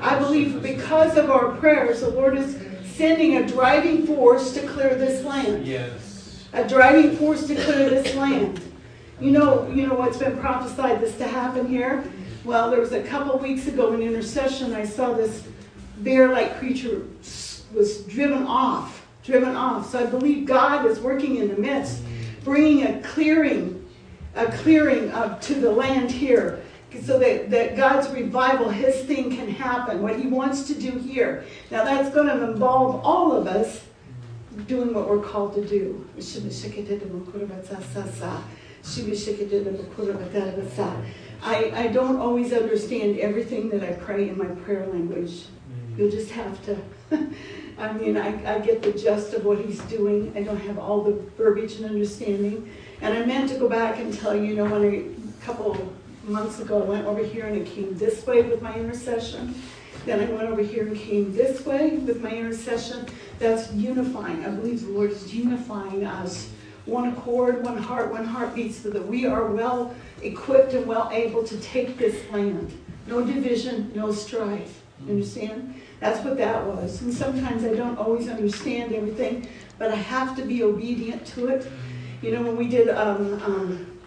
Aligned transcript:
I 0.00 0.18
believe 0.18 0.62
because 0.62 1.16
of 1.16 1.30
our 1.30 1.52
prayers, 1.56 2.00
the 2.00 2.10
Lord 2.10 2.36
is 2.36 2.56
sending 2.94 3.36
a 3.36 3.46
driving 3.46 4.06
force 4.06 4.52
to 4.54 4.66
clear 4.66 4.94
this 4.94 5.24
land. 5.24 5.66
Yes. 5.66 6.46
A 6.52 6.66
driving 6.68 7.16
force 7.16 7.46
to 7.46 7.54
clear 7.54 7.90
this 7.90 8.14
land. 8.14 8.60
You 9.20 9.30
know, 9.30 9.68
you 9.70 9.86
know 9.86 9.94
what's 9.94 10.18
been 10.18 10.38
prophesied 10.38 11.00
this 11.00 11.16
to 11.18 11.26
happen 11.26 11.66
here? 11.66 12.04
Well, 12.44 12.70
there 12.70 12.80
was 12.80 12.92
a 12.92 13.02
couple 13.02 13.38
weeks 13.38 13.66
ago 13.66 13.92
in 13.92 14.02
intercession, 14.02 14.74
I 14.74 14.84
saw 14.84 15.12
this 15.12 15.46
bear-like 15.98 16.58
creature 16.58 17.06
was 17.72 18.02
driven 18.04 18.44
off, 18.44 19.06
driven 19.24 19.56
off. 19.56 19.90
So 19.90 20.00
I 20.00 20.06
believe 20.06 20.46
God 20.46 20.86
is 20.86 21.00
working 21.00 21.36
in 21.36 21.48
the 21.48 21.56
midst, 21.56 22.02
bringing 22.44 22.86
a 22.86 23.00
clearing, 23.02 23.88
a 24.34 24.46
clearing 24.46 25.10
of, 25.12 25.40
to 25.42 25.54
the 25.54 25.70
land 25.70 26.10
here 26.10 26.62
so 27.00 27.18
that, 27.18 27.50
that 27.50 27.76
God's 27.76 28.08
revival, 28.10 28.68
His 28.68 29.04
thing 29.04 29.30
can 29.34 29.48
happen, 29.48 30.02
what 30.02 30.18
He 30.18 30.26
wants 30.26 30.64
to 30.64 30.74
do 30.74 30.92
here. 30.98 31.44
Now 31.70 31.84
that's 31.84 32.14
going 32.14 32.26
to 32.26 32.50
involve 32.50 33.04
all 33.04 33.32
of 33.32 33.46
us 33.46 33.84
doing 34.66 34.92
what 34.92 35.08
we're 35.08 35.22
called 35.22 35.54
to 35.54 35.66
do. 35.66 36.06
I, 41.42 41.72
I 41.74 41.86
don't 41.88 42.18
always 42.18 42.52
understand 42.52 43.18
everything 43.18 43.68
that 43.70 43.82
I 43.82 43.92
pray 43.92 44.28
in 44.28 44.38
my 44.38 44.46
prayer 44.46 44.86
language. 44.86 45.30
Mm. 45.32 45.98
You'll 45.98 46.10
just 46.10 46.30
have 46.32 46.64
to. 46.66 46.78
I 47.78 47.92
mean, 47.94 48.16
I, 48.16 48.56
I 48.56 48.58
get 48.60 48.82
the 48.82 48.92
gist 48.92 49.34
of 49.34 49.44
what 49.44 49.58
he's 49.58 49.80
doing. 49.82 50.32
I 50.36 50.42
don't 50.42 50.60
have 50.60 50.78
all 50.78 51.02
the 51.02 51.14
verbiage 51.36 51.76
and 51.76 51.86
understanding. 51.86 52.70
And 53.00 53.14
I 53.14 53.24
meant 53.24 53.50
to 53.50 53.58
go 53.58 53.68
back 53.68 53.98
and 53.98 54.16
tell 54.16 54.36
you, 54.36 54.44
you 54.44 54.54
know, 54.54 54.66
when 54.66 54.82
I, 54.82 55.30
a 55.30 55.44
couple 55.44 55.72
months 56.24 56.60
ago, 56.60 56.82
I 56.82 56.86
went 56.86 57.06
over 57.06 57.22
here 57.22 57.46
and 57.46 57.56
it 57.56 57.66
came 57.66 57.96
this 57.96 58.26
way 58.26 58.42
with 58.42 58.62
my 58.62 58.74
intercession. 58.74 59.54
Then 60.04 60.20
I 60.20 60.32
went 60.32 60.48
over 60.48 60.62
here 60.62 60.86
and 60.86 60.96
came 60.96 61.34
this 61.34 61.64
way 61.64 61.98
with 61.98 62.20
my 62.20 62.30
intercession. 62.30 63.06
That's 63.38 63.72
unifying. 63.72 64.44
I 64.44 64.50
believe 64.50 64.82
the 64.82 64.92
Lord 64.92 65.10
is 65.10 65.34
unifying 65.34 66.04
us. 66.04 66.50
One 66.86 67.08
accord, 67.10 67.64
one 67.64 67.78
heart, 67.78 68.10
one 68.10 68.24
heartbeat, 68.24 68.74
so 68.74 68.90
that 68.90 69.06
we 69.06 69.26
are 69.26 69.46
well 69.46 69.94
equipped 70.22 70.72
and 70.74 70.86
well 70.86 71.08
able 71.12 71.44
to 71.44 71.56
take 71.60 71.98
this 71.98 72.28
land. 72.32 72.72
No 73.06 73.24
division, 73.24 73.92
no 73.94 74.10
strife. 74.10 74.82
You 75.04 75.12
understand? 75.12 75.80
That's 76.00 76.24
what 76.24 76.36
that 76.38 76.66
was. 76.66 77.02
And 77.02 77.12
sometimes 77.12 77.64
I 77.64 77.74
don't 77.74 77.98
always 77.98 78.28
understand 78.28 78.92
everything, 78.92 79.48
but 79.78 79.90
I 79.92 79.96
have 79.96 80.36
to 80.36 80.42
be 80.42 80.62
obedient 80.62 81.24
to 81.28 81.48
it. 81.48 81.70
You 82.20 82.32
know, 82.32 82.42
when 82.42 82.56
we 82.56 82.68
did 82.68 82.88
um, 82.88 83.34
um, 83.42 83.98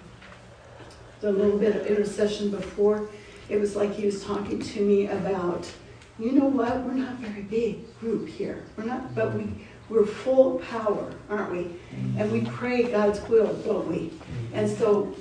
the 1.22 1.32
little 1.32 1.58
bit 1.58 1.76
of 1.76 1.88
intercession 1.88 2.52
before, 2.52 3.10
it 3.50 3.60
was 3.60 3.76
like 3.76 3.94
he 3.94 4.06
was 4.06 4.24
talking 4.24 4.60
to 4.60 4.82
me 4.82 5.08
about, 5.08 5.70
you 6.18 6.32
know 6.32 6.46
what, 6.46 6.82
we're 6.84 6.94
not 6.94 7.14
a 7.14 7.28
very 7.28 7.44
big 7.44 8.00
group 8.00 8.28
here. 8.28 8.64
We're 8.78 8.86
not, 8.86 9.14
but 9.14 9.34
we, 9.34 9.66
we're 9.90 10.06
full 10.06 10.58
of 10.58 10.68
power, 10.68 11.14
aren't 11.30 11.52
we? 11.52 11.76
And 12.18 12.32
we 12.32 12.42
pray 12.42 12.84
God's 12.84 13.22
will, 13.30 13.54
don't 13.64 13.88
we? 13.88 14.12
And 14.54 14.70
so 14.70 15.16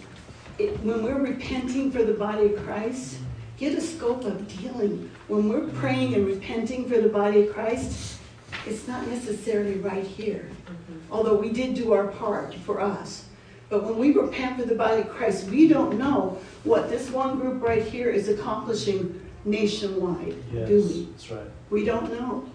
it, 0.59 0.79
when 0.81 1.03
we're 1.03 1.21
repenting 1.21 1.91
for 1.91 2.03
the 2.05 2.15
body 2.15 2.55
of 2.55 2.65
Christ, 2.65 3.19
get 3.59 3.77
a 3.77 3.81
scope 3.81 4.25
of 4.25 4.49
dealing. 4.61 5.11
When 5.29 5.49
we're 5.49 5.69
praying 5.69 6.15
and 6.15 6.27
repenting 6.27 6.89
for 6.89 7.01
the 7.01 7.09
body 7.09 7.47
of 7.47 7.55
Christ, 7.55 8.19
it's 8.67 8.89
not 8.89 9.07
necessarily 9.09 9.79
right 9.79 10.07
here. 10.07 10.49
Mm-hmm. 10.67 11.13
Although 11.13 11.37
we 11.37 11.51
did 11.51 11.75
do 11.75 11.93
our 11.93 12.09
part 12.09 12.55
for 12.55 12.81
us. 12.81 13.27
But 13.75 13.83
when 13.83 13.99
we 13.99 14.13
repent 14.13 14.61
for 14.61 14.67
the 14.67 14.77
body 14.77 15.01
of 15.01 15.09
Christ, 15.09 15.49
we 15.49 15.67
don't 15.67 15.99
know 15.99 16.39
what 16.63 16.89
this 16.89 17.11
one 17.11 17.41
group 17.41 17.61
right 17.61 17.83
here 17.83 18.09
is 18.09 18.29
accomplishing 18.29 19.21
nationwide, 19.45 20.37
yes, 20.53 20.69
do 20.69 20.81
we? 20.81 21.07
That's 21.07 21.31
right. 21.33 21.47
We 21.71 21.85
don't 21.85 22.13
know. 22.13 22.49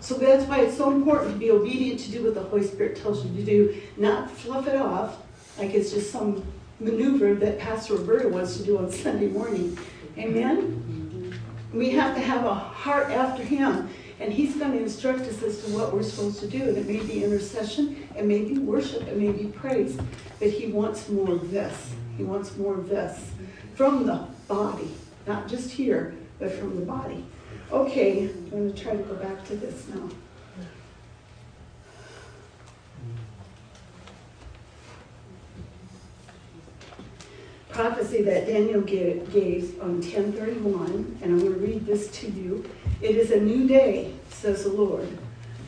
So 0.00 0.16
that's 0.16 0.44
why 0.44 0.60
it's 0.60 0.76
so 0.76 0.90
important 0.90 1.32
to 1.32 1.38
be 1.38 1.50
obedient 1.50 2.00
to 2.00 2.10
do 2.10 2.24
what 2.24 2.34
the 2.34 2.42
Holy 2.42 2.62
Spirit 2.62 3.00
tells 3.00 3.24
you 3.24 3.34
to 3.34 3.42
do, 3.42 3.80
not 3.96 4.30
fluff 4.30 4.66
it 4.66 4.76
off 4.76 5.16
like 5.56 5.72
it's 5.72 5.92
just 5.92 6.12
some 6.12 6.44
maneuver 6.78 7.32
that 7.36 7.58
Pastor 7.58 7.94
Roberta 7.94 8.28
wants 8.28 8.58
to 8.58 8.62
do 8.62 8.76
on 8.76 8.92
Sunday 8.92 9.28
morning. 9.28 9.78
Amen? 10.18 11.32
Mm-hmm. 11.72 11.78
We 11.78 11.88
have 11.92 12.14
to 12.16 12.20
have 12.20 12.44
a 12.44 12.52
heart 12.52 13.10
after 13.12 13.42
Him. 13.42 13.88
And 14.20 14.32
He's 14.32 14.56
going 14.56 14.72
to 14.72 14.78
instruct 14.78 15.20
us 15.20 15.42
as 15.42 15.64
to 15.64 15.70
what 15.72 15.92
we're 15.92 16.02
supposed 16.02 16.40
to 16.40 16.46
do. 16.46 16.62
And 16.62 16.76
it 16.76 16.86
may 16.86 17.00
be 17.00 17.24
intercession, 17.24 18.08
it 18.16 18.24
may 18.24 18.44
be 18.44 18.58
worship, 18.58 19.06
it 19.06 19.16
may 19.16 19.32
be 19.32 19.48
praise. 19.48 19.98
But 20.38 20.50
He 20.50 20.68
wants 20.68 21.08
more 21.08 21.32
of 21.32 21.50
this. 21.50 21.92
He 22.16 22.24
wants 22.24 22.56
more 22.56 22.74
of 22.74 22.88
this 22.88 23.30
from 23.74 24.06
the 24.06 24.26
body, 24.48 24.90
not 25.26 25.48
just 25.48 25.70
here, 25.70 26.14
but 26.38 26.50
from 26.52 26.76
the 26.76 26.86
body. 26.86 27.24
Okay, 27.70 28.28
I'm 28.28 28.50
going 28.50 28.72
to 28.72 28.82
try 28.82 28.96
to 28.96 29.02
go 29.02 29.14
back 29.14 29.44
to 29.46 29.56
this 29.56 29.86
now. 29.88 30.08
prophecy 37.76 38.22
that 38.22 38.46
Daniel 38.46 38.80
gave, 38.80 39.30
gave 39.30 39.78
on 39.82 40.00
1031, 40.00 41.18
and 41.20 41.30
I'm 41.30 41.38
going 41.38 41.52
to 41.52 41.60
read 41.60 41.84
this 41.84 42.08
to 42.20 42.30
you. 42.30 42.64
It 43.02 43.16
is 43.16 43.30
a 43.30 43.40
new 43.40 43.68
day, 43.68 44.14
says 44.30 44.64
the 44.64 44.70
Lord, 44.70 45.06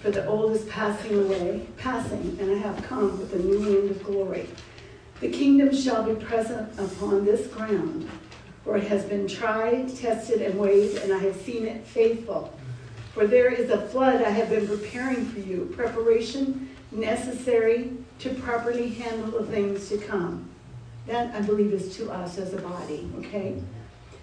for 0.00 0.11
the 0.11 0.27
old 0.27 0.53
is 0.53 0.65
passing 0.65 1.15
away, 1.15 1.66
passing, 1.77 2.39
and 2.41 2.50
I 2.50 2.55
have 2.55 2.83
come 2.84 3.19
with 3.19 3.34
a 3.34 3.39
new 3.39 3.59
wind 3.59 3.91
of 3.91 4.03
glory. 4.03 4.49
The 5.21 5.31
kingdom 5.31 5.75
shall 5.75 6.03
be 6.05 6.15
present 6.25 6.72
upon 6.78 7.27
this 7.27 7.47
ground, 7.49 8.09
for 8.65 8.78
it 8.78 8.84
has 8.84 9.05
been 9.05 9.28
tried, 9.28 9.94
tested, 9.94 10.41
and 10.41 10.59
weighed, 10.59 10.97
and 10.99 11.12
I 11.12 11.19
have 11.19 11.37
seen 11.37 11.67
it 11.67 11.87
faithful. 11.87 12.56
For 13.12 13.27
there 13.27 13.53
is 13.53 13.69
a 13.69 13.88
flood 13.88 14.22
I 14.22 14.31
have 14.31 14.49
been 14.49 14.67
preparing 14.67 15.27
for 15.27 15.41
you, 15.41 15.71
preparation 15.75 16.71
necessary 16.93 17.93
to 18.21 18.31
properly 18.31 18.88
handle 18.88 19.41
the 19.41 19.47
things 19.47 19.91
to 19.91 19.99
come. 19.99 20.49
That, 21.06 21.34
I 21.34 21.43
believe, 21.43 21.75
is 21.75 21.94
to 21.97 22.11
us 22.11 22.38
as 22.38 22.55
a 22.55 22.59
body, 22.59 23.11
okay? 23.19 23.62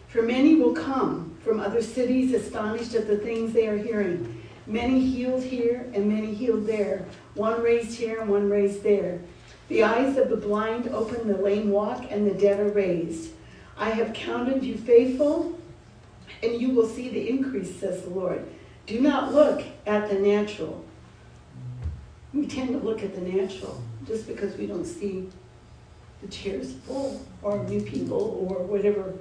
For 0.08 0.22
many 0.22 0.56
will 0.56 0.74
come 0.74 1.36
from 1.44 1.60
other 1.60 1.82
cities 1.82 2.34
astonished 2.34 2.96
at 2.96 3.08
the 3.08 3.18
things 3.18 3.54
they 3.54 3.68
are 3.68 3.78
hearing. 3.78 4.42
Many 4.68 5.00
healed 5.00 5.44
here 5.44 5.90
and 5.94 6.08
many 6.08 6.34
healed 6.34 6.66
there. 6.66 7.06
One 7.36 7.62
raised 7.62 7.98
here 7.98 8.22
and 8.22 8.30
one 8.30 8.50
raised 8.50 8.82
there. 8.82 9.20
The 9.68 9.84
eyes 9.84 10.18
of 10.18 10.30
the 10.30 10.38
blind 10.38 10.88
open, 10.90 11.28
the 11.28 11.38
lame 11.38 11.70
walk, 11.70 12.12
and 12.12 12.26
the 12.26 12.34
dead 12.34 12.60
are 12.60 12.72
raised. 12.72 13.32
I 13.78 13.90
have 13.90 14.14
counted 14.14 14.64
you 14.64 14.78
faithful, 14.78 15.60
and 16.42 16.62
you 16.62 16.70
will 16.70 16.88
see 16.88 17.10
the 17.10 17.30
increase, 17.30 17.76
says 17.76 18.04
the 18.04 18.10
Lord. 18.10 18.46
Do 18.86 19.00
not 19.02 19.34
look 19.34 19.64
at 19.86 20.10
the 20.10 20.20
natural. 20.20 20.86
We 22.34 22.48
tend 22.48 22.70
to 22.70 22.78
look 22.78 23.04
at 23.04 23.16
the 23.16 23.22
natural 23.22 23.82
just 24.08 24.28
because 24.28 24.56
we 24.56 24.68
don't 24.68 24.86
see 24.86 25.30
the 26.22 26.28
chair's 26.28 26.74
full, 26.74 27.26
or 27.42 27.64
new 27.66 27.82
people, 27.82 28.48
or 28.50 28.64
whatever 28.64 29.14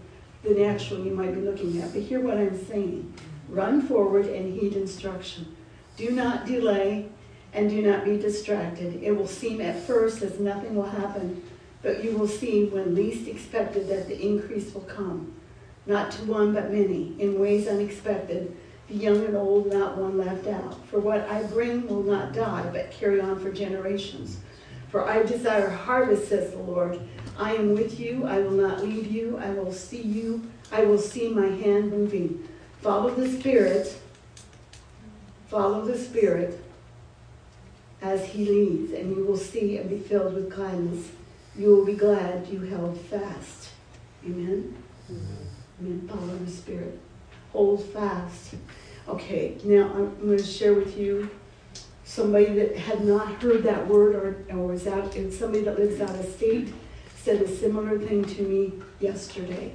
the 0.45 0.55
natural 0.55 1.05
you 1.05 1.13
might 1.13 1.35
be 1.35 1.41
looking 1.41 1.81
at. 1.81 1.93
But 1.93 2.03
hear 2.03 2.21
what 2.21 2.37
I'm 2.37 2.65
saying. 2.67 3.13
Run 3.49 3.83
forward 3.83 4.27
and 4.27 4.59
heed 4.59 4.75
instruction. 4.75 5.57
Do 5.97 6.11
not 6.11 6.47
delay 6.47 7.09
and 7.53 7.71
do 7.71 7.83
not 7.83 8.05
be 8.05 8.19
distracted. 8.19 9.03
It 9.03 9.13
will 9.13 9.29
seem 9.29 9.61
at 9.61 9.81
first 9.81 10.23
as 10.23 10.39
nothing 10.39 10.75
will 10.75 10.83
happen, 10.83 11.43
but 11.83 12.03
you 12.03 12.17
will 12.17 12.29
see 12.29 12.65
when 12.65 12.95
least 12.95 13.29
expected 13.29 13.89
that 13.89 14.09
the 14.09 14.21
increase 14.21 14.75
will 14.75 14.83
come. 14.83 15.35
Not 15.87 16.11
to 16.13 16.25
one, 16.25 16.55
but 16.55 16.73
many, 16.73 17.15
in 17.19 17.39
ways 17.39 17.69
unexpected, 17.69 18.57
the 18.89 18.95
young 18.95 19.25
and 19.25 19.37
old, 19.37 19.73
not 19.73 19.97
one 19.97 20.19
left 20.19 20.47
out. 20.47 20.87
For 20.89 20.99
what 20.99 21.29
I 21.29 21.43
bring 21.45 21.87
will 21.87 22.03
not 22.03 22.33
die, 22.33 22.69
but 22.73 22.91
carry 22.91 23.21
on 23.21 23.39
for 23.39 23.53
generations. 23.53 24.39
For 24.95 25.11
I 25.11 25.25
desire 25.25 25.71
harvest, 25.71 26.29
says 26.29 26.53
the 26.53 26.59
Lord. 26.59 27.01
I 27.37 27.55
am 27.55 27.75
with 27.75 27.99
you. 27.99 28.27
I 28.29 28.39
will 28.39 28.53
not 28.53 28.85
leave 28.85 29.11
you. 29.11 29.37
I 29.39 29.51
will 29.51 29.73
see 29.73 30.01
you. 30.01 30.49
I 30.71 30.85
will 30.85 31.01
see 31.01 31.31
my 31.31 31.49
hand 31.49 31.91
moving. 31.91 32.49
Follow 32.81 33.11
the 33.11 33.29
Spirit. 33.29 33.93
Follow 35.49 35.85
the 35.85 35.99
Spirit 35.99 36.63
as 38.03 38.25
He 38.25 38.47
leads, 38.47 38.93
and 38.93 39.17
you 39.17 39.25
will 39.25 39.37
see 39.37 39.79
and 39.79 39.91
be 39.91 39.99
filled 39.99 40.33
with 40.33 40.53
kindness. 40.53 41.11
You 41.59 41.75
will 41.75 41.85
be 41.85 41.95
glad 41.95 42.47
you 42.47 42.61
held 42.61 42.97
fast. 43.01 43.71
Amen? 44.25 44.77
Amen. 45.11 46.09
Follow 46.09 46.39
the 46.39 46.51
Spirit. 46.53 47.01
Hold 47.51 47.85
fast. 47.87 48.55
Okay, 49.09 49.59
now 49.65 49.91
I'm 49.93 50.15
going 50.25 50.39
to 50.39 50.45
share 50.45 50.75
with 50.75 50.97
you 50.97 51.29
somebody 52.05 52.53
that 52.55 52.77
had 52.77 53.05
not 53.05 53.43
heard 53.43 53.63
that 53.63 53.87
word 53.89 54.15
or, 54.15 54.57
or 54.57 54.69
was 54.69 54.87
out, 54.87 55.17
and 55.17 55.33
somebody 55.33 55.65
that 55.65 55.79
lives 55.79 56.01
out 56.01 56.11
of 56.11 56.27
state 56.27 56.73
said 57.17 57.41
a 57.41 57.49
similar 57.49 57.99
thing 57.99 58.25
to 58.25 58.43
me 58.43 58.73
yesterday. 59.01 59.73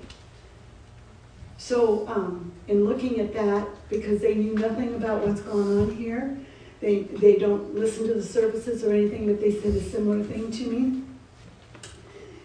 So, 1.57 2.07
um, 2.07 2.53
in 2.67 2.85
looking 2.85 3.19
at 3.19 3.33
that, 3.33 3.67
because 3.89 4.21
they 4.21 4.35
knew 4.35 4.53
nothing 4.53 4.95
about 4.95 5.27
what's 5.27 5.41
going 5.41 5.77
on 5.79 5.95
here, 5.95 6.37
they, 6.79 7.01
they 7.01 7.35
don't 7.35 7.75
listen 7.75 8.07
to 8.07 8.13
the 8.13 8.23
services 8.23 8.83
or 8.83 8.93
anything, 8.93 9.25
but 9.25 9.41
they 9.41 9.51
said 9.51 9.73
a 9.75 9.81
similar 9.81 10.23
thing 10.23 10.51
to 10.51 10.63
me. 10.67 11.03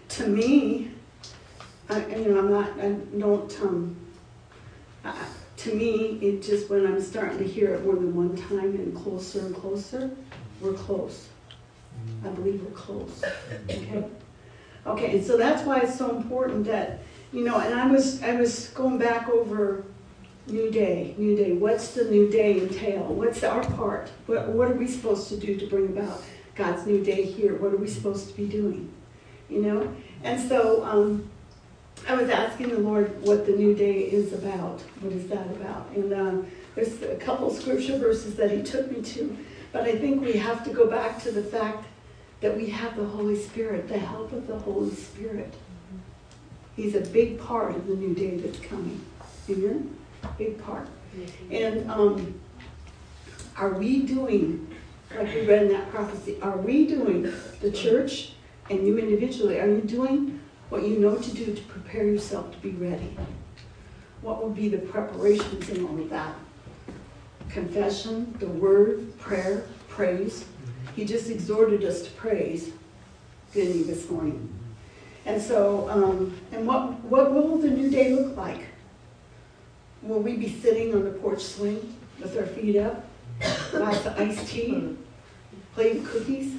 To 0.09 0.27
me, 0.27 0.91
I, 1.89 2.05
you 2.07 2.33
know, 2.33 2.39
I'm 2.39 2.51
not, 2.51 2.79
I 2.79 2.89
don't, 3.17 3.61
um, 3.61 3.95
to 5.65 5.73
me, 5.73 6.19
it 6.21 6.43
just 6.43 6.69
when 6.69 6.85
I'm 6.85 7.01
starting 7.01 7.39
to 7.39 7.43
hear 7.43 7.73
it 7.73 7.83
more 7.83 7.95
than 7.95 8.15
one 8.15 8.37
time 8.37 8.75
and 8.75 8.95
closer 8.95 9.39
and 9.39 9.55
closer, 9.55 10.11
we're 10.61 10.73
close. 10.73 11.27
I 12.23 12.29
believe 12.29 12.61
we're 12.63 12.71
close. 12.71 13.23
Okay? 13.69 14.05
Okay, 14.85 15.17
and 15.17 15.25
so 15.25 15.37
that's 15.37 15.65
why 15.65 15.79
it's 15.79 15.97
so 15.97 16.15
important 16.15 16.65
that, 16.65 16.99
you 17.33 17.43
know, 17.43 17.59
and 17.59 17.73
I 17.73 17.87
was 17.87 18.21
I 18.21 18.35
was 18.35 18.69
going 18.69 18.99
back 18.99 19.27
over 19.27 19.83
new 20.45 20.69
day, 20.69 21.15
new 21.17 21.35
day. 21.35 21.53
What's 21.53 21.95
the 21.95 22.03
new 22.05 22.29
day 22.29 22.61
entail? 22.61 23.05
What's 23.05 23.43
our 23.43 23.63
part? 23.71 24.11
What 24.27 24.49
what 24.49 24.69
are 24.69 24.75
we 24.75 24.87
supposed 24.87 25.29
to 25.29 25.37
do 25.37 25.57
to 25.57 25.65
bring 25.65 25.87
about 25.87 26.21
God's 26.53 26.85
new 26.85 27.03
day 27.03 27.23
here? 27.23 27.55
What 27.55 27.73
are 27.73 27.77
we 27.77 27.87
supposed 27.87 28.29
to 28.29 28.37
be 28.37 28.47
doing? 28.47 28.91
You 29.49 29.63
know? 29.63 29.95
And 30.23 30.39
so 30.47 30.83
um, 30.85 31.27
I 32.07 32.13
was 32.13 32.29
asking 32.29 32.69
the 32.69 32.79
Lord 32.79 33.19
what 33.23 33.47
the 33.47 33.53
new 33.53 33.73
day 33.73 34.01
is 34.01 34.31
about. 34.31 34.81
What 35.01 35.11
is 35.11 35.27
that 35.27 35.47
about? 35.47 35.89
And 35.95 36.13
uh, 36.13 36.47
there's 36.75 37.01
a 37.01 37.15
couple 37.15 37.51
scripture 37.51 37.97
verses 37.97 38.35
that 38.35 38.51
He 38.51 38.61
took 38.61 38.91
me 38.91 39.01
to, 39.01 39.35
but 39.71 39.83
I 39.83 39.97
think 39.97 40.21
we 40.21 40.33
have 40.33 40.63
to 40.65 40.69
go 40.69 40.87
back 40.87 41.21
to 41.23 41.31
the 41.31 41.43
fact 41.43 41.85
that 42.41 42.55
we 42.55 42.69
have 42.69 42.95
the 42.95 43.05
Holy 43.05 43.35
Spirit, 43.35 43.87
the 43.87 43.97
help 43.97 44.31
of 44.33 44.45
the 44.45 44.57
Holy 44.59 44.93
Spirit. 44.93 45.51
He's 46.75 46.93
a 46.93 47.01
big 47.01 47.39
part 47.39 47.75
of 47.75 47.87
the 47.87 47.95
new 47.95 48.13
day 48.13 48.37
that's 48.37 48.59
coming. 48.59 49.03
Amen? 49.49 49.97
Big 50.37 50.61
part. 50.63 50.87
And 51.49 51.89
um, 51.89 52.39
are 53.57 53.71
we 53.71 54.03
doing, 54.03 54.75
like 55.15 55.33
we 55.33 55.47
read 55.47 55.63
in 55.63 55.69
that 55.69 55.89
prophecy, 55.89 56.37
are 56.41 56.57
we 56.57 56.85
doing, 56.85 57.33
the 57.61 57.71
church 57.71 58.33
and 58.69 58.85
you 58.85 58.97
individually, 58.97 59.59
are 59.59 59.67
you 59.67 59.81
doing 59.81 60.41
what 60.69 60.83
you 60.83 60.99
know 60.99 61.15
to 61.15 61.33
do 61.33 61.53
to 61.53 61.61
prepare 61.63 62.05
yourself 62.05 62.51
to 62.51 62.57
be 62.57 62.71
ready? 62.71 63.15
What 64.21 64.43
would 64.43 64.55
be 64.55 64.69
the 64.69 64.79
preparations 64.79 65.69
in 65.69 65.85
all 65.85 65.99
of 65.99 66.09
that? 66.09 66.33
Confession, 67.49 68.35
the 68.39 68.47
word, 68.47 69.17
prayer, 69.19 69.65
praise. 69.87 70.45
He 70.95 71.05
just 71.05 71.29
exhorted 71.29 71.83
us 71.83 72.01
to 72.03 72.11
praise, 72.11 72.71
didn't 73.53 73.73
he, 73.73 73.83
this 73.83 74.09
morning? 74.09 74.49
And 75.25 75.41
so, 75.41 75.89
um, 75.89 76.37
and 76.51 76.67
what, 76.67 76.99
what 77.03 77.31
will 77.31 77.57
the 77.57 77.69
new 77.69 77.89
day 77.89 78.13
look 78.13 78.35
like? 78.35 78.65
Will 80.01 80.19
we 80.19 80.37
be 80.37 80.49
sitting 80.49 80.93
on 80.93 81.03
the 81.03 81.11
porch 81.11 81.41
swing 81.41 81.95
with 82.19 82.37
our 82.37 82.45
feet 82.45 82.77
up, 82.77 83.05
glass 83.71 84.05
of 84.05 84.19
iced 84.19 84.47
tea, 84.47 84.95
playing 85.73 86.05
cookies? 86.05 86.55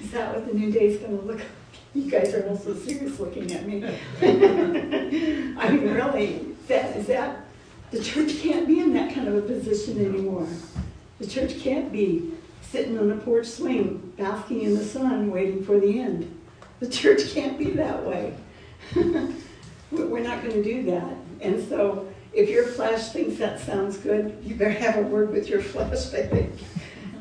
Is 0.00 0.10
that 0.12 0.34
what 0.34 0.46
the 0.46 0.54
new 0.54 0.70
day 0.70 0.86
is 0.86 0.98
going 0.98 1.18
to 1.18 1.24
look 1.24 1.38
like? 1.38 1.46
You 2.04 2.10
guys 2.10 2.34
are 2.34 2.46
all 2.48 2.56
so 2.56 2.74
serious 2.74 3.20
looking 3.20 3.52
at 3.52 3.66
me. 3.66 3.84
I 4.20 5.70
mean, 5.70 5.94
really, 5.94 6.56
that 6.66 6.96
is 6.96 7.06
that 7.06 7.44
the 7.92 8.02
church 8.02 8.40
can't 8.40 8.66
be 8.66 8.80
in 8.80 8.92
that 8.94 9.14
kind 9.14 9.28
of 9.28 9.36
a 9.36 9.42
position 9.42 10.04
anymore. 10.04 10.48
The 11.20 11.26
church 11.28 11.60
can't 11.60 11.92
be 11.92 12.32
sitting 12.62 12.98
on 12.98 13.12
a 13.12 13.16
porch 13.18 13.46
swing, 13.46 14.12
basking 14.16 14.62
in 14.62 14.74
the 14.74 14.84
sun, 14.84 15.30
waiting 15.30 15.64
for 15.64 15.78
the 15.78 16.00
end. 16.00 16.36
The 16.80 16.88
church 16.88 17.32
can't 17.32 17.56
be 17.56 17.70
that 17.70 18.04
way. 18.04 18.34
We're 19.92 20.18
not 20.18 20.42
going 20.42 20.54
to 20.54 20.64
do 20.64 20.82
that. 20.90 21.14
And 21.40 21.66
so, 21.68 22.08
if 22.32 22.48
your 22.48 22.66
flesh 22.66 23.10
thinks 23.10 23.38
that 23.38 23.60
sounds 23.60 23.98
good, 23.98 24.36
you 24.42 24.56
better 24.56 24.72
have 24.72 24.96
a 24.96 25.02
word 25.02 25.30
with 25.30 25.48
your 25.48 25.62
flesh, 25.62 26.12
I 26.12 26.26
think. 26.26 26.52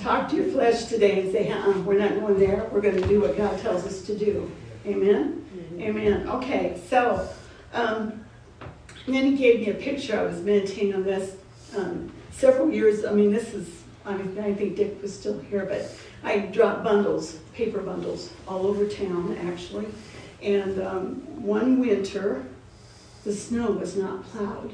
Talk 0.03 0.27
to 0.31 0.35
your 0.35 0.51
flesh 0.51 0.83
today 0.87 1.21
and 1.21 1.31
say, 1.31 1.49
uh 1.49 1.79
we're 1.79 1.97
not 1.97 2.19
going 2.19 2.37
there. 2.37 2.67
We're 2.73 2.81
going 2.81 3.01
to 3.01 3.07
do 3.07 3.21
what 3.21 3.37
God 3.37 3.57
tells 3.61 3.85
us 3.85 4.01
to 4.01 4.17
do. 4.17 4.51
Amen? 4.85 5.45
Mm-hmm. 5.55 5.81
Amen. 5.81 6.27
Okay, 6.27 6.81
so, 6.89 7.29
um, 7.71 8.25
then 9.07 9.25
he 9.27 9.37
gave 9.37 9.61
me 9.61 9.69
a 9.69 9.73
picture. 9.73 10.19
I 10.19 10.23
was 10.23 10.41
meditating 10.41 10.93
on 10.93 11.05
this 11.05 11.37
um, 11.77 12.11
several 12.31 12.69
years. 12.69 13.05
I 13.05 13.13
mean, 13.13 13.31
this 13.31 13.53
is, 13.53 13.83
I, 14.05 14.17
mean, 14.17 14.37
I 14.39 14.53
think 14.53 14.75
Dick 14.75 15.01
was 15.01 15.17
still 15.17 15.39
here, 15.39 15.65
but 15.65 15.89
I 16.21 16.39
dropped 16.39 16.83
bundles, 16.83 17.37
paper 17.53 17.79
bundles, 17.79 18.33
all 18.45 18.67
over 18.67 18.85
town, 18.85 19.37
actually. 19.47 19.87
And 20.41 20.81
um, 20.81 21.13
one 21.41 21.79
winter, 21.79 22.45
the 23.23 23.33
snow 23.33 23.71
was 23.71 23.95
not 23.95 24.25
plowed. 24.25 24.73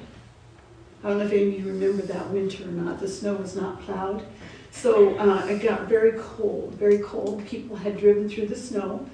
I 1.03 1.09
don't 1.09 1.19
know 1.19 1.25
if 1.25 1.31
any 1.31 1.43
of 1.43 1.53
you 1.53 1.71
remember 1.71 2.01
that 2.07 2.31
winter 2.31 2.63
or 2.63 2.71
not. 2.71 2.99
The 2.99 3.07
snow 3.07 3.35
was 3.35 3.55
not 3.55 3.79
plowed. 3.83 4.25
So 4.71 5.17
uh, 5.17 5.45
it 5.45 5.61
got 5.61 5.87
very 5.87 6.13
cold, 6.19 6.73
very 6.75 6.99
cold. 6.99 7.45
People 7.45 7.75
had 7.75 7.97
driven 7.97 8.29
through 8.29 8.47
the 8.47 8.55
snow 8.55 9.07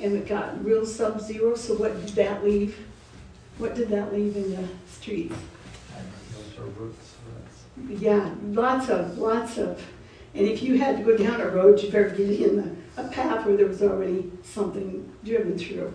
and 0.00 0.14
it 0.14 0.26
got 0.26 0.64
real 0.64 0.86
sub-zero, 0.86 1.54
so 1.54 1.74
what 1.74 1.94
did 2.06 2.14
that 2.14 2.44
leave? 2.44 2.78
What 3.58 3.74
did 3.74 3.88
that 3.90 4.12
leave 4.14 4.36
in 4.36 4.50
the 4.52 4.68
streets? 4.88 5.34
Yeah, 7.88 8.34
lots 8.44 8.88
of, 8.88 9.18
lots 9.18 9.58
of. 9.58 9.82
And 10.34 10.46
if 10.46 10.62
you 10.62 10.78
had 10.78 10.96
to 10.98 11.02
go 11.02 11.16
down 11.16 11.40
a 11.40 11.48
road, 11.48 11.82
you 11.82 11.90
better 11.90 12.10
get 12.10 12.30
in 12.30 12.82
a 12.96 13.08
path 13.08 13.44
where 13.44 13.56
there 13.56 13.66
was 13.66 13.82
already 13.82 14.30
something 14.42 15.10
driven 15.24 15.58
through. 15.58 15.92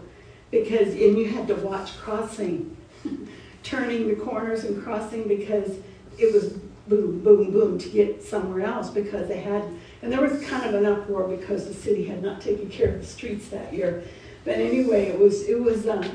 Because, 0.52 0.90
and 0.90 1.18
you 1.18 1.30
had 1.30 1.48
to 1.48 1.56
watch 1.56 1.98
crossing, 1.98 2.76
turning 3.64 4.08
the 4.08 4.16
corners 4.16 4.64
and 4.64 4.84
crossing 4.84 5.28
because 5.28 5.78
it 6.18 6.34
was 6.34 6.60
boom, 6.88 7.20
boom, 7.20 7.52
boom 7.52 7.78
to 7.80 7.90
get 7.90 8.24
somewhere 8.24 8.66
else 8.66 8.90
because 8.90 9.28
they 9.28 9.40
had 9.40 9.64
and 10.06 10.14
there 10.14 10.22
was 10.22 10.40
kind 10.44 10.64
of 10.70 10.76
an 10.76 10.86
uproar 10.86 11.28
because 11.28 11.66
the 11.68 11.74
city 11.74 12.06
had 12.06 12.22
not 12.22 12.40
taken 12.40 12.70
care 12.70 12.90
of 12.90 13.02
the 13.02 13.08
streets 13.08 13.48
that 13.50 13.74
year. 13.74 14.04
But 14.44 14.60
anyway, 14.60 15.08
it 15.08 15.18
was, 15.18 15.50
it 15.50 15.60
was, 15.60 15.88
uh, 15.88 16.08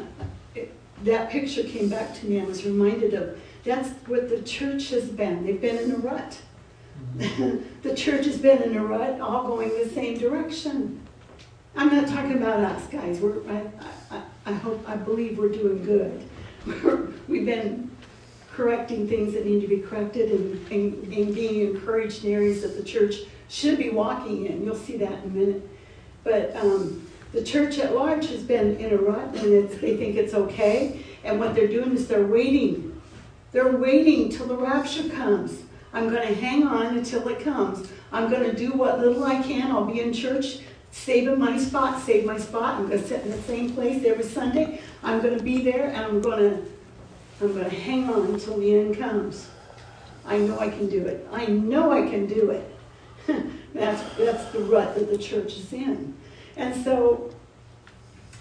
it, 0.54 0.72
that 1.02 1.28
picture 1.28 1.64
came 1.64 1.88
back 1.88 2.14
to 2.20 2.26
me. 2.26 2.40
I 2.40 2.44
was 2.44 2.64
reminded 2.64 3.14
of 3.14 3.40
that's 3.64 3.88
what 4.06 4.28
the 4.28 4.42
church 4.42 4.90
has 4.90 5.08
been. 5.08 5.44
They've 5.44 5.60
been 5.60 5.76
in 5.76 5.90
a 5.90 5.96
rut. 5.96 6.40
The 7.82 7.96
church 7.96 8.26
has 8.26 8.38
been 8.38 8.62
in 8.62 8.76
a 8.76 8.84
rut, 8.84 9.20
all 9.20 9.48
going 9.48 9.70
the 9.70 9.88
same 9.88 10.18
direction. 10.18 11.00
I'm 11.74 11.88
not 11.88 12.06
talking 12.06 12.34
about 12.34 12.60
us, 12.60 12.86
guys. 12.88 13.18
We're, 13.20 13.42
I, 13.50 13.62
I, 14.10 14.22
I 14.46 14.52
hope, 14.52 14.86
I 14.86 14.96
believe 14.96 15.38
we're 15.38 15.48
doing 15.48 15.82
good. 15.82 16.22
We've 17.26 17.46
been 17.46 17.90
correcting 18.60 19.08
things 19.08 19.32
that 19.32 19.46
need 19.46 19.62
to 19.62 19.66
be 19.66 19.78
corrected 19.78 20.30
and, 20.30 20.70
and, 20.70 21.14
and 21.14 21.34
being 21.34 21.74
encouraged 21.74 22.26
in 22.26 22.32
areas 22.32 22.60
that 22.60 22.76
the 22.76 22.82
church 22.82 23.14
should 23.48 23.78
be 23.78 23.88
walking 23.88 24.44
in. 24.44 24.62
You'll 24.62 24.76
see 24.76 24.98
that 24.98 25.12
in 25.12 25.24
a 25.24 25.32
minute. 25.32 25.68
But 26.24 26.54
um, 26.54 27.08
the 27.32 27.42
church 27.42 27.78
at 27.78 27.94
large 27.94 28.28
has 28.28 28.42
been 28.42 28.76
in 28.76 28.92
a 28.92 28.98
rut 28.98 29.34
and 29.36 29.70
they 29.70 29.96
think 29.96 30.16
it's 30.16 30.34
okay. 30.34 31.02
And 31.24 31.40
what 31.40 31.54
they're 31.54 31.68
doing 31.68 31.92
is 31.92 32.06
they're 32.06 32.26
waiting. 32.26 33.00
They're 33.52 33.74
waiting 33.78 34.28
till 34.28 34.46
the 34.46 34.56
rapture 34.56 35.08
comes. 35.08 35.62
I'm 35.94 36.10
going 36.10 36.28
to 36.28 36.34
hang 36.34 36.66
on 36.66 36.98
until 36.98 37.26
it 37.28 37.40
comes. 37.40 37.90
I'm 38.12 38.30
going 38.30 38.42
to 38.42 38.54
do 38.54 38.72
what 38.72 39.00
little 39.00 39.24
I 39.24 39.42
can. 39.42 39.70
I'll 39.70 39.86
be 39.86 40.00
in 40.00 40.12
church, 40.12 40.58
saving 40.90 41.38
my 41.38 41.56
spot, 41.56 42.02
save 42.02 42.26
my 42.26 42.36
spot. 42.36 42.74
I'm 42.74 42.88
going 42.88 43.00
to 43.00 43.08
sit 43.08 43.22
in 43.22 43.30
the 43.30 43.42
same 43.42 43.72
place 43.72 44.04
every 44.04 44.24
Sunday. 44.24 44.82
I'm 45.02 45.22
going 45.22 45.38
to 45.38 45.42
be 45.42 45.62
there 45.62 45.86
and 45.86 46.04
I'm 46.04 46.20
going 46.20 46.38
to 46.40 46.69
I'm 47.40 47.54
going 47.54 47.68
to 47.68 47.74
hang 47.74 48.10
on 48.10 48.26
until 48.26 48.58
the 48.58 48.74
end 48.74 48.98
comes. 48.98 49.48
I 50.26 50.38
know 50.38 50.58
I 50.58 50.68
can 50.68 50.88
do 50.88 51.06
it. 51.06 51.26
I 51.32 51.46
know 51.46 51.90
I 51.90 52.08
can 52.08 52.26
do 52.26 52.50
it. 52.50 52.76
that's, 53.74 54.02
that's 54.16 54.52
the 54.52 54.60
rut 54.60 54.94
that 54.94 55.10
the 55.10 55.18
church 55.18 55.56
is 55.56 55.72
in. 55.72 56.14
And 56.56 56.84
so, 56.84 57.32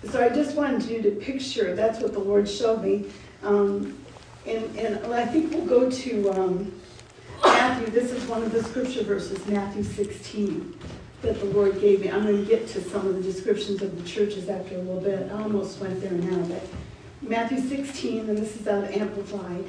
so 0.10 0.24
I 0.24 0.30
just 0.30 0.56
wanted 0.56 0.84
you 0.84 1.02
to 1.02 1.12
picture, 1.12 1.76
that's 1.76 2.00
what 2.00 2.14
the 2.14 2.20
Lord 2.20 2.50
showed 2.50 2.84
me. 2.84 3.06
Um, 3.44 3.98
and, 4.46 4.78
and 4.78 5.14
I 5.14 5.26
think 5.26 5.54
we'll 5.54 5.66
go 5.66 5.90
to 5.90 6.30
um, 6.32 6.74
Matthew. 7.44 7.88
This 7.88 8.12
is 8.12 8.24
one 8.26 8.44
of 8.44 8.52
the 8.52 8.64
scripture 8.64 9.04
verses, 9.04 9.46
Matthew 9.48 9.84
16, 9.84 10.78
that 11.22 11.40
the 11.40 11.46
Lord 11.46 11.80
gave 11.80 12.02
me. 12.02 12.12
I'm 12.12 12.24
going 12.24 12.38
to 12.38 12.46
get 12.46 12.68
to 12.70 12.82
some 12.82 13.08
of 13.08 13.16
the 13.16 13.22
descriptions 13.22 13.82
of 13.82 14.02
the 14.02 14.08
churches 14.08 14.50
after 14.50 14.76
a 14.76 14.80
little 14.80 15.02
bit. 15.02 15.32
I 15.32 15.42
almost 15.42 15.80
went 15.80 16.02
there 16.02 16.12
now, 16.12 16.44
but 16.48 16.64
Matthew 17.22 17.60
16, 17.60 18.30
and 18.30 18.38
this 18.38 18.56
is 18.56 18.68
out 18.68 18.86
of 18.86 18.92
Amplified. 18.92 19.66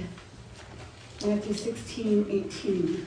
Matthew 1.26 1.52
16, 1.52 2.26
18. 2.30 3.07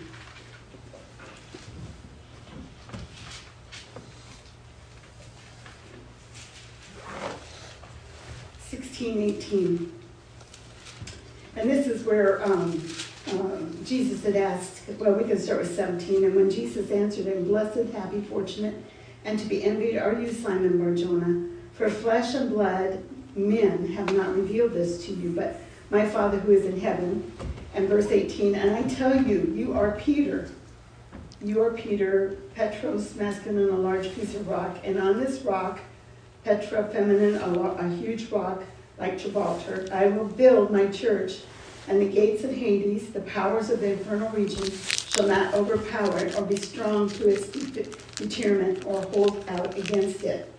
16, 8.59 9.21
18. 9.21 9.93
And 11.55 11.69
this 11.69 11.88
is 11.88 12.03
where 12.03 12.43
um, 12.43 12.83
um, 13.31 13.79
Jesus 13.85 14.25
had 14.25 14.35
asked, 14.35 14.81
well, 15.00 15.13
we 15.13 15.23
can 15.23 15.39
start 15.39 15.62
with 15.62 15.73
17. 15.73 16.25
And 16.25 16.35
when 16.35 16.50
Jesus 16.50 16.91
answered 16.91 17.27
him, 17.27 17.45
Blessed, 17.45 17.93
happy, 17.93 18.21
fortunate, 18.21 18.75
and 19.23 19.39
to 19.39 19.45
be 19.45 19.63
envied 19.63 19.97
are 19.97 20.19
you, 20.19 20.33
Simon 20.33 20.77
Barjona, 20.79 21.50
for 21.73 21.89
flesh 21.89 22.35
and 22.35 22.50
blood, 22.50 23.03
men 23.35 23.87
have 23.93 24.13
not 24.13 24.35
revealed 24.35 24.73
this 24.73 25.05
to 25.05 25.13
you, 25.13 25.31
but 25.31 25.59
my 25.89 26.07
Father 26.07 26.39
who 26.39 26.51
is 26.51 26.65
in 26.65 26.79
heaven. 26.79 27.31
And 27.75 27.89
verse 27.89 28.07
18, 28.07 28.55
and 28.55 28.71
I 28.75 28.83
tell 28.83 29.23
you, 29.23 29.51
you 29.55 29.73
are 29.73 29.91
Peter. 29.93 30.49
You 31.41 31.63
are 31.63 31.71
Peter, 31.71 32.37
Petros, 32.55 33.15
masculine, 33.15 33.69
a 33.69 33.77
large 33.77 34.13
piece 34.13 34.35
of 34.35 34.47
rock. 34.47 34.77
And 34.83 34.99
on 34.99 35.19
this 35.19 35.41
rock, 35.41 35.79
Petra, 36.43 36.87
feminine, 36.89 37.35
a, 37.35 37.59
a 37.79 37.89
huge 37.89 38.29
rock, 38.29 38.63
like 38.99 39.17
Gibraltar. 39.17 39.87
I 39.91 40.07
will 40.07 40.25
build 40.25 40.71
my 40.71 40.87
church, 40.87 41.41
and 41.87 41.99
the 41.99 42.07
gates 42.07 42.43
of 42.43 42.53
Hades, 42.53 43.11
the 43.11 43.21
powers 43.21 43.69
of 43.69 43.79
the 43.79 43.93
infernal 43.93 44.29
region, 44.29 44.69
shall 44.71 45.27
not 45.27 45.53
overpower 45.53 46.19
it 46.19 46.37
or 46.37 46.45
be 46.45 46.57
strong 46.57 47.09
to 47.09 47.29
its 47.29 47.47
determent 48.15 48.85
or 48.85 49.01
hold 49.01 49.43
out 49.49 49.77
against 49.77 50.23
it. 50.23 50.52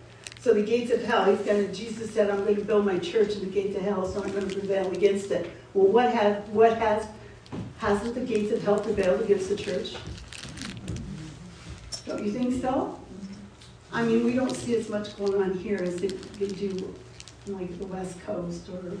So 0.45 0.53
the 0.53 0.61
gates 0.61 0.91
of 0.91 1.03
hell, 1.03 1.25
he's 1.25 1.43
going 1.43 1.65
to, 1.65 1.73
Jesus 1.73 2.11
said, 2.11 2.29
I'm 2.29 2.43
going 2.43 2.57
to 2.57 2.63
build 2.63 2.85
my 2.85 2.99
church 2.99 3.33
and 3.33 3.41
the 3.41 3.49
gates 3.49 3.75
of 3.77 3.81
hell 3.81 4.05
is 4.05 4.13
not 4.13 4.31
going 4.31 4.47
to 4.47 4.53
prevail 4.53 4.91
against 4.91 5.31
it. 5.31 5.49
Well, 5.73 5.87
what 5.87 6.13
has, 6.13 6.47
what 6.49 6.77
has, 6.77 7.07
hasn't 7.79 8.13
the 8.13 8.21
gates 8.21 8.51
of 8.51 8.61
hell 8.61 8.79
prevailed 8.79 9.21
against 9.21 9.49
the 9.49 9.55
church? 9.55 9.95
Don't 12.05 12.23
you 12.23 12.31
think 12.31 12.61
so? 12.61 12.99
I 13.91 14.03
mean, 14.03 14.23
we 14.23 14.33
don't 14.33 14.55
see 14.55 14.75
as 14.75 14.87
much 14.87 15.17
going 15.17 15.33
on 15.41 15.57
here 15.57 15.79
as 15.81 15.95
they 15.95 16.09
do 16.09 16.93
like 17.47 17.79
the 17.79 17.87
West 17.87 18.23
Coast 18.23 18.69
or 18.69 18.95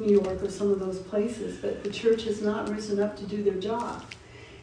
New 0.00 0.20
York 0.22 0.40
or 0.44 0.48
some 0.48 0.70
of 0.70 0.78
those 0.78 1.00
places, 1.00 1.58
but 1.60 1.82
the 1.82 1.90
church 1.90 2.22
has 2.22 2.40
not 2.40 2.70
risen 2.70 3.00
up 3.00 3.16
to 3.16 3.26
do 3.26 3.42
their 3.42 3.58
job. 3.58 4.04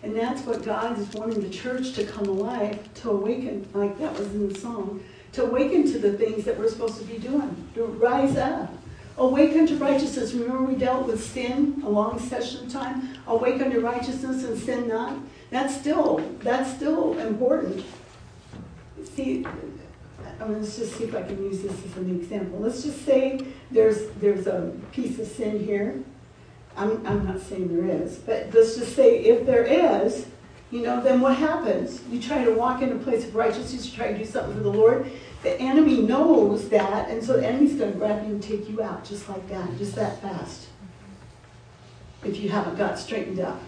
And 0.02 0.16
that's 0.16 0.44
what 0.44 0.64
God 0.64 0.98
is 0.98 1.10
wanting 1.10 1.42
the 1.42 1.50
church 1.50 1.92
to 1.96 2.06
come 2.06 2.30
alive, 2.30 2.80
to 3.02 3.10
awaken, 3.10 3.68
like 3.74 4.00
that 4.00 4.18
was 4.18 4.28
in 4.28 4.48
the 4.48 4.58
song, 4.58 5.04
to 5.34 5.44
awaken 5.44 5.90
to 5.92 6.00
the 6.00 6.14
things 6.14 6.44
that 6.46 6.58
we're 6.58 6.70
supposed 6.70 6.98
to 6.98 7.06
be 7.06 7.18
doing, 7.18 7.70
to 7.76 7.86
rise 7.86 8.38
up. 8.38 8.72
Awaken 9.18 9.68
to 9.68 9.76
righteousness. 9.76 10.34
Remember 10.34 10.64
we 10.64 10.76
dealt 10.76 11.06
with 11.06 11.24
sin 11.24 11.82
a 11.86 11.90
long 11.90 12.18
session 12.18 12.66
of 12.66 12.72
time? 12.72 13.10
Awaken 13.28 13.70
to 13.72 13.80
righteousness 13.82 14.44
and 14.46 14.58
sin 14.58 14.88
not. 14.88 15.18
That's 15.52 15.76
still, 15.76 16.18
that's 16.40 16.74
still 16.74 17.20
important. 17.20 17.86
See, 19.14 19.46
I 20.40 20.46
mean, 20.46 20.62
let's 20.62 20.78
just 20.78 20.96
see 20.96 21.04
if 21.04 21.16
I 21.16 21.22
can 21.22 21.44
use 21.44 21.62
this 21.62 21.86
as 21.86 21.98
an 21.98 22.10
example. 22.10 22.60
Let's 22.60 22.84
just 22.84 23.06
say 23.06 23.40
there's 23.70 24.10
there's 24.20 24.48
a 24.48 24.74
piece 24.92 25.20
of 25.20 25.28
sin 25.28 25.64
here. 25.64 26.02
I'm, 26.76 27.06
I'm 27.06 27.28
not 27.28 27.42
saying 27.42 27.68
there 27.68 28.04
is, 28.04 28.18
but 28.18 28.50
let's 28.54 28.76
just 28.78 28.96
say 28.96 29.20
if 29.20 29.46
there 29.46 29.66
is, 29.66 30.26
you 30.72 30.82
know, 30.82 31.02
then 31.02 31.20
what 31.20 31.36
happens? 31.36 32.02
You 32.10 32.22
try 32.22 32.46
to 32.46 32.52
walk 32.52 32.82
in 32.82 32.94
a 32.94 32.96
place 32.96 33.26
of 33.26 33.36
righteousness, 33.36 33.86
you 33.86 33.96
try 33.96 34.14
to 34.14 34.18
do 34.18 34.26
something 34.26 34.56
for 34.56 34.64
the 34.64 34.72
Lord. 34.72 35.12
The 35.44 35.60
enemy 35.60 36.02
knows 36.02 36.70
that, 36.70 37.10
and 37.10 37.22
so 37.22 37.34
the 37.34 37.46
enemy's 37.46 37.76
going 37.76 37.92
to 37.92 37.98
grab 37.98 38.26
you 38.26 38.34
and 38.34 38.42
take 38.42 38.70
you 38.70 38.82
out 38.82 39.04
just 39.04 39.28
like 39.28 39.48
that, 39.50 39.78
just 39.78 39.96
that 39.96 40.22
fast. 40.22 40.68
If 42.24 42.38
you 42.38 42.50
haven't 42.50 42.78
got 42.78 42.98
straightened 42.98 43.40
up, 43.40 43.62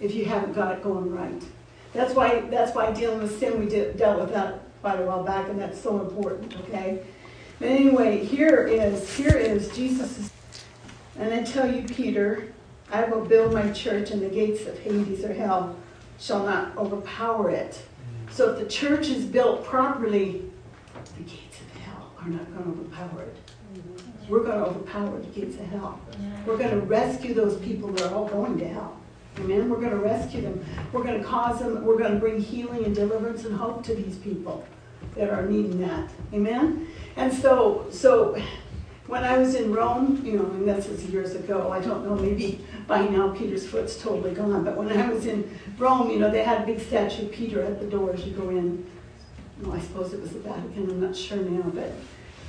if 0.00 0.14
you 0.14 0.24
haven't 0.24 0.54
got 0.54 0.72
it 0.72 0.82
going 0.82 1.14
right. 1.14 1.42
That's 1.92 2.14
why, 2.14 2.40
that's 2.40 2.74
why 2.74 2.92
dealing 2.92 3.22
with 3.22 3.38
sin, 3.38 3.60
we 3.60 3.66
did, 3.66 3.96
dealt 3.96 4.20
with 4.20 4.32
that 4.32 4.60
quite 4.80 4.98
a 4.98 5.04
while 5.04 5.22
back, 5.22 5.48
and 5.48 5.60
that's 5.60 5.80
so 5.80 6.00
important, 6.00 6.56
okay? 6.60 7.02
But 7.58 7.68
anyway, 7.68 8.24
here 8.24 8.66
is, 8.66 9.16
here 9.16 9.36
is 9.36 9.68
Jesus' 9.74 10.30
And 11.18 11.32
I 11.32 11.42
tell 11.42 11.72
you, 11.72 11.82
Peter, 11.82 12.52
I 12.90 13.04
will 13.04 13.24
build 13.24 13.54
my 13.54 13.70
church, 13.70 14.10
and 14.10 14.20
the 14.20 14.28
gates 14.28 14.66
of 14.66 14.78
Hades 14.78 15.24
or 15.24 15.32
hell 15.32 15.76
shall 16.18 16.44
not 16.44 16.76
overpower 16.76 17.50
it. 17.50 17.82
So 18.30 18.52
if 18.52 18.58
the 18.58 18.66
church 18.66 19.08
is 19.08 19.24
built 19.24 19.64
properly, 19.64 20.42
the 21.16 21.22
gates 21.22 21.60
of 21.60 21.80
hell 21.80 22.12
are 22.18 22.28
not 22.28 22.52
going 22.52 22.64
to 22.64 22.80
overpower 22.80 23.22
it. 23.22 23.36
We're 24.28 24.42
going 24.42 24.58
to 24.58 24.66
overpower 24.66 25.18
the 25.18 25.26
gates 25.28 25.56
of 25.56 25.66
hell. 25.66 26.00
We're 26.44 26.56
going 26.56 26.70
to 26.70 26.80
rescue 26.80 27.34
those 27.34 27.58
people 27.60 27.90
that 27.92 28.10
are 28.10 28.14
all 28.14 28.28
going 28.28 28.58
to 28.58 28.68
hell. 28.68 28.96
Amen. 29.38 29.68
We're 29.68 29.78
going 29.80 29.90
to 29.90 29.98
rescue 29.98 30.40
them. 30.40 30.64
We're 30.92 31.04
going 31.04 31.20
to 31.20 31.24
cause 31.24 31.60
them, 31.60 31.84
we're 31.84 31.98
going 31.98 32.14
to 32.14 32.18
bring 32.18 32.40
healing 32.40 32.84
and 32.84 32.94
deliverance 32.94 33.44
and 33.44 33.54
hope 33.54 33.84
to 33.84 33.94
these 33.94 34.16
people 34.16 34.64
that 35.14 35.30
are 35.30 35.46
needing 35.46 35.80
that. 35.80 36.10
Amen. 36.32 36.88
And 37.16 37.32
so, 37.32 37.86
so 37.90 38.40
when 39.06 39.22
I 39.22 39.38
was 39.38 39.54
in 39.54 39.72
Rome, 39.72 40.20
you 40.24 40.38
know, 40.38 40.44
and 40.44 40.68
this 40.68 40.86
is 40.86 41.04
years 41.06 41.34
ago, 41.34 41.70
I 41.70 41.80
don't 41.80 42.04
know, 42.04 42.16
maybe 42.16 42.64
by 42.86 43.06
now 43.06 43.28
Peter's 43.34 43.66
foot's 43.66 44.00
totally 44.00 44.34
gone, 44.34 44.64
but 44.64 44.76
when 44.76 44.90
I 44.90 45.08
was 45.08 45.26
in 45.26 45.58
Rome, 45.78 46.10
you 46.10 46.18
know, 46.18 46.30
they 46.30 46.42
had 46.42 46.62
a 46.62 46.66
big 46.66 46.80
statue 46.80 47.26
of 47.26 47.32
Peter 47.32 47.62
at 47.62 47.80
the 47.80 47.86
door 47.86 48.12
as 48.12 48.24
you 48.24 48.32
go 48.32 48.50
in. 48.50 48.84
Well, 49.62 49.76
I 49.76 49.80
suppose 49.80 50.12
it 50.12 50.20
was 50.20 50.32
the 50.32 50.40
Vatican, 50.40 50.90
I'm 50.90 51.00
not 51.00 51.16
sure 51.16 51.38
now, 51.38 51.70
but 51.70 51.92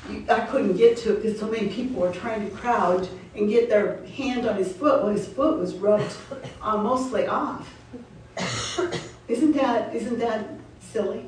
you, 0.09 0.25
I 0.29 0.41
couldn't 0.41 0.77
get 0.77 0.97
to 0.97 1.13
it 1.13 1.21
because 1.21 1.39
so 1.39 1.47
many 1.47 1.69
people 1.69 2.01
were 2.01 2.11
trying 2.11 2.49
to 2.49 2.55
crowd 2.55 3.07
and 3.35 3.47
get 3.49 3.69
their 3.69 4.03
hand 4.05 4.47
on 4.47 4.57
his 4.57 4.73
foot. 4.73 5.03
Well, 5.03 5.11
his 5.11 5.27
foot 5.27 5.59
was 5.59 5.75
rubbed 5.75 6.15
uh, 6.61 6.77
mostly 6.77 7.27
off. 7.27 7.71
Isn't 9.27 9.53
that, 9.53 9.93
isn't 9.93 10.19
that 10.19 10.49
silly? 10.79 11.25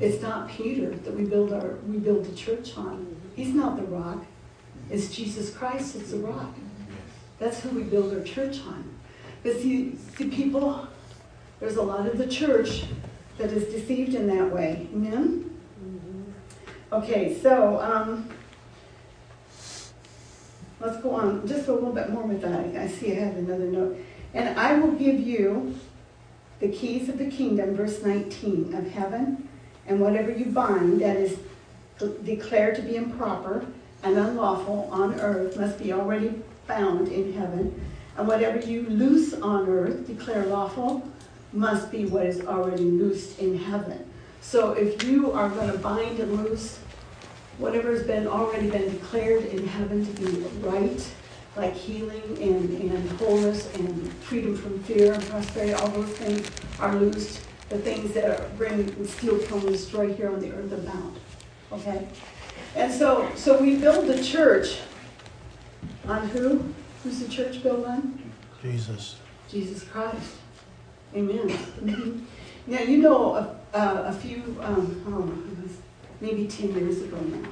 It's 0.00 0.22
not 0.22 0.48
Peter 0.48 0.90
that 0.90 1.14
we 1.14 1.24
build 1.24 1.52
our 1.52 1.76
we 1.88 1.98
build 1.98 2.24
the 2.24 2.34
church 2.34 2.76
on. 2.76 3.16
He's 3.34 3.54
not 3.54 3.76
the 3.76 3.82
rock. 3.84 4.24
It's 4.90 5.14
Jesus 5.14 5.50
Christ 5.50 5.96
It's 5.96 6.12
the 6.12 6.18
rock. 6.18 6.54
That's 7.38 7.60
who 7.60 7.70
we 7.70 7.82
build 7.82 8.14
our 8.14 8.22
church 8.22 8.60
on. 8.66 8.88
But 9.42 9.56
see, 9.56 9.96
see, 10.16 10.28
people, 10.30 10.86
there's 11.60 11.76
a 11.76 11.82
lot 11.82 12.06
of 12.06 12.18
the 12.18 12.26
church 12.26 12.84
that 13.38 13.52
is 13.52 13.72
deceived 13.72 14.14
in 14.14 14.26
that 14.28 14.52
way. 14.52 14.88
Amen? 14.92 15.50
Okay, 16.92 17.38
so 17.38 17.78
um, 17.80 18.30
let's 20.80 21.02
go 21.02 21.10
on 21.10 21.46
just 21.46 21.68
a 21.68 21.72
little 21.72 21.92
bit 21.92 22.10
more 22.10 22.22
with 22.22 22.40
that. 22.42 22.74
I 22.76 22.88
see 22.88 23.12
I 23.12 23.16
have 23.16 23.36
another 23.36 23.66
note. 23.66 23.98
And 24.32 24.58
I 24.58 24.78
will 24.78 24.92
give 24.92 25.20
you 25.20 25.78
the 26.60 26.68
keys 26.68 27.08
of 27.08 27.18
the 27.18 27.30
kingdom, 27.30 27.74
verse 27.74 28.02
19, 28.02 28.74
of 28.74 28.90
heaven, 28.90 29.48
and 29.86 30.00
whatever 30.00 30.30
you 30.30 30.46
bind 30.46 31.00
that 31.02 31.16
is 31.16 31.38
declared 32.24 32.76
to 32.76 32.82
be 32.82 32.96
improper 32.96 33.66
and 34.06 34.16
unlawful 34.16 34.88
on 34.92 35.20
earth 35.20 35.58
must 35.58 35.78
be 35.80 35.92
already 35.92 36.40
found 36.68 37.08
in 37.08 37.32
heaven, 37.32 37.84
and 38.16 38.28
whatever 38.28 38.58
you 38.64 38.82
loose 38.82 39.34
on 39.34 39.68
earth, 39.68 40.06
declare 40.06 40.46
lawful, 40.46 41.02
must 41.52 41.90
be 41.90 42.04
what 42.06 42.24
is 42.24 42.40
already 42.46 42.84
loosed 42.84 43.40
in 43.40 43.58
heaven. 43.58 44.08
So 44.40 44.72
if 44.72 45.02
you 45.02 45.32
are 45.32 45.48
going 45.48 45.72
to 45.72 45.78
bind 45.78 46.20
and 46.20 46.44
loose 46.44 46.78
whatever 47.58 47.90
has 47.90 48.04
been 48.04 48.28
already 48.28 48.70
been 48.70 48.92
declared 48.92 49.46
in 49.46 49.66
heaven 49.66 50.06
to 50.06 50.22
be 50.22 50.42
right, 50.58 51.04
like 51.56 51.74
healing 51.74 52.22
and, 52.40 52.92
and 52.92 53.10
wholeness 53.18 53.74
and 53.74 54.12
freedom 54.14 54.56
from 54.56 54.78
fear 54.84 55.14
and 55.14 55.22
prosperity, 55.24 55.72
all 55.72 55.88
those 55.88 56.10
things 56.10 56.48
are 56.78 56.94
loosed. 56.94 57.40
The 57.70 57.78
things 57.78 58.12
that 58.12 58.24
are 58.24 58.48
bring 58.50 59.04
steal, 59.04 59.38
kill, 59.40 59.58
and 59.58 59.68
destroy 59.68 60.12
here 60.12 60.30
on 60.30 60.38
the 60.38 60.52
earth 60.52 60.72
are 60.72 60.76
bound. 60.76 61.18
Okay? 61.72 62.06
And 62.74 62.92
so, 62.92 63.30
so 63.34 63.60
we 63.60 63.76
build 63.76 64.06
the 64.06 64.22
church 64.22 64.78
on 66.06 66.28
who? 66.28 66.64
Who's 67.02 67.20
the 67.20 67.28
church 67.28 67.62
built 67.62 67.86
on? 67.86 68.32
Jesus. 68.62 69.16
Jesus 69.48 69.84
Christ. 69.84 70.34
Amen. 71.14 71.48
Mm-hmm. 71.48 72.24
Now, 72.66 72.80
you 72.80 72.98
know, 72.98 73.34
a, 73.72 73.78
a 73.78 74.12
few, 74.12 74.56
um, 74.60 75.02
oh, 75.08 75.52
it 75.52 75.62
was 75.62 75.76
maybe 76.20 76.46
10 76.46 76.74
years 76.74 77.02
ago 77.02 77.16
now. 77.18 77.48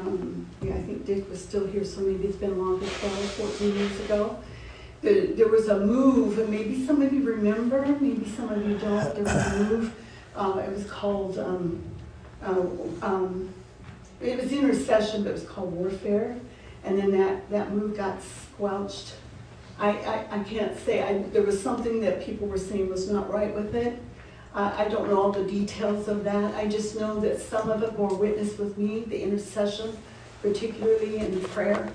Um, 0.00 0.46
yeah, 0.62 0.74
I 0.74 0.82
think 0.82 1.06
Dick 1.06 1.28
was 1.28 1.42
still 1.42 1.66
here, 1.66 1.84
so 1.84 2.00
maybe 2.00 2.28
it's 2.28 2.36
been 2.36 2.58
longer, 2.58 2.86
12, 2.86 3.14
14 3.32 3.76
years 3.76 4.00
ago. 4.00 4.38
The, 5.02 5.32
there 5.34 5.48
was 5.48 5.68
a 5.68 5.78
move, 5.80 6.38
and 6.38 6.48
maybe 6.50 6.86
some 6.86 7.02
of 7.02 7.12
you 7.12 7.22
remember, 7.22 7.84
maybe 8.00 8.26
some 8.28 8.48
of 8.48 8.66
you 8.66 8.78
don't. 8.78 9.14
There 9.14 9.24
was 9.24 9.52
a 9.52 9.64
move. 9.64 9.94
Uh, 10.34 10.62
it 10.66 10.70
was 10.70 10.84
called 10.90 11.38
um, 11.38 11.82
uh, 12.42 12.60
um, 13.02 13.48
it 14.20 14.40
was 14.40 14.52
intercession, 14.52 15.22
but 15.22 15.30
it 15.30 15.34
was 15.34 15.44
called 15.44 15.72
warfare. 15.72 16.36
And 16.84 16.98
then 16.98 17.10
that, 17.12 17.50
that 17.50 17.72
move 17.72 17.96
got 17.96 18.22
squelched. 18.22 19.14
I, 19.78 19.90
I, 19.90 20.26
I 20.30 20.44
can't 20.44 20.78
say. 20.78 21.02
I, 21.02 21.22
there 21.30 21.42
was 21.42 21.60
something 21.60 22.00
that 22.00 22.24
people 22.24 22.46
were 22.46 22.58
saying 22.58 22.88
was 22.88 23.10
not 23.10 23.32
right 23.32 23.54
with 23.54 23.74
it. 23.74 24.00
I 24.58 24.88
don't 24.88 25.10
know 25.10 25.20
all 25.20 25.32
the 25.32 25.44
details 25.44 26.08
of 26.08 26.24
that. 26.24 26.54
I 26.54 26.66
just 26.66 26.98
know 26.98 27.20
that 27.20 27.42
some 27.42 27.68
of 27.68 27.82
it 27.82 27.94
bore 27.94 28.14
witness 28.16 28.56
with 28.56 28.78
me, 28.78 29.00
the 29.00 29.22
intercession, 29.22 29.94
particularly 30.40 31.18
in 31.18 31.38
prayer. 31.42 31.92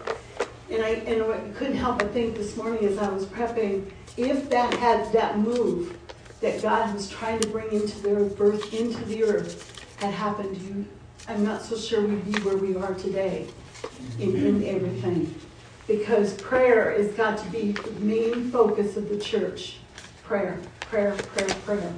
And 0.70 0.84
I, 0.84 0.90
and 0.90 1.24
I 1.24 1.40
couldn't 1.58 1.78
help 1.78 1.98
but 1.98 2.12
think 2.12 2.36
this 2.36 2.56
morning 2.56 2.86
as 2.86 3.00
I 3.00 3.10
was 3.10 3.26
prepping, 3.26 3.90
if 4.16 4.48
that 4.52 4.76
had 4.76 5.12
that 5.12 5.40
move 5.40 5.98
that 6.42 6.62
God 6.62 6.94
was 6.94 7.10
trying 7.10 7.40
to 7.40 7.48
bring 7.48 7.72
into 7.72 8.00
the 8.02 8.16
earth, 8.16 8.38
birth 8.38 8.74
into 8.76 9.04
the 9.06 9.24
earth, 9.24 9.84
had 9.98 10.14
happened, 10.14 10.56
you 10.58 10.86
I'm 11.32 11.46
not 11.46 11.62
so 11.62 11.78
sure 11.78 12.02
we'd 12.02 12.26
be 12.26 12.38
where 12.42 12.58
we 12.58 12.76
are 12.76 12.94
today 12.94 13.48
in, 14.20 14.36
in 14.36 14.66
everything. 14.66 15.34
Because 15.88 16.34
prayer 16.34 16.92
has 16.92 17.08
got 17.14 17.38
to 17.38 17.50
be 17.50 17.72
the 17.72 17.92
main 18.02 18.52
focus 18.52 18.98
of 18.98 19.08
the 19.08 19.18
church. 19.18 19.78
Prayer, 20.26 20.60
prayer, 20.82 21.14
prayer, 21.14 21.48
prayer. 21.66 21.94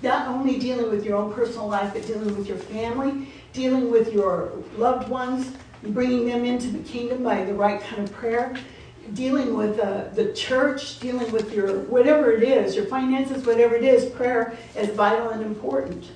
Not 0.00 0.26
only 0.28 0.58
dealing 0.58 0.90
with 0.90 1.04
your 1.04 1.16
own 1.18 1.34
personal 1.34 1.68
life, 1.68 1.92
but 1.92 2.06
dealing 2.06 2.34
with 2.34 2.48
your 2.48 2.56
family, 2.56 3.28
dealing 3.52 3.90
with 3.90 4.10
your 4.10 4.52
loved 4.78 5.10
ones, 5.10 5.52
bringing 5.82 6.26
them 6.26 6.46
into 6.46 6.68
the 6.70 6.82
kingdom 6.82 7.22
by 7.22 7.44
the 7.44 7.52
right 7.52 7.80
kind 7.82 8.02
of 8.02 8.10
prayer, 8.14 8.56
dealing 9.12 9.54
with 9.54 9.78
uh, 9.80 10.08
the 10.14 10.32
church, 10.32 10.98
dealing 10.98 11.30
with 11.30 11.52
your 11.52 11.80
whatever 11.80 12.32
it 12.32 12.42
is, 12.42 12.74
your 12.74 12.86
finances, 12.86 13.44
whatever 13.44 13.74
it 13.74 13.84
is, 13.84 14.06
prayer 14.06 14.56
is 14.74 14.88
vital 14.96 15.28
and 15.28 15.42
important. 15.42 16.10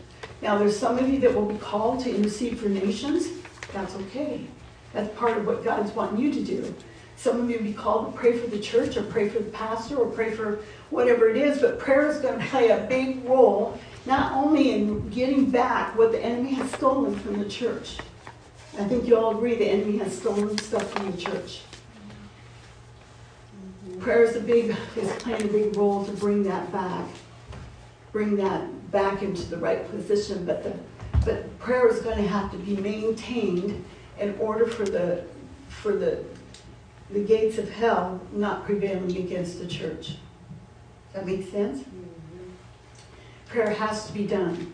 Now, 0.47 0.57
there's 0.57 0.79
some 0.79 0.97
of 0.97 1.09
you 1.09 1.19
that 1.19 1.35
will 1.35 1.47
be 1.47 1.59
called 1.59 1.99
to 2.05 2.15
intercede 2.15 2.61
for 2.61 2.69
nations. 2.69 3.27
That's 3.73 3.97
okay. 3.97 4.47
That's 4.93 5.13
part 5.19 5.37
of 5.37 5.45
what 5.45 5.65
God's 5.65 5.91
wanting 5.91 6.21
you 6.21 6.33
to 6.33 6.41
do. 6.41 6.73
Some 7.17 7.41
of 7.41 7.51
you 7.51 7.57
will 7.57 7.65
be 7.65 7.73
called 7.73 8.13
to 8.13 8.17
pray 8.17 8.39
for 8.39 8.47
the 8.47 8.61
church 8.61 8.97
or 8.97 9.03
pray 9.03 9.29
for 9.29 9.41
the 9.41 9.51
pastor 9.51 9.97
or 9.97 10.09
pray 10.09 10.31
for 10.31 10.61
whatever 10.91 11.29
it 11.29 11.37
is, 11.37 11.61
but 11.61 11.81
prayer 11.81 12.09
is 12.09 12.21
going 12.21 12.39
to 12.39 12.47
play 12.47 12.69
a 12.69 12.87
big 12.89 13.25
role 13.25 13.77
not 14.07 14.35
only 14.35 14.71
in 14.71 15.09
getting 15.09 15.51
back 15.51 15.99
what 15.99 16.13
the 16.13 16.21
enemy 16.21 16.55
has 16.55 16.71
stolen 16.71 17.19
from 17.19 17.41
the 17.41 17.49
church. 17.49 17.99
I 18.79 18.85
think 18.85 19.05
you 19.05 19.17
all 19.17 19.37
agree 19.37 19.57
the 19.57 19.67
enemy 19.67 19.99
has 19.99 20.17
stolen 20.17 20.57
stuff 20.59 20.89
from 20.93 21.11
the 21.11 21.19
church. 21.19 21.63
Mm-hmm. 23.89 24.01
Prayer 24.01 24.23
is 24.23 24.37
a 24.37 24.41
big 24.41 24.77
is 24.95 25.11
playing 25.17 25.43
a 25.43 25.53
big 25.53 25.77
role 25.77 26.05
to 26.05 26.13
bring 26.13 26.45
that 26.45 26.71
back, 26.71 27.09
bring 28.13 28.37
that 28.37 28.63
back 28.91 29.23
into 29.23 29.43
the 29.45 29.57
right 29.57 29.89
position. 29.91 30.45
But 30.45 30.63
the 30.63 30.75
but 31.25 31.59
prayer 31.59 31.89
is 31.89 32.01
going 32.01 32.17
to 32.19 32.29
have 32.29 32.51
to 32.53 32.59
be 32.59 32.77
maintained 32.77 33.85
in 34.19 34.37
order 34.39 34.67
for 34.67 34.85
the 34.85 35.25
for 35.69 35.93
the 35.93 36.25
the 37.11 37.21
gates 37.21 37.59
of 37.59 37.71
hell 37.71 38.21
not 38.33 38.65
prevailing 38.65 39.17
against 39.17 39.59
the 39.59 39.67
church. 39.67 40.07
Does 40.07 41.15
that 41.15 41.27
make 41.27 41.49
sense? 41.51 41.81
Mm-hmm. 41.81 42.51
Prayer 43.49 43.71
has 43.71 44.07
to 44.07 44.13
be 44.13 44.27
done. 44.27 44.73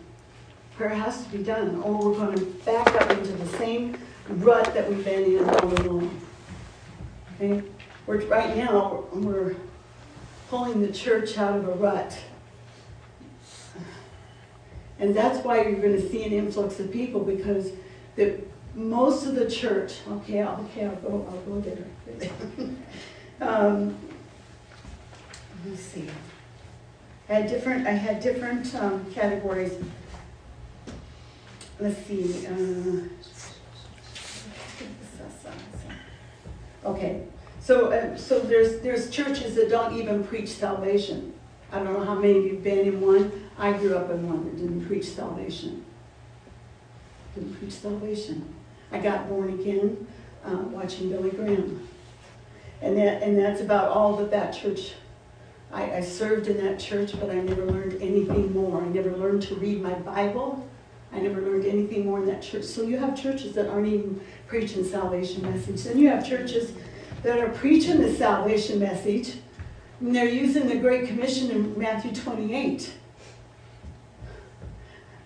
Prayer 0.77 0.89
has 0.89 1.25
to 1.25 1.31
be 1.31 1.43
done, 1.43 1.83
or 1.83 2.11
we're 2.11 2.17
going 2.17 2.39
to 2.39 2.45
back 2.65 2.89
up 3.01 3.11
into 3.11 3.33
the 3.33 3.47
same 3.59 3.99
rut 4.29 4.73
that 4.75 4.89
we've 4.89 5.05
been 5.05 5.37
in 5.37 5.49
all 5.49 5.73
along. 5.75 6.21
Okay? 7.37 7.63
We're, 8.07 8.25
right 8.27 8.57
now, 8.57 9.05
we're 9.13 9.55
pulling 10.49 10.81
the 10.81 10.93
church 10.93 11.37
out 11.39 11.59
of 11.59 11.69
a 11.69 11.73
rut. 11.73 12.19
And 15.03 15.17
that's 15.17 15.45
why 15.45 15.65
you're 15.65 15.81
going 15.81 16.01
to 16.01 16.09
see 16.09 16.25
an 16.25 16.33
influx 16.33 16.79
of 16.79 16.93
people 16.93 17.25
because 17.25 17.73
the, 18.15 18.41
most 18.77 19.27
of 19.27 19.35
the 19.35 19.51
church, 19.51 19.95
okay, 20.09 20.45
okay, 20.45 20.85
I'll 20.85 20.95
go, 20.95 21.27
I'll 21.29 21.41
go 21.41 21.61
there. 21.61 21.85
um, 23.41 23.99
let 25.65 25.73
me 25.73 25.77
see. 25.77 26.07
I 27.29 27.33
had 27.33 27.49
different, 27.49 27.89
I 27.89 27.91
had 27.91 28.21
different 28.21 28.73
um, 28.77 29.05
categories. 29.13 29.73
Let's 31.81 32.07
see. 32.07 32.47
Uh, 32.47 33.01
okay, 36.85 37.25
so 37.59 37.91
uh, 37.91 38.17
so 38.17 38.39
there's 38.39 38.81
there's 38.83 39.11
churches 39.11 39.57
that 39.57 39.69
don't 39.69 39.97
even 39.97 40.23
preach 40.23 40.51
salvation. 40.51 41.32
I 41.73 41.79
don't 41.79 41.95
know 41.95 42.05
how 42.05 42.15
many 42.15 42.39
of 42.39 42.45
you've 42.45 42.63
been 42.63 42.81
in 42.81 43.01
one. 43.01 43.49
I 43.59 43.73
grew 43.73 43.97
up 43.97 44.11
in 44.11 44.29
one 44.29 44.45
that 44.45 44.57
didn't 44.57 44.87
preach 44.87 45.07
salvation. 45.07 45.85
Didn't 47.35 47.59
preach 47.59 47.73
salvation. 47.73 48.55
I 48.91 48.99
got 48.99 49.29
born 49.29 49.59
again 49.59 50.07
uh, 50.45 50.57
watching 50.57 51.09
Billy 51.09 51.31
Graham, 51.31 51.89
and 52.83 52.97
that 52.99 53.23
and 53.23 53.39
that's 53.39 53.63
about 53.63 53.89
all 53.89 54.17
that 54.17 54.31
that 54.31 54.53
church 54.53 54.93
I, 55.73 55.97
I 55.97 56.01
served 56.03 56.49
in 56.49 56.59
that 56.65 56.79
church, 56.79 57.19
but 57.19 57.31
I 57.31 57.35
never 57.35 57.65
learned 57.65 58.01
anything 58.03 58.53
more. 58.53 58.83
I 58.83 58.89
never 58.89 59.17
learned 59.17 59.43
to 59.45 59.55
read 59.55 59.81
my 59.81 59.95
Bible. 59.95 60.69
I 61.13 61.21
never 61.21 61.41
learned 61.41 61.67
anything 61.67 62.07
more 62.07 62.21
in 62.21 62.27
that 62.27 62.43
church. 62.43 62.65
So 62.65 62.83
you 62.83 62.99
have 62.99 63.21
churches 63.21 63.55
that 63.55 63.69
aren't 63.69 63.87
even 63.87 64.21
preaching 64.47 64.85
salvation 64.85 65.43
message. 65.43 65.83
Then 65.83 65.99
you 65.99 66.09
have 66.09 66.27
churches 66.27 66.73
that 67.23 67.39
are 67.39 67.49
preaching 67.51 68.01
the 68.01 68.13
salvation 68.15 68.81
message, 68.81 69.37
and 70.03 70.17
they're 70.17 70.29
using 70.29 70.67
the 70.67 70.77
Great 70.77 71.07
Commission 71.07 71.53
in 71.53 71.79
Matthew 71.79 72.13
28. 72.13 72.93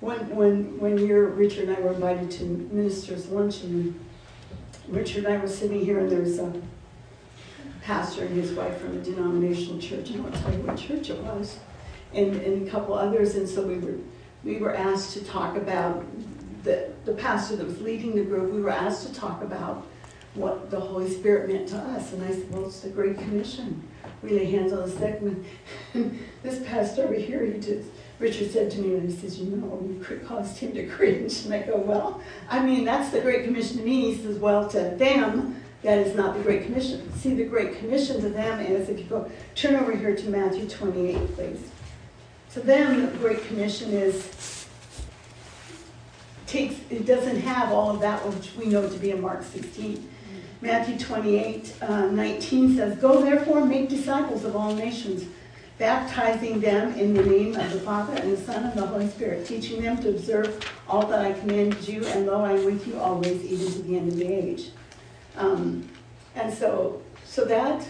When, 0.01 0.37
when, 0.37 0.79
when 0.79 1.09
Richard 1.09 1.71
and 1.71 1.79
I 1.79 1.81
were 1.81 1.95
invited 1.95 2.31
to 2.33 2.45
ministers' 2.45 3.29
luncheon, 3.31 3.99
Richard 4.87 5.25
and 5.25 5.35
I 5.35 5.39
were 5.39 5.49
sitting 5.49 5.83
here, 5.83 5.99
and 6.01 6.11
there 6.11 6.21
was 6.21 6.39
a 6.39 6.53
pastor 7.81 8.27
and 8.27 8.37
his 8.37 8.53
wife 8.53 8.77
from 8.77 8.99
a 8.99 9.01
denominational 9.01 9.81
church. 9.81 10.13
I 10.13 10.21
won't 10.21 10.35
tell 10.35 10.53
you 10.53 10.59
what 10.59 10.77
church 10.77 11.09
it 11.09 11.23
was, 11.23 11.59
and, 12.13 12.37
and 12.37 12.69
a 12.69 12.71
couple 12.71 12.93
others. 12.93 13.35
And 13.37 13.49
so 13.49 13.63
we 13.63 13.79
were 13.79 13.97
we 14.45 14.59
were 14.59 14.77
asked 14.77 15.15
to 15.15 15.25
talk 15.25 15.57
about 15.57 16.05
the 16.65 16.93
the 17.07 17.15
pastor 17.15 17.57
that 17.57 17.67
was 17.67 17.81
leading 17.81 18.15
the 18.15 18.25
group. 18.25 18.53
We 18.53 18.61
were 18.61 18.71
asked 18.71 19.07
to 19.07 19.15
talk 19.15 19.41
about 19.43 19.87
what 20.35 20.71
the 20.71 20.79
Holy 20.79 21.11
Spirit 21.11 21.49
meant 21.49 21.69
to 21.69 21.79
us. 21.79 22.13
And 22.13 22.23
I 22.23 22.31
said, 22.31 22.51
well, 22.53 22.67
it's 22.67 22.81
the 22.81 22.91
Great 22.91 23.17
Commission. 23.17 23.83
We 24.23 24.31
lay 24.31 24.51
hands 24.51 24.73
on 24.73 24.89
the 24.89 24.97
sick. 24.97 25.21
And 25.21 25.45
this 26.43 26.61
pastor 26.67 27.05
over 27.05 27.15
here, 27.15 27.45
he 27.45 27.59
just 27.61 27.89
Richard 28.19 28.51
said 28.51 28.71
to 28.71 28.81
me, 28.81 28.95
and 28.95 29.11
he 29.11 29.15
says, 29.15 29.39
you 29.39 29.57
know, 29.57 29.83
you 29.87 30.21
caused 30.27 30.57
him 30.59 30.73
to 30.73 30.87
cringe. 30.87 31.45
And 31.45 31.53
I 31.53 31.63
go, 31.63 31.77
well, 31.77 32.23
I 32.49 32.65
mean, 32.65 32.85
that's 32.85 33.11
the 33.11 33.21
Great 33.21 33.45
Commission 33.45 33.79
to 33.79 33.83
me. 33.83 34.15
He 34.15 34.23
says, 34.23 34.39
well, 34.39 34.69
to 34.71 34.95
them, 34.97 35.63
that 35.83 35.99
is 35.99 36.15
not 36.17 36.35
the 36.35 36.43
Great 36.43 36.65
Commission. 36.65 37.13
See, 37.19 37.35
the 37.35 37.45
Great 37.45 37.79
Commission 37.79 38.21
to 38.23 38.31
them 38.31 38.61
is, 38.61 38.89
if 38.89 38.99
you 38.99 39.05
go, 39.05 39.31
turn 39.55 39.77
over 39.77 39.95
here 39.95 40.17
to 40.17 40.31
Matthew 40.31 40.67
28, 40.67 41.35
please. 41.35 41.71
To 42.55 42.61
them, 42.61 43.03
the 43.03 43.19
Great 43.19 43.47
Commission 43.49 43.91
is, 43.91 44.67
takes, 46.47 46.77
it 46.89 47.05
doesn't 47.05 47.41
have 47.41 47.71
all 47.71 47.91
of 47.91 48.01
that 48.01 48.27
which 48.27 48.55
we 48.57 48.65
know 48.65 48.89
to 48.89 48.99
be 48.99 49.11
in 49.11 49.21
Mark 49.21 49.45
16. 49.45 50.09
Matthew 50.61 50.99
28, 50.99 51.77
uh, 51.83 52.07
19 52.07 52.77
says, 52.77 52.99
Go 52.99 53.23
therefore 53.23 53.65
make 53.65 53.89
disciples 53.89 54.45
of 54.45 54.57
all 54.57 54.75
nations, 54.75 55.25
baptizing 55.79 56.61
them 56.61 56.95
in 56.95 57.13
the 57.13 57.23
name 57.23 57.55
of 57.57 57.73
the 57.73 57.81
Father 57.81 58.15
and 58.15 58.33
the 58.33 58.41
Son 58.41 58.65
and 58.65 58.73
the 58.73 58.87
Holy 58.87 59.09
Spirit, 59.09 59.47
teaching 59.47 59.83
them 59.83 59.99
to 59.99 60.11
observe 60.11 60.65
all 60.89 61.07
that 61.07 61.21
I 61.21 61.33
commanded 61.39 61.87
you, 61.87 62.05
and 62.07 62.27
lo, 62.27 62.43
I 62.43 62.53
am 62.53 62.65
with 62.65 62.87
you 62.87 62.99
always, 62.99 63.45
even 63.45 63.73
to 63.73 63.83
the 63.83 63.97
end 63.99 64.09
of 64.09 64.17
the 64.17 64.33
age. 64.33 64.71
Um, 65.37 65.89
and 66.35 66.53
so, 66.53 67.03
so 67.25 67.45
that 67.45 67.87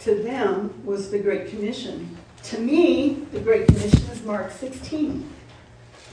to 0.00 0.14
them 0.22 0.82
was 0.84 1.10
the 1.10 1.18
Great 1.18 1.48
Commission. 1.48 2.16
To 2.44 2.60
me, 2.60 3.26
the 3.32 3.40
Great 3.40 3.66
Commission 3.66 4.02
is 4.10 4.22
Mark 4.24 4.50
16. 4.50 5.28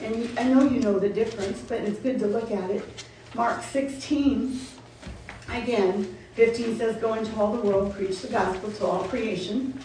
And 0.02 0.40
I 0.40 0.44
know 0.44 0.64
you 0.64 0.80
know 0.80 0.98
the 0.98 1.10
difference, 1.10 1.62
but 1.68 1.82
it's 1.82 2.00
good 2.00 2.20
to 2.20 2.28
look 2.28 2.52
at 2.52 2.70
it. 2.70 3.06
Mark 3.36 3.64
16, 3.64 4.60
again, 5.52 6.18
15 6.36 6.78
says, 6.78 6.96
Go 6.98 7.14
into 7.16 7.36
all 7.38 7.56
the 7.56 7.62
world, 7.62 7.94
preach 7.94 8.22
the 8.22 8.28
gospel 8.28 8.72
to 8.72 8.86
all 8.86 9.04
creation. 9.06 9.80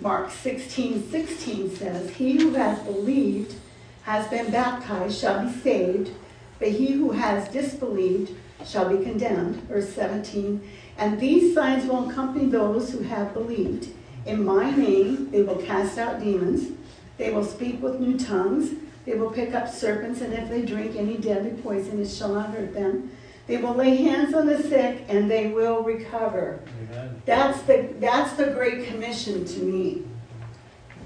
Mark 0.00 0.30
16, 0.30 1.10
16 1.10 1.76
says, 1.76 2.10
He 2.10 2.36
who 2.36 2.54
has 2.54 2.78
believed 2.80 3.54
has 4.02 4.28
been 4.28 4.50
baptized 4.50 5.18
shall 5.18 5.44
be 5.44 5.52
saved, 5.60 6.10
but 6.58 6.68
he 6.68 6.92
who 6.92 7.10
has 7.10 7.48
disbelieved 7.48 8.32
shall 8.64 8.88
be 8.88 9.02
condemned. 9.02 9.56
Verse 9.62 9.88
17. 9.90 10.60
And 10.98 11.20
these 11.20 11.54
signs 11.54 11.86
will 11.86 12.08
accompany 12.08 12.46
those 12.46 12.92
who 12.92 13.00
have 13.00 13.34
believed. 13.34 13.92
In 14.24 14.44
my 14.44 14.70
name 14.70 15.30
they 15.30 15.42
will 15.42 15.62
cast 15.62 15.98
out 15.98 16.20
demons. 16.20 16.72
They 17.18 17.32
will 17.32 17.44
speak 17.44 17.82
with 17.82 18.00
new 18.00 18.18
tongues. 18.18 18.74
They 19.04 19.14
will 19.14 19.30
pick 19.30 19.54
up 19.54 19.68
serpents, 19.68 20.20
and 20.20 20.32
if 20.34 20.48
they 20.48 20.62
drink 20.62 20.96
any 20.96 21.16
deadly 21.16 21.52
poison, 21.62 22.00
it 22.00 22.08
shall 22.08 22.34
not 22.34 22.50
hurt 22.50 22.74
them. 22.74 23.10
They 23.46 23.58
will 23.58 23.74
lay 23.74 23.96
hands 23.96 24.34
on 24.34 24.46
the 24.46 24.60
sick, 24.60 25.04
and 25.08 25.30
they 25.30 25.48
will 25.48 25.82
recover. 25.82 26.60
Amen. 26.82 27.22
That's 27.24 27.62
the 27.62 27.94
that's 28.00 28.32
the 28.32 28.46
Great 28.46 28.88
Commission 28.88 29.44
to 29.44 29.60
me. 29.60 30.04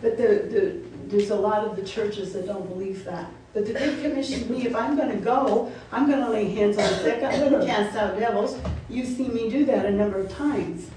But 0.00 0.16
the, 0.16 0.22
the, 0.22 0.80
there's 1.06 1.30
a 1.30 1.36
lot 1.36 1.66
of 1.66 1.76
the 1.76 1.82
churches 1.82 2.32
that 2.32 2.46
don't 2.46 2.66
believe 2.68 3.04
that. 3.04 3.30
But 3.52 3.66
the 3.66 3.72
Great 3.72 4.00
Commission 4.00 4.44
to 4.44 4.52
me, 4.52 4.66
if 4.66 4.74
I'm 4.74 4.96
going 4.96 5.10
to 5.10 5.22
go, 5.22 5.70
I'm 5.92 6.08
going 6.08 6.24
to 6.24 6.30
lay 6.30 6.50
hands 6.54 6.78
on 6.78 6.84
the 6.84 6.96
sick, 6.96 7.22
I'm 7.22 7.40
going 7.40 7.60
to 7.60 7.66
cast 7.66 7.96
out 7.96 8.18
devils. 8.18 8.58
You've 8.88 9.08
seen 9.08 9.34
me 9.34 9.50
do 9.50 9.66
that 9.66 9.84
a 9.84 9.90
number 9.90 10.18
of 10.18 10.30
times. 10.30 10.88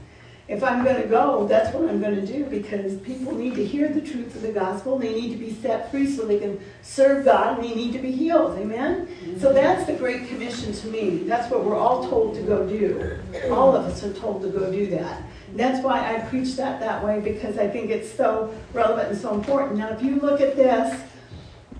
If 0.47 0.61
I'm 0.61 0.83
going 0.83 1.01
to 1.01 1.07
go, 1.07 1.47
that's 1.47 1.73
what 1.73 1.89
I'm 1.89 2.01
going 2.01 2.15
to 2.15 2.25
do 2.25 2.43
because 2.45 2.97
people 2.97 3.33
need 3.33 3.55
to 3.55 3.65
hear 3.65 3.87
the 3.87 4.01
truth 4.01 4.35
of 4.35 4.41
the 4.41 4.51
gospel. 4.51 4.99
They 4.99 5.13
need 5.13 5.31
to 5.31 5.37
be 5.37 5.53
set 5.53 5.89
free 5.89 6.05
so 6.05 6.25
they 6.25 6.39
can 6.39 6.59
serve 6.81 7.23
God 7.23 7.59
and 7.59 7.63
they 7.63 7.73
need 7.73 7.93
to 7.93 7.99
be 7.99 8.11
healed. 8.11 8.57
Amen? 8.57 9.07
Mm-hmm. 9.07 9.39
So 9.39 9.53
that's 9.53 9.85
the 9.85 9.93
Great 9.93 10.27
Commission 10.27 10.73
to 10.73 10.87
me. 10.87 11.19
That's 11.19 11.49
what 11.49 11.63
we're 11.63 11.77
all 11.77 12.09
told 12.09 12.35
to 12.35 12.41
go 12.41 12.67
do. 12.67 13.17
All 13.51 13.73
of 13.73 13.85
us 13.85 14.03
are 14.03 14.13
told 14.13 14.41
to 14.41 14.49
go 14.49 14.69
do 14.69 14.87
that. 14.87 15.23
That's 15.55 15.83
why 15.83 16.15
I 16.15 16.19
preach 16.21 16.55
that 16.55 16.79
that 16.81 17.03
way 17.05 17.21
because 17.21 17.57
I 17.57 17.67
think 17.67 17.89
it's 17.89 18.11
so 18.11 18.53
relevant 18.73 19.09
and 19.09 19.17
so 19.17 19.33
important. 19.33 19.77
Now, 19.77 19.89
if 19.89 20.01
you 20.01 20.19
look 20.19 20.41
at 20.41 20.55
this, 20.57 21.01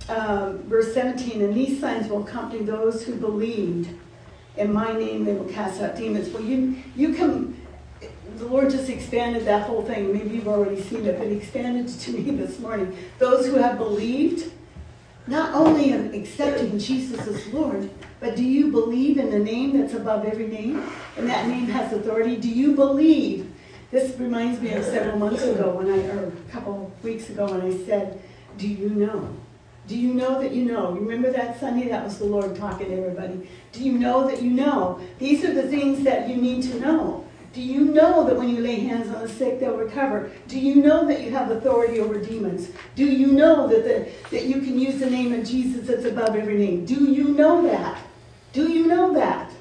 um, 0.10 0.60
verse 0.64 0.94
17, 0.94 1.42
and 1.42 1.54
these 1.54 1.80
signs 1.80 2.10
will 2.10 2.24
accompany 2.24 2.64
those 2.64 3.04
who 3.04 3.16
believed. 3.16 3.90
In 4.56 4.72
my 4.72 4.94
name 4.94 5.26
they 5.26 5.34
will 5.34 5.50
cast 5.50 5.82
out 5.82 5.96
demons. 5.96 6.30
Well, 6.30 6.44
you, 6.44 6.76
you 6.96 7.14
can, 7.14 7.60
the 8.44 8.50
Lord 8.50 8.70
just 8.70 8.90
expanded 8.90 9.46
that 9.46 9.68
whole 9.68 9.84
thing. 9.84 10.14
Maybe 10.14 10.36
you've 10.36 10.48
already 10.48 10.82
seen 10.82 11.06
it, 11.06 11.18
but 11.18 11.28
He 11.28 11.38
expanded 11.38 11.88
to 11.88 12.12
me 12.12 12.32
this 12.36 12.60
morning. 12.60 12.96
Those 13.20 13.46
who 13.46 13.56
have 13.56 13.78
believed, 13.78 14.52
not 15.28 15.54
only 15.54 15.92
in 15.92 16.14
accepting 16.14 16.78
Jesus 16.78 17.26
as 17.26 17.48
Lord, 17.54 17.90
but 18.20 18.36
do 18.36 18.44
you 18.44 18.72
believe 18.72 19.18
in 19.18 19.32
the 19.32 19.40
name 19.40 19.80
that's 19.80 19.94
above 19.94 20.26
every 20.26 20.48
name? 20.48 20.84
And 21.18 21.28
that 21.30 21.48
name 21.48 21.66
has 21.68 21.94
authority. 21.94 22.36
Do 22.36 22.50
you 22.50 22.76
believe? 22.76 23.50
This 23.92 24.18
reminds 24.20 24.60
me 24.60 24.74
of 24.74 24.84
several 24.84 25.18
months 25.18 25.44
ago 25.44 25.76
when 25.76 25.88
I, 25.88 26.00
or 26.08 26.28
a 26.28 26.52
couple 26.52 26.92
weeks 27.04 27.30
ago 27.30 27.46
when 27.46 27.62
I 27.62 27.86
said, 27.86 28.20
Do 28.58 28.68
you 28.68 28.90
know? 28.90 29.30
Do 29.88 29.98
you 29.98 30.14
know 30.14 30.42
that 30.42 30.52
you 30.52 30.64
know? 30.66 30.92
Remember 30.92 31.32
that 31.32 31.60
Sunday? 31.60 31.90
That 31.90 32.04
was 32.04 32.18
the 32.18 32.26
Lord 32.26 32.56
talking 32.56 32.88
to 32.88 32.98
everybody. 32.98 33.48
Do 33.72 33.84
you 33.84 33.94
know 33.94 34.28
that 34.28 34.42
you 34.42 34.50
know? 34.50 35.00
These 35.20 35.44
are 35.44 35.54
the 35.54 35.64
things 35.64 36.04
that 36.06 36.30
you 36.30 36.38
need 36.38 36.64
to 36.64 36.80
know. 36.80 37.26
Do 37.54 37.62
you 37.62 37.86
know 37.86 38.24
that 38.26 38.36
when 38.36 38.50
you 38.50 38.62
lay 38.62 38.80
hands 38.80 39.14
on 39.14 39.22
the 39.22 39.30
sick, 39.30 39.60
they'll 39.60 39.78
recover? 39.78 40.32
Do 40.48 40.60
you 40.60 40.76
know 40.76 41.08
that 41.08 41.22
you 41.22 41.30
have 41.32 41.52
authority 41.52 42.00
over 42.00 42.18
demons? 42.18 42.70
Do 42.96 43.06
you 43.06 43.28
know 43.28 43.68
that, 43.68 43.84
the, 43.84 44.10
that 44.32 44.46
you 44.46 44.60
can 44.62 44.80
use 44.80 45.00
the 45.00 45.10
name 45.10 45.32
of 45.34 45.46
Jesus 45.46 45.88
that's 45.88 46.06
above 46.06 46.36
every 46.36 46.58
name? 46.58 46.86
Do 46.86 47.06
you 47.06 47.30
know 47.30 47.62
that? 47.62 48.02
Do 48.54 48.72
you 48.72 48.88
know 48.88 49.14
that? 49.14 49.52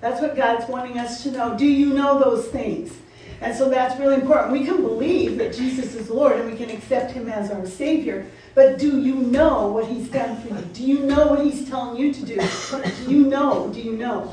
That's 0.00 0.22
what 0.22 0.36
God's 0.36 0.68
wanting 0.68 0.98
us 0.98 1.22
to 1.22 1.30
know. 1.30 1.56
Do 1.56 1.66
you 1.66 1.92
know 1.92 2.18
those 2.18 2.48
things? 2.48 2.96
And 3.42 3.54
so 3.56 3.68
that's 3.68 3.98
really 4.00 4.14
important. 4.14 4.52
We 4.52 4.64
can 4.64 4.82
believe 4.82 5.36
that 5.38 5.52
Jesus 5.52 5.94
is 5.94 6.08
Lord 6.08 6.40
and 6.40 6.50
we 6.50 6.56
can 6.56 6.70
accept 6.70 7.12
him 7.12 7.28
as 7.28 7.50
our 7.50 7.66
Savior, 7.66 8.26
but 8.54 8.78
do 8.78 9.00
you 9.00 9.14
know 9.14 9.68
what 9.68 9.86
he's 9.86 10.08
done 10.08 10.40
for 10.40 10.48
you? 10.48 10.60
Do 10.72 10.82
you 10.82 11.00
know 11.00 11.26
what 11.26 11.44
he's 11.44 11.68
telling 11.68 11.96
you 12.00 12.12
to 12.12 12.24
do? 12.24 12.36
Do 12.36 13.10
you 13.10 13.26
know? 13.26 13.68
Do 13.72 13.80
you 13.80 13.96
know? 13.96 14.32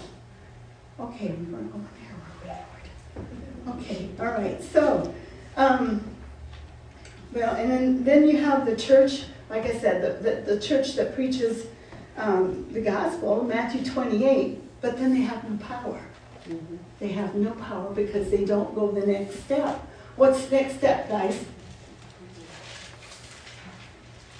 Okay, 0.99 1.27
we're 1.27 1.57
going 1.57 1.71
over 1.73 1.87
there. 1.95 1.98
Okay, 3.75 4.09
all 4.19 4.27
right. 4.27 4.61
So, 4.63 5.13
um, 5.57 6.03
well, 7.33 7.55
and 7.55 7.69
then, 7.69 8.03
then 8.03 8.27
you 8.27 8.37
have 8.37 8.65
the 8.65 8.75
church, 8.75 9.23
like 9.49 9.65
I 9.65 9.77
said, 9.79 10.01
the, 10.01 10.29
the, 10.29 10.55
the 10.55 10.59
church 10.59 10.95
that 10.95 11.13
preaches 11.15 11.67
um, 12.17 12.71
the 12.71 12.81
gospel, 12.81 13.43
Matthew 13.43 13.83
28, 13.83 14.81
but 14.81 14.97
then 14.97 15.13
they 15.13 15.21
have 15.21 15.49
no 15.49 15.57
power. 15.57 16.01
Mm-hmm. 16.47 16.75
They 16.99 17.09
have 17.09 17.35
no 17.35 17.51
power 17.51 17.91
because 17.93 18.31
they 18.31 18.45
don't 18.45 18.73
go 18.73 18.91
the 18.91 19.05
next 19.05 19.43
step. 19.43 19.85
What's 20.15 20.45
the 20.47 20.55
next 20.55 20.77
step, 20.77 21.07
guys? 21.09 21.45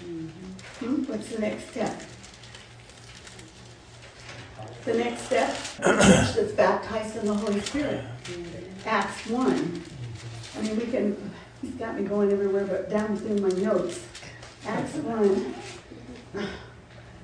Mm-hmm. 0.04 0.86
Hmm? 0.86 1.04
What's 1.12 1.30
the 1.30 1.40
next 1.40 1.70
step? 1.70 2.02
The 4.86 4.94
next 4.94 5.22
step, 5.24 5.56
the 5.78 5.84
church 5.84 6.36
that's 6.36 6.52
baptized 6.54 7.18
in 7.18 7.28
the 7.28 7.34
Holy 7.34 7.60
Spirit. 7.60 8.04
Acts 8.86 9.28
1. 9.28 9.84
I 10.58 10.62
mean, 10.62 10.78
we 10.78 10.86
can, 10.86 11.32
he's 11.62 11.72
got 11.72 12.00
me 12.00 12.08
going 12.08 12.32
everywhere 12.32 12.66
but 12.66 12.90
down 12.90 13.18
through 13.18 13.38
my 13.38 13.50
notes. 13.50 14.06
Acts 14.66 14.96
1. 14.96 15.54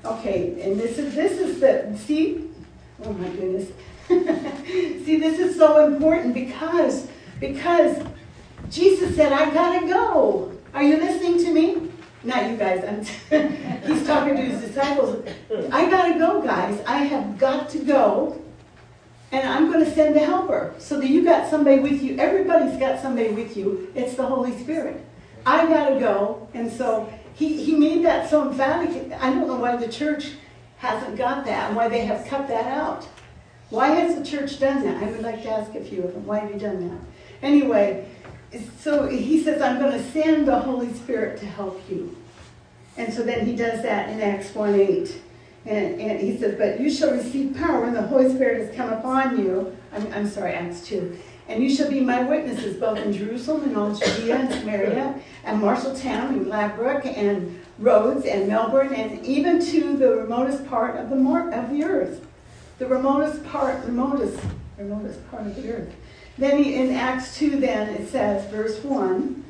Okay, 0.05 0.61
and 0.61 0.79
this 0.79 0.99
is 0.99 1.15
this 1.15 1.39
is 1.39 1.59
the 1.59 1.97
see, 1.97 2.49
oh 3.03 3.11
my 3.13 3.27
goodness. 3.29 3.69
see, 4.07 5.17
this 5.17 5.39
is 5.39 5.57
so 5.57 5.87
important 5.87 6.35
because 6.35 7.07
because 7.39 8.05
Jesus 8.69 9.15
said, 9.15 9.31
I 9.31 9.51
gotta 9.51 9.87
go. 9.87 10.51
Are 10.75 10.83
you 10.83 10.97
listening 10.97 11.37
to 11.43 11.51
me? 11.51 11.91
Not 12.23 12.49
you 12.51 12.57
guys. 12.57 13.07
he's 13.87 14.05
talking 14.05 14.35
to 14.35 14.41
his 14.41 14.61
disciples. 14.61 15.27
I 15.71 15.89
gotta 15.89 16.19
go, 16.19 16.41
guys. 16.41 16.79
I 16.85 16.97
have 16.97 17.39
got 17.39 17.69
to 17.69 17.79
go. 17.79 18.41
And 19.31 19.47
I'm 19.47 19.71
going 19.71 19.83
to 19.83 19.91
send 19.91 20.15
a 20.15 20.19
helper 20.19 20.73
so 20.77 20.99
that 20.99 21.09
you 21.09 21.23
got 21.23 21.49
somebody 21.49 21.79
with 21.79 22.01
you. 22.01 22.17
Everybody's 22.17 22.77
got 22.79 23.01
somebody 23.01 23.29
with 23.29 23.57
you. 23.57 23.91
It's 23.95 24.15
the 24.15 24.25
Holy 24.25 24.57
Spirit. 24.59 25.03
I 25.45 25.65
got 25.67 25.89
to 25.89 25.99
go. 25.99 26.47
And 26.53 26.71
so 26.71 27.11
he, 27.33 27.63
he 27.63 27.75
made 27.75 28.05
that 28.05 28.29
so 28.29 28.49
emphatic. 28.49 29.11
I 29.13 29.31
don't 29.31 29.47
know 29.47 29.57
why 29.57 29.75
the 29.75 29.91
church 29.91 30.31
hasn't 30.77 31.17
got 31.17 31.45
that 31.45 31.67
and 31.67 31.75
why 31.75 31.89
they 31.89 32.05
have 32.05 32.25
cut 32.27 32.47
that 32.47 32.65
out. 32.65 33.07
Why 33.69 33.87
has 33.87 34.15
the 34.15 34.23
church 34.23 34.59
done 34.59 34.83
that? 34.83 35.01
I 35.01 35.09
would 35.09 35.21
like 35.21 35.41
to 35.43 35.49
ask 35.49 35.73
a 35.75 35.83
few 35.83 36.03
of 36.03 36.13
them. 36.13 36.25
Why 36.25 36.39
have 36.39 36.51
you 36.51 36.59
done 36.59 36.87
that? 36.87 36.99
Anyway, 37.41 38.07
so 38.79 39.07
he 39.07 39.43
says, 39.43 39.61
I'm 39.61 39.79
going 39.79 39.91
to 39.91 40.11
send 40.11 40.47
the 40.47 40.59
Holy 40.59 40.93
Spirit 40.93 41.39
to 41.39 41.45
help 41.45 41.81
you. 41.89 42.15
And 42.97 43.13
so 43.13 43.23
then 43.23 43.45
he 43.45 43.55
does 43.55 43.81
that 43.81 44.09
in 44.09 44.21
Acts 44.21 44.53
1 44.55 44.75
8. 44.75 45.21
And, 45.65 45.99
and 45.99 46.19
he 46.19 46.37
says, 46.37 46.57
But 46.57 46.79
you 46.79 46.91
shall 46.91 47.11
receive 47.11 47.55
power 47.55 47.81
when 47.81 47.93
the 47.93 48.03
Holy 48.03 48.33
Spirit 48.33 48.65
has 48.65 48.75
come 48.75 48.93
upon 48.93 49.39
you. 49.39 49.75
I'm, 49.93 50.13
I'm 50.13 50.27
sorry, 50.27 50.53
Acts 50.53 50.85
2. 50.87 51.17
And 51.47 51.63
you 51.63 51.73
shall 51.73 51.89
be 51.89 51.99
my 52.01 52.23
witnesses 52.23 52.77
both 52.77 52.97
in 52.97 53.13
Jerusalem 53.13 53.63
and 53.63 53.77
all 53.77 53.93
Judea 53.93 54.35
and 54.37 54.53
Samaria 54.53 55.19
and 55.43 55.61
Marshalltown 55.61 56.29
and 56.29 56.45
Gladbrook 56.45 57.05
and 57.05 57.61
Rhodes 57.77 58.25
and 58.25 58.47
Melbourne 58.47 58.93
and 58.93 59.23
even 59.25 59.63
to 59.65 59.95
the 59.95 60.15
remotest 60.15 60.65
part 60.67 60.97
of 60.97 61.09
the, 61.09 61.15
mar- 61.15 61.51
of 61.51 61.69
the 61.69 61.83
earth. 61.83 62.25
The 62.79 62.87
remotest 62.87 63.45
part, 63.45 63.85
remotest, 63.85 64.39
remotest 64.77 65.29
part 65.29 65.45
of 65.45 65.55
the 65.55 65.71
earth. 65.71 65.93
Then 66.37 66.61
he, 66.61 66.75
in 66.75 66.91
Acts 66.91 67.37
2, 67.37 67.59
then 67.59 67.89
it 67.89 68.09
says, 68.09 68.49
verse 68.51 68.83
1 68.83 69.43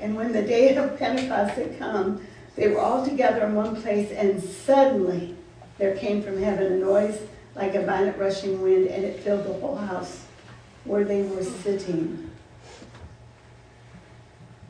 And 0.00 0.16
when 0.16 0.32
the 0.32 0.42
day 0.42 0.74
of 0.74 0.98
Pentecost 0.98 1.54
had 1.54 1.78
come, 1.78 2.26
they 2.56 2.68
were 2.68 2.80
all 2.80 3.04
together 3.04 3.44
in 3.44 3.54
one 3.54 3.80
place, 3.80 4.10
and 4.12 4.42
suddenly 4.42 5.36
there 5.78 5.96
came 5.96 6.22
from 6.22 6.40
heaven 6.40 6.72
a 6.72 6.76
noise 6.76 7.20
like 7.54 7.74
a 7.74 7.84
violent 7.84 8.18
rushing 8.18 8.60
wind, 8.62 8.88
and 8.88 9.04
it 9.04 9.20
filled 9.20 9.44
the 9.44 9.52
whole 9.54 9.76
house 9.76 10.24
where 10.84 11.04
they 11.04 11.22
were 11.22 11.42
sitting. 11.42 12.30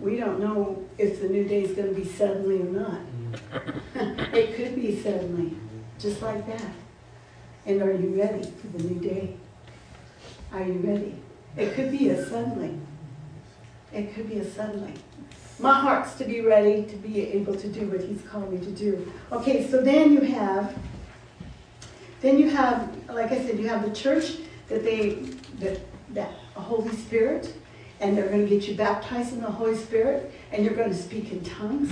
We 0.01 0.16
don't 0.16 0.40
know 0.40 0.85
if 0.99 1.20
the 1.20 1.29
new 1.29 1.44
day 1.44 1.62
is 1.62 1.73
going 1.73 1.94
to 1.94 2.01
be 2.01 2.07
suddenly 2.07 2.61
or 2.61 2.64
not. 2.64 3.01
it 4.35 4.57
could 4.57 4.75
be 4.75 5.01
suddenly, 5.01 5.57
just 5.99 6.20
like 6.23 6.47
that. 6.47 6.73
And 7.66 7.83
are 7.83 7.92
you 7.92 8.20
ready 8.20 8.51
for 8.61 8.66
the 8.68 8.85
new 8.85 9.01
day? 9.01 9.37
Are 10.53 10.62
you 10.62 10.75
ready? 10.85 11.14
It 11.57 11.75
could 11.75 11.90
be 11.90 12.11
a 12.11 12.25
suddenly. 12.25 12.79
It 13.92 14.14
could 14.14 14.29
be 14.29 14.38
a 14.38 14.51
suddenly. 14.51 14.94
My 15.64 15.81
heart's 15.81 16.14
to 16.16 16.24
be 16.24 16.42
ready 16.42 16.85
to 16.85 16.96
be 16.96 17.22
able 17.22 17.55
to 17.55 17.68
do 17.68 17.87
what 17.87 18.03
He's 18.03 18.20
called 18.20 18.53
me 18.53 18.59
to 18.59 18.70
do. 18.70 19.11
Okay, 19.33 19.66
so 19.66 19.81
then 19.81 20.12
you 20.12 20.20
have 20.20 20.77
then 22.20 22.38
you 22.38 22.48
have, 22.48 22.90
like 23.09 23.33
I 23.33 23.44
said, 23.44 23.59
you 23.59 23.68
have 23.68 23.83
the 23.83 23.94
church 23.94 24.37
that 24.68 24.83
they, 24.83 25.11
that, 25.59 25.79
that 26.14 26.31
Holy 26.55 26.94
Spirit, 26.96 27.55
and 28.00 28.16
they're 28.16 28.29
going 28.29 28.46
to 28.46 28.48
get 28.48 28.66
you 28.66 28.74
baptized 28.74 29.35
in 29.35 29.42
the 29.42 29.50
Holy 29.50 29.77
Spirit, 29.77 30.33
and 30.50 30.64
you're 30.64 30.74
going 30.74 30.88
to 30.88 30.96
speak 30.96 31.33
in 31.33 31.44
tongues. 31.44 31.90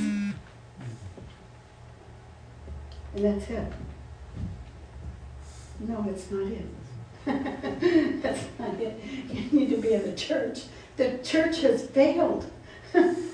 And 3.15 3.25
that's 3.25 3.51
it. 3.51 3.73
No, 5.81 6.07
it's 6.09 6.31
not 6.31 6.51
it. 6.51 6.67
that's 8.23 8.47
not 8.59 8.81
it. 8.81 8.99
You 9.31 9.59
need 9.59 9.69
to 9.69 9.77
be 9.77 9.93
in 9.93 10.03
the 10.03 10.17
church. 10.17 10.63
The 10.97 11.19
church 11.19 11.61
has 11.61 11.87
failed. 11.87 12.51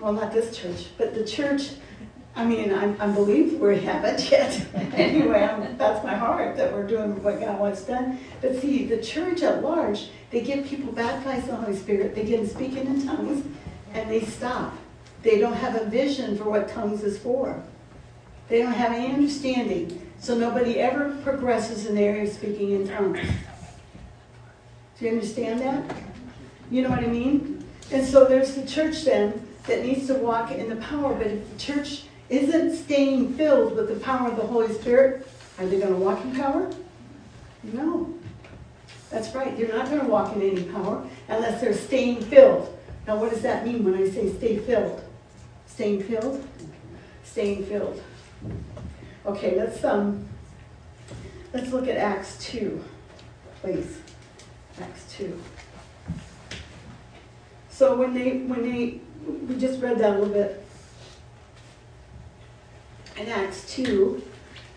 well, 0.00 0.12
not 0.12 0.32
this 0.32 0.56
church, 0.56 0.86
but 0.98 1.14
the 1.14 1.24
church 1.24 1.70
I 2.36 2.44
mean, 2.44 2.70
I, 2.70 2.94
I 3.02 3.10
believe 3.10 3.58
we 3.58 3.80
haven't 3.80 4.30
yet. 4.30 4.62
anyway, 4.92 5.42
I'm, 5.42 5.76
that's 5.78 6.04
my 6.04 6.14
heart 6.14 6.56
that 6.58 6.70
we're 6.72 6.86
doing 6.86 7.22
what 7.22 7.40
God 7.40 7.58
wants 7.58 7.82
done. 7.82 8.18
But 8.42 8.60
see, 8.60 8.84
the 8.84 9.02
church 9.02 9.42
at 9.42 9.62
large, 9.62 10.10
they 10.30 10.42
get 10.42 10.66
people 10.66 10.92
baptized 10.92 11.48
in 11.48 11.54
the 11.54 11.56
Holy 11.56 11.76
Spirit, 11.76 12.14
they 12.14 12.26
get 12.26 12.40
them 12.40 12.46
speaking 12.46 12.86
in 12.86 13.06
tongues, 13.06 13.42
and 13.94 14.10
they 14.10 14.20
stop. 14.20 14.76
They 15.22 15.38
don't 15.38 15.54
have 15.54 15.76
a 15.76 15.86
vision 15.86 16.36
for 16.36 16.44
what 16.44 16.68
tongues 16.68 17.02
is 17.02 17.18
for. 17.18 17.62
They 18.48 18.60
don't 18.60 18.74
have 18.74 18.92
any 18.92 19.12
understanding. 19.12 20.02
So 20.18 20.36
nobody 20.36 20.78
ever 20.78 21.16
progresses 21.22 21.86
in 21.86 21.94
the 21.94 22.02
area 22.02 22.24
of 22.24 22.28
speaking 22.28 22.72
in 22.72 22.86
tongues. 22.86 23.20
Do 24.98 25.04
you 25.06 25.10
understand 25.12 25.60
that? 25.60 25.96
You 26.70 26.82
know 26.82 26.90
what 26.90 27.00
I 27.00 27.06
mean? 27.06 27.64
And 27.90 28.06
so 28.06 28.26
there's 28.26 28.54
the 28.54 28.66
church 28.66 29.04
then 29.04 29.45
that 29.66 29.84
needs 29.84 30.06
to 30.08 30.14
walk 30.14 30.52
in 30.52 30.68
the 30.68 30.76
power, 30.76 31.14
but 31.14 31.26
if 31.26 31.52
the 31.52 31.58
church 31.58 32.04
isn't 32.28 32.76
staying 32.76 33.34
filled 33.34 33.76
with 33.76 33.88
the 33.88 34.00
power 34.00 34.30
of 34.30 34.36
the 34.36 34.42
Holy 34.42 34.72
Spirit, 34.72 35.28
are 35.58 35.66
they 35.66 35.78
going 35.78 35.92
to 35.92 35.98
walk 35.98 36.22
in 36.24 36.34
power? 36.34 36.70
No. 37.62 38.14
That's 39.10 39.34
right. 39.34 39.56
You're 39.56 39.74
not 39.74 39.86
going 39.86 40.00
to 40.00 40.06
walk 40.06 40.34
in 40.34 40.42
any 40.42 40.64
power 40.64 41.06
unless 41.28 41.60
they're 41.60 41.74
staying 41.74 42.22
filled. 42.22 42.76
Now, 43.06 43.16
what 43.16 43.30
does 43.30 43.42
that 43.42 43.64
mean 43.64 43.84
when 43.84 43.94
I 43.94 44.08
say 44.08 44.32
stay 44.36 44.58
filled? 44.58 45.02
Staying 45.66 46.02
filled? 46.02 46.46
Staying 47.24 47.66
filled. 47.66 48.02
Okay, 49.24 49.56
let's 49.56 49.82
um 49.84 50.28
let's 51.52 51.72
look 51.72 51.88
at 51.88 51.96
Acts 51.96 52.38
2, 52.44 52.82
please. 53.60 53.98
Acts 54.80 55.14
2. 55.16 55.40
So 57.68 57.96
when 57.96 58.14
they 58.14 58.38
when 58.38 58.62
they 58.62 59.00
we 59.26 59.56
just 59.56 59.80
read 59.80 59.98
that 59.98 60.16
a 60.16 60.18
little 60.18 60.32
bit 60.32 60.64
in 63.18 63.28
Acts 63.28 63.74
2. 63.74 64.22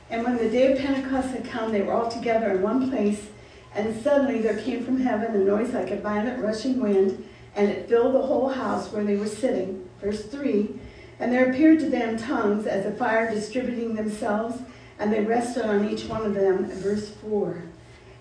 And 0.09 0.23
when 0.23 0.37
the 0.37 0.49
day 0.49 0.71
of 0.71 0.79
Pentecost 0.79 1.29
had 1.29 1.45
come, 1.45 1.71
they 1.71 1.81
were 1.81 1.93
all 1.93 2.09
together 2.09 2.51
in 2.51 2.61
one 2.61 2.89
place. 2.89 3.27
And 3.75 4.01
suddenly 4.01 4.41
there 4.41 4.57
came 4.57 4.83
from 4.83 5.01
heaven 5.01 5.35
a 5.35 5.43
noise 5.43 5.73
like 5.73 5.91
a 5.91 5.97
violent 5.97 6.43
rushing 6.43 6.79
wind, 6.79 7.23
and 7.55 7.69
it 7.69 7.87
filled 7.87 8.15
the 8.15 8.21
whole 8.21 8.49
house 8.49 8.91
where 8.91 9.03
they 9.03 9.15
were 9.15 9.27
sitting. 9.27 9.87
Verse 10.01 10.25
3 10.25 10.69
And 11.19 11.31
there 11.31 11.51
appeared 11.51 11.79
to 11.79 11.89
them 11.89 12.17
tongues 12.17 12.65
as 12.65 12.85
a 12.85 12.91
fire 12.91 13.31
distributing 13.31 13.95
themselves, 13.95 14.59
and 14.97 15.13
they 15.13 15.23
rested 15.23 15.65
on 15.65 15.87
each 15.87 16.05
one 16.05 16.25
of 16.25 16.33
them. 16.33 16.65
Verse 16.71 17.09
4 17.09 17.61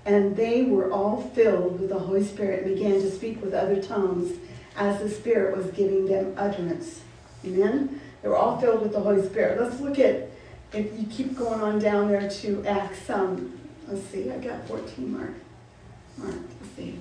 And 0.04 0.36
they 0.36 0.64
were 0.64 0.92
all 0.92 1.22
filled 1.34 1.80
with 1.80 1.88
the 1.88 1.98
Holy 1.98 2.24
Spirit 2.24 2.64
and 2.64 2.74
began 2.74 3.00
to 3.00 3.10
speak 3.10 3.42
with 3.42 3.54
other 3.54 3.82
tongues 3.82 4.32
as 4.78 5.00
the 5.00 5.08
Spirit 5.08 5.56
was 5.56 5.66
giving 5.72 6.06
them 6.06 6.34
utterance. 6.36 7.02
Amen? 7.44 8.00
They 8.22 8.28
were 8.28 8.36
all 8.36 8.60
filled 8.60 8.82
with 8.82 8.92
the 8.92 9.00
Holy 9.00 9.24
Spirit. 9.26 9.60
Let's 9.60 9.80
look 9.80 9.98
at, 9.98 10.30
if 10.72 10.98
you 10.98 11.06
keep 11.06 11.36
going 11.36 11.60
on 11.60 11.78
down 11.78 12.08
there 12.08 12.28
to 12.28 12.64
Acts, 12.66 13.10
um, 13.10 13.58
let's 13.86 14.04
see, 14.06 14.30
I 14.30 14.38
got 14.38 14.66
14 14.66 15.12
mark. 15.12 15.32
Mark, 16.16 16.34
let's 16.60 16.74
see. 16.76 16.98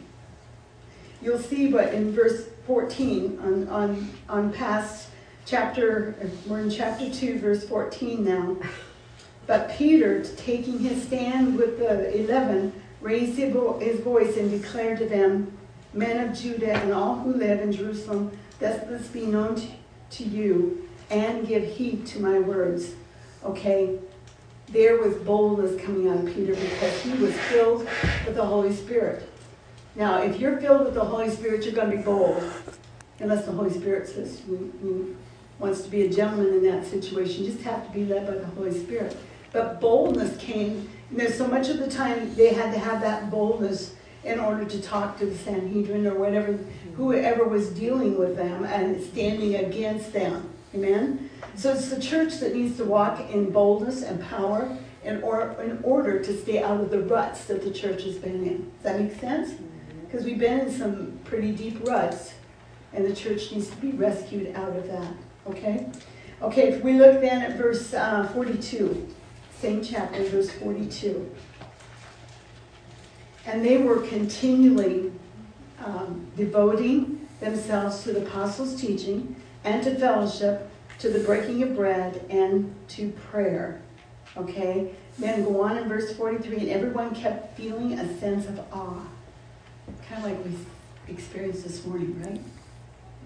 You'll 1.22 1.40
see, 1.40 1.72
but 1.72 1.94
in 1.94 2.12
verse 2.12 2.48
14, 2.66 3.40
on, 3.40 3.68
on, 3.70 4.10
on 4.30 4.54
past 4.54 5.10
chapter, 5.46 6.16
we're 6.46 6.60
in 6.60 6.70
chapter 6.70 7.10
2, 7.10 7.40
verse 7.40 7.68
14 7.68 8.24
now. 8.24 8.58
But 9.48 9.72
Peter, 9.72 10.24
taking 10.36 10.80
his 10.80 11.04
stand 11.04 11.58
with 11.58 11.80
the 11.80 12.16
eleven, 12.20 12.74
raised 13.00 13.38
his 13.38 14.00
voice 14.02 14.36
and 14.36 14.52
declared 14.52 15.00
to 15.00 15.08
them, 15.08 15.57
Men 15.98 16.30
of 16.30 16.38
Judah 16.38 16.74
and 16.74 16.94
all 16.94 17.16
who 17.16 17.34
live 17.34 17.60
in 17.60 17.72
Jerusalem, 17.72 18.32
let 18.62 18.88
this 18.88 19.08
be 19.08 19.26
known 19.26 19.60
to, 20.12 20.24
you, 20.24 20.88
and 21.10 21.48
give 21.48 21.64
heed 21.64 22.06
to 22.08 22.20
my 22.20 22.38
words. 22.38 22.92
Okay? 23.44 23.98
There 24.70 24.98
was 24.98 25.16
boldness 25.16 25.82
coming 25.84 26.08
of 26.08 26.26
Peter 26.36 26.54
because 26.54 27.02
he 27.02 27.14
was 27.14 27.34
filled 27.34 27.88
with 28.26 28.36
the 28.36 28.46
Holy 28.46 28.74
Spirit. 28.76 29.28
Now, 29.96 30.22
if 30.22 30.40
you're 30.40 30.58
filled 30.58 30.86
with 30.86 30.94
the 30.94 31.04
Holy 31.04 31.32
Spirit, 31.32 31.66
you're 31.66 31.74
going 31.74 31.90
to 31.90 31.98
be 31.98 32.04
bold. 32.04 32.44
Unless 33.20 33.46
the 33.46 33.52
Holy 33.52 33.72
Spirit 33.72 34.08
says 34.08 34.44
wants 35.58 35.82
to 35.82 35.90
be 35.90 36.04
a 36.04 36.10
gentleman 36.10 36.54
in 36.54 36.64
that 36.66 36.86
situation. 36.86 37.44
You 37.44 37.52
just 37.52 37.64
have 37.64 37.88
to 37.88 37.92
be 37.92 38.06
led 38.06 38.28
by 38.28 38.36
the 38.36 38.46
Holy 38.46 38.78
Spirit. 38.80 39.18
But 39.52 39.82
boldness 39.82 40.38
came, 40.38 40.88
you 41.10 41.18
know, 41.18 41.28
so 41.28 41.48
much 41.48 41.70
of 41.70 41.80
the 41.80 41.90
time 41.90 42.36
they 42.36 42.54
had 42.54 42.72
to 42.74 42.80
have 42.80 43.02
that 43.02 43.32
boldness 43.32 43.96
in 44.24 44.40
order 44.40 44.66
to 44.66 44.82
talk 44.82 45.18
to 45.20 45.26
the 45.26 45.38
Sanhedrin 45.38 46.06
or 46.08 46.16
whatever, 46.16 46.60
whoever 46.96 47.46
was 47.46 47.70
dealing 47.70 48.18
with 48.18 48.36
them 48.36 48.66
and 48.66 49.02
standing 49.02 49.56
against 49.56 50.14
them. 50.14 50.50
Amen? 50.76 51.30
So 51.56 51.74
it's 51.74 51.90
the 51.90 52.02
church 52.02 52.40
that 52.40 52.56
needs 52.56 52.78
to 52.78 52.86
walk 52.86 53.32
in 53.32 53.52
boldness 53.52 54.04
and 54.04 54.22
power 54.22 54.78
in, 55.04 55.24
or, 55.24 55.56
in 55.62 55.80
order 55.84 56.22
to 56.22 56.38
stay 56.38 56.62
out 56.62 56.82
of 56.82 56.92
the 56.92 57.02
ruts 57.02 57.46
that 57.46 57.64
the 57.64 57.72
church 57.72 58.04
has 58.04 58.16
been 58.16 58.44
in. 58.46 58.72
Does 58.72 58.84
that 58.84 59.00
make 59.00 59.20
sense? 59.20 59.54
Because 60.06 60.26
we've 60.26 60.40
been 60.40 60.60
in 60.62 60.72
some 60.72 61.20
pretty 61.24 61.52
deep 61.52 61.88
ruts, 61.88 62.34
and 62.94 63.06
the 63.06 63.16
church 63.16 63.52
needs 63.52 63.70
to 63.70 63.76
be 63.78 63.92
rescued 63.92 64.56
out 64.56 64.76
of 64.76 64.88
that. 64.88 65.14
Okay? 65.48 65.88
Okay, 66.42 66.74
if 66.74 66.84
we 66.84 66.94
look 66.94 67.22
then 67.22 67.42
at 67.42 67.58
verse 67.58 67.94
uh, 67.94 68.28
42, 68.34 69.08
same 69.60 69.84
chapter, 69.84 70.24
verse 70.26 70.52
42. 70.52 71.32
And 73.48 73.66
they 73.66 73.78
were 73.78 74.02
continually 74.02 75.12
um, 75.84 76.30
devoting 76.36 77.28
themselves 77.40 78.04
to 78.04 78.12
the 78.12 78.26
apostles' 78.26 78.80
teaching 78.80 79.38
and 79.64 79.82
to 79.84 79.96
fellowship, 79.96 80.70
to 81.00 81.10
the 81.10 81.20
breaking 81.20 81.64
of 81.64 81.74
bread, 81.74 82.26
and 82.30 82.76
to 82.90 83.10
prayer. 83.12 83.82
Okay? 84.36 84.92
Then 85.18 85.46
go 85.46 85.62
on 85.62 85.78
in 85.78 85.88
verse 85.88 86.14
43, 86.14 86.58
and 86.58 86.70
everyone 86.70 87.16
kept 87.16 87.56
feeling 87.56 87.98
a 87.98 88.20
sense 88.20 88.46
of 88.48 88.60
awe. 88.72 89.02
Kind 90.10 90.26
of 90.26 90.32
like 90.32 90.46
we 90.46 91.14
experienced 91.14 91.64
this 91.64 91.86
morning, 91.86 92.22
right? 92.22 92.42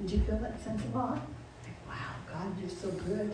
Did 0.01 0.11
you 0.11 0.23
feel 0.23 0.37
that 0.37 0.63
sense 0.63 0.83
of 0.83 0.95
awe? 0.95 1.13
Like, 1.13 1.87
wow, 1.87 2.13
God, 2.31 2.59
you're 2.59 2.69
so 2.69 2.89
good. 2.91 3.33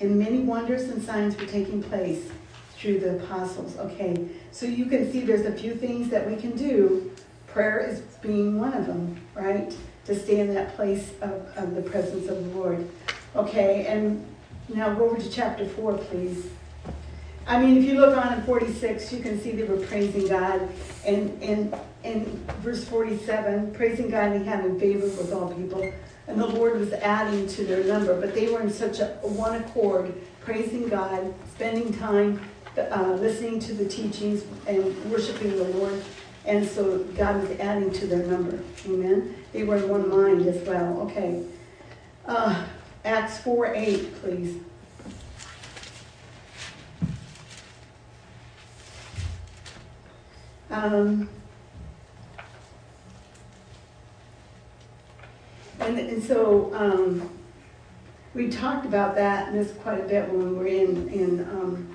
And 0.00 0.18
many 0.18 0.40
wonders 0.40 0.82
and 0.82 1.00
signs 1.00 1.36
were 1.36 1.46
taking 1.46 1.82
place 1.82 2.30
through 2.76 3.00
the 3.00 3.16
apostles. 3.16 3.76
Okay, 3.76 4.28
so 4.50 4.66
you 4.66 4.86
can 4.86 5.10
see 5.10 5.20
there's 5.20 5.46
a 5.46 5.52
few 5.52 5.74
things 5.74 6.08
that 6.10 6.28
we 6.28 6.36
can 6.36 6.56
do. 6.56 7.10
Prayer 7.46 7.80
is 7.80 8.00
being 8.20 8.58
one 8.58 8.74
of 8.74 8.86
them, 8.86 9.16
right? 9.34 9.74
To 10.06 10.18
stay 10.18 10.40
in 10.40 10.52
that 10.54 10.74
place 10.76 11.12
of, 11.20 11.32
of 11.56 11.74
the 11.74 11.82
presence 11.82 12.28
of 12.28 12.44
the 12.44 12.58
Lord. 12.58 12.88
Okay, 13.36 13.86
and 13.86 14.24
now 14.68 14.92
go 14.94 15.10
over 15.10 15.20
to 15.20 15.30
chapter 15.30 15.66
4, 15.66 15.98
please. 15.98 16.48
I 17.46 17.60
mean, 17.60 17.76
if 17.76 17.84
you 17.84 18.00
look 18.00 18.16
on 18.16 18.32
in 18.32 18.42
46, 18.42 19.12
you 19.12 19.20
can 19.20 19.40
see 19.40 19.52
they 19.52 19.64
were 19.64 19.84
praising 19.86 20.28
God. 20.28 20.68
And 21.06 21.42
in, 21.42 21.74
in 22.02 22.24
verse 22.60 22.84
47, 22.84 23.72
praising 23.74 24.08
God 24.08 24.32
and 24.32 24.46
having 24.46 24.80
favor 24.80 25.06
with 25.06 25.32
all 25.32 25.52
people. 25.52 25.92
And 26.26 26.40
the 26.40 26.46
Lord 26.46 26.80
was 26.80 26.92
adding 26.94 27.46
to 27.48 27.64
their 27.64 27.84
number. 27.84 28.18
But 28.18 28.34
they 28.34 28.50
were 28.50 28.62
in 28.62 28.70
such 28.70 29.00
a 29.00 29.08
one 29.20 29.56
accord, 29.56 30.14
praising 30.40 30.88
God, 30.88 31.34
spending 31.54 31.92
time 31.92 32.40
uh, 32.76 33.16
listening 33.20 33.60
to 33.60 33.74
the 33.74 33.86
teachings 33.88 34.44
and 34.66 35.10
worshiping 35.10 35.56
the 35.56 35.64
Lord. 35.64 36.02
And 36.46 36.66
so 36.66 36.98
God 37.16 37.40
was 37.40 37.58
adding 37.58 37.90
to 37.92 38.06
their 38.06 38.26
number. 38.26 38.62
Amen. 38.86 39.36
They 39.52 39.64
were 39.64 39.76
in 39.76 39.88
one 39.88 40.08
mind 40.08 40.46
as 40.46 40.66
well. 40.66 41.00
Okay. 41.02 41.44
Uh, 42.26 42.66
Acts 43.04 43.38
4 43.38 43.74
8, 43.74 44.22
please. 44.22 44.56
Um, 50.70 51.28
and, 55.78 55.98
and 55.98 56.22
so 56.22 56.74
um, 56.74 57.30
we 58.34 58.50
talked 58.50 58.84
about 58.84 59.14
that 59.14 59.48
and 59.48 59.56
this 59.58 59.72
quite 59.82 60.00
a 60.00 60.04
bit 60.04 60.28
when 60.30 60.50
we 60.50 60.56
were 60.56 60.66
in, 60.66 61.08
in 61.08 61.40
um, 61.50 61.93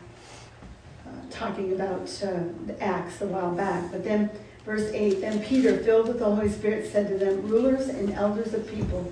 talking 1.39 1.71
about 1.73 2.01
uh, 2.21 2.43
the 2.65 2.75
Acts 2.81 3.21
a 3.21 3.25
while 3.25 3.51
back. 3.51 3.91
But 3.91 4.03
then, 4.03 4.29
verse 4.65 4.91
8 4.93 5.21
Then 5.21 5.41
Peter, 5.41 5.77
filled 5.77 6.09
with 6.09 6.19
the 6.19 6.25
Holy 6.25 6.49
Spirit, 6.49 6.91
said 6.91 7.07
to 7.07 7.17
them, 7.17 7.47
Rulers 7.47 7.87
and 7.87 8.11
elders 8.11 8.53
of 8.53 8.69
people, 8.69 9.11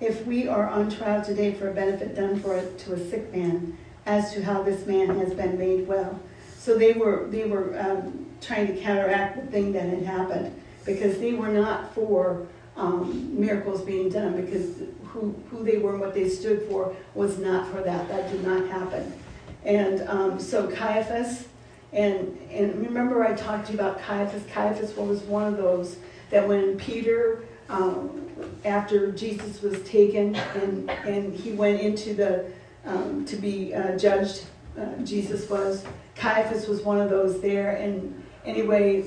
if 0.00 0.26
we 0.26 0.46
are 0.46 0.68
on 0.68 0.90
trial 0.90 1.24
today 1.24 1.54
for 1.54 1.70
a 1.70 1.72
benefit 1.72 2.14
done 2.14 2.38
for 2.40 2.56
it 2.56 2.78
to 2.80 2.92
a 2.92 3.10
sick 3.10 3.32
man, 3.34 3.78
as 4.04 4.34
to 4.34 4.44
how 4.44 4.62
this 4.62 4.86
man 4.86 5.18
has 5.18 5.32
been 5.32 5.58
made 5.58 5.88
well. 5.88 6.20
So 6.58 6.76
they 6.76 6.92
were 6.92 7.26
they 7.30 7.44
were 7.44 7.78
um, 7.80 8.26
trying 8.42 8.66
to 8.66 8.78
counteract 8.80 9.36
the 9.36 9.50
thing 9.50 9.72
that 9.72 9.88
had 9.88 10.02
happened 10.02 10.60
because 10.84 11.18
they 11.18 11.32
were 11.32 11.48
not 11.48 11.94
for 11.94 12.46
um, 12.76 13.38
miracles 13.38 13.80
being 13.82 14.10
done 14.10 14.44
because 14.44 14.82
who, 15.04 15.34
who 15.50 15.64
they 15.64 15.78
were 15.78 15.92
and 15.92 16.00
what 16.00 16.12
they 16.12 16.28
stood 16.28 16.62
for 16.68 16.94
was 17.14 17.38
not 17.38 17.70
for 17.70 17.80
that. 17.80 18.08
That 18.08 18.30
did 18.30 18.44
not 18.44 18.68
happen. 18.68 19.12
And 19.64 20.06
um, 20.08 20.40
so 20.40 20.68
Caiaphas, 20.68 21.46
and, 21.94 22.36
and 22.50 22.74
remember 22.86 23.24
I 23.24 23.34
talked 23.34 23.66
to 23.66 23.72
you 23.72 23.78
about 23.78 24.00
Caiaphas. 24.00 24.44
Caiaphas 24.52 24.96
was 24.96 25.20
one 25.22 25.46
of 25.46 25.56
those 25.56 25.96
that 26.30 26.46
when 26.46 26.76
Peter, 26.76 27.44
um, 27.68 28.28
after 28.64 29.12
Jesus 29.12 29.62
was 29.62 29.80
taken 29.82 30.34
and, 30.34 30.90
and 30.90 31.32
he 31.32 31.52
went 31.52 31.80
into 31.80 32.12
the, 32.14 32.50
um, 32.84 33.24
to 33.26 33.36
be 33.36 33.72
uh, 33.72 33.96
judged, 33.96 34.44
uh, 34.78 34.96
Jesus 35.04 35.48
was, 35.48 35.84
Caiaphas 36.16 36.66
was 36.66 36.82
one 36.82 37.00
of 37.00 37.10
those 37.10 37.40
there. 37.40 37.76
And 37.76 38.24
anyway, 38.44 39.04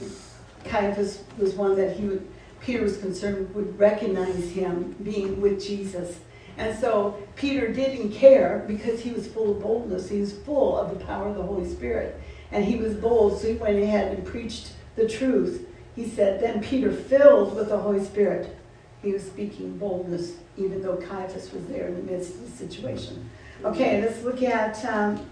Caiaphas 0.64 1.24
was 1.38 1.56
one 1.56 1.76
that 1.76 1.98
he 1.98 2.06
would, 2.06 2.26
Peter 2.62 2.84
was 2.84 2.98
concerned 2.98 3.54
would 3.54 3.78
recognize 3.78 4.50
him 4.52 4.96
being 5.04 5.42
with 5.42 5.62
Jesus. 5.62 6.20
And 6.58 6.78
so 6.80 7.22
Peter 7.36 7.72
didn't 7.72 8.12
care 8.14 8.64
because 8.68 9.02
he 9.02 9.12
was 9.12 9.28
full 9.28 9.52
of 9.52 9.62
boldness. 9.62 10.10
He 10.10 10.22
was 10.22 10.34
full 10.34 10.78
of 10.78 10.98
the 10.98 11.06
power 11.06 11.28
of 11.28 11.36
the 11.36 11.44
Holy 11.44 11.70
Spirit. 11.70 12.20
And 12.52 12.66
he 12.66 12.78
was 12.78 12.96
bold, 12.96 13.40
so 13.40 13.48
he 13.48 13.54
went 13.56 13.78
ahead 13.78 14.16
and 14.16 14.26
preached 14.26 14.74
the 14.96 15.08
truth. 15.08 15.68
He 15.96 16.08
said, 16.08 16.42
Then 16.42 16.62
Peter, 16.62 16.92
filled 16.92 17.56
with 17.56 17.70
the 17.70 17.78
Holy 17.78 18.04
Spirit, 18.04 18.56
he 19.02 19.14
was 19.14 19.24
speaking 19.24 19.78
boldness, 19.78 20.34
even 20.58 20.82
though 20.82 20.98
Caiaphas 20.98 21.52
was 21.52 21.66
there 21.68 21.88
in 21.88 21.96
the 21.96 22.12
midst 22.12 22.36
of 22.36 22.42
the 22.42 22.58
situation. 22.58 23.30
Okay, 23.64 24.02
let's 24.02 24.22
look 24.24 24.44
at 24.44 24.84
um, 24.86 25.26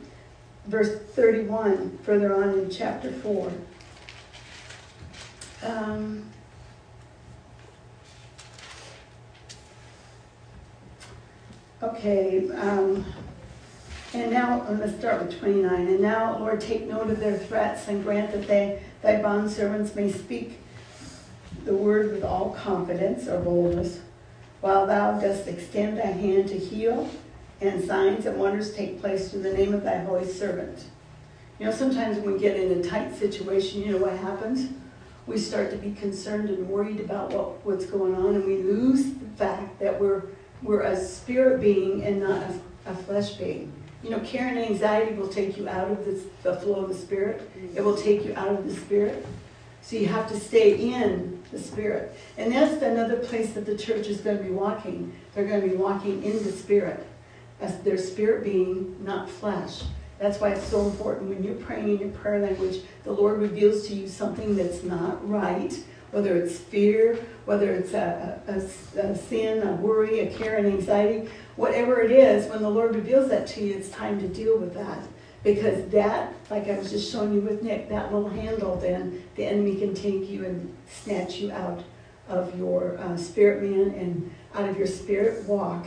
verse 0.65 0.99
31, 1.13 1.99
further 2.03 2.35
on 2.35 2.49
in 2.49 2.69
chapter 2.69 3.11
4. 3.11 3.51
Um, 5.63 6.25
okay, 11.81 12.49
um, 12.51 13.05
and 14.21 14.31
now, 14.31 14.61
I'm 14.61 14.77
going 14.77 14.91
to 14.91 14.99
start 14.99 15.25
with 15.25 15.39
29. 15.39 15.87
And 15.87 15.99
now, 15.99 16.37
Lord, 16.39 16.61
take 16.61 16.87
note 16.87 17.09
of 17.09 17.19
their 17.19 17.37
threats 17.37 17.87
and 17.87 18.03
grant 18.03 18.31
that 18.31 18.47
they, 18.47 18.81
thy 19.01 19.15
bondservants 19.15 19.95
may 19.95 20.11
speak 20.11 20.59
the 21.65 21.75
word 21.75 22.11
with 22.11 22.23
all 22.23 22.51
confidence 22.51 23.27
or 23.27 23.39
boldness, 23.39 23.99
while 24.61 24.85
thou 24.85 25.19
dost 25.19 25.47
extend 25.47 25.97
thy 25.97 26.07
hand 26.07 26.47
to 26.49 26.57
heal, 26.57 27.09
and 27.61 27.83
signs 27.83 28.25
and 28.25 28.37
wonders 28.37 28.73
take 28.73 29.01
place 29.01 29.31
through 29.31 29.41
the 29.41 29.53
name 29.53 29.73
of 29.73 29.83
thy 29.83 29.97
holy 30.03 30.27
servant. 30.27 30.85
You 31.59 31.65
know, 31.65 31.71
sometimes 31.71 32.17
when 32.17 32.33
we 32.33 32.39
get 32.39 32.57
in 32.57 32.79
a 32.79 32.83
tight 32.83 33.15
situation, 33.15 33.81
you 33.81 33.93
know 33.93 33.97
what 33.97 34.17
happens? 34.17 34.71
We 35.25 35.37
start 35.37 35.71
to 35.71 35.77
be 35.77 35.93
concerned 35.93 36.49
and 36.49 36.69
worried 36.69 36.99
about 36.99 37.31
what, 37.31 37.65
what's 37.65 37.85
going 37.85 38.15
on, 38.15 38.35
and 38.35 38.45
we 38.45 38.57
lose 38.57 39.05
the 39.05 39.25
fact 39.37 39.79
that 39.79 39.99
we're, 39.99 40.23
we're 40.61 40.81
a 40.81 40.95
spirit 40.95 41.61
being 41.61 42.03
and 42.03 42.19
not 42.21 42.43
a, 42.43 42.91
a 42.91 42.95
flesh 42.95 43.33
being. 43.33 43.71
You 44.05 44.11
know, 44.11 44.19
care 44.19 44.47
and 44.47 44.59
anxiety 44.59 45.15
will 45.15 45.27
take 45.27 45.57
you 45.57 45.67
out 45.67 45.89
of 45.89 46.05
this, 46.05 46.25
the 46.43 46.55
flow 46.57 46.83
of 46.83 46.89
the 46.89 46.93
Spirit. 46.93 47.49
It 47.75 47.83
will 47.83 47.97
take 47.97 48.23
you 48.23 48.35
out 48.35 48.49
of 48.49 48.63
the 48.63 48.75
Spirit. 48.75 49.25
So 49.81 49.95
you 49.95 50.05
have 50.05 50.29
to 50.29 50.39
stay 50.39 50.93
in 50.93 51.41
the 51.51 51.57
Spirit. 51.57 52.15
And 52.37 52.53
that's 52.53 52.83
another 52.83 53.15
place 53.15 53.53
that 53.53 53.65
the 53.65 53.75
church 53.75 54.05
is 54.05 54.21
going 54.21 54.37
to 54.37 54.43
be 54.43 54.51
walking. 54.51 55.11
They're 55.33 55.47
going 55.47 55.61
to 55.61 55.67
be 55.67 55.75
walking 55.75 56.21
in 56.23 56.43
the 56.43 56.51
Spirit. 56.51 57.03
As 57.59 57.79
their 57.79 57.97
spirit 57.97 58.43
being, 58.43 58.95
not 59.03 59.27
flesh. 59.27 59.81
That's 60.19 60.39
why 60.39 60.49
it's 60.49 60.67
so 60.67 60.85
important 60.85 61.29
when 61.29 61.43
you're 61.43 61.55
praying 61.55 61.89
in 61.89 61.99
your 61.99 62.09
prayer 62.09 62.39
language, 62.39 62.83
the 63.05 63.11
Lord 63.11 63.39
reveals 63.39 63.87
to 63.87 63.95
you 63.95 64.07
something 64.07 64.55
that's 64.55 64.83
not 64.83 65.27
right, 65.27 65.73
whether 66.11 66.37
it's 66.37 66.59
fear, 66.59 67.17
whether 67.45 67.73
it's 67.73 67.93
a, 67.93 68.39
a, 68.47 68.99
a, 68.99 69.17
sin, 69.17 69.67
a 69.67 69.71
worry, 69.73 70.19
a 70.19 70.31
care, 70.31 70.57
an 70.57 70.67
anxiety, 70.67 71.27
whatever 71.55 72.01
it 72.01 72.11
is, 72.11 72.47
when 72.49 72.61
the 72.61 72.69
Lord 72.69 72.95
reveals 72.95 73.29
that 73.29 73.47
to 73.47 73.63
you, 73.63 73.75
it's 73.75 73.89
time 73.89 74.19
to 74.19 74.27
deal 74.27 74.57
with 74.57 74.73
that. 74.73 74.99
Because 75.43 75.87
that, 75.89 76.33
like 76.49 76.67
I 76.67 76.77
was 76.77 76.89
just 76.89 77.11
showing 77.11 77.33
you 77.33 77.41
with 77.41 77.61
Nick, 77.61 77.89
that 77.89 78.11
little 78.11 78.29
handle, 78.29 78.77
then 78.77 79.23
the 79.35 79.45
enemy 79.45 79.75
can 79.75 79.93
take 79.93 80.29
you 80.29 80.43
and 80.43 80.75
snatch 80.87 81.35
you 81.35 81.51
out 81.51 81.83
of 82.27 82.57
your 82.57 82.97
uh, 82.97 83.15
spirit 83.15 83.61
man 83.61 83.91
and 83.91 84.33
out 84.55 84.67
of 84.67 84.77
your 84.77 84.87
spirit 84.87 85.45
walk 85.45 85.85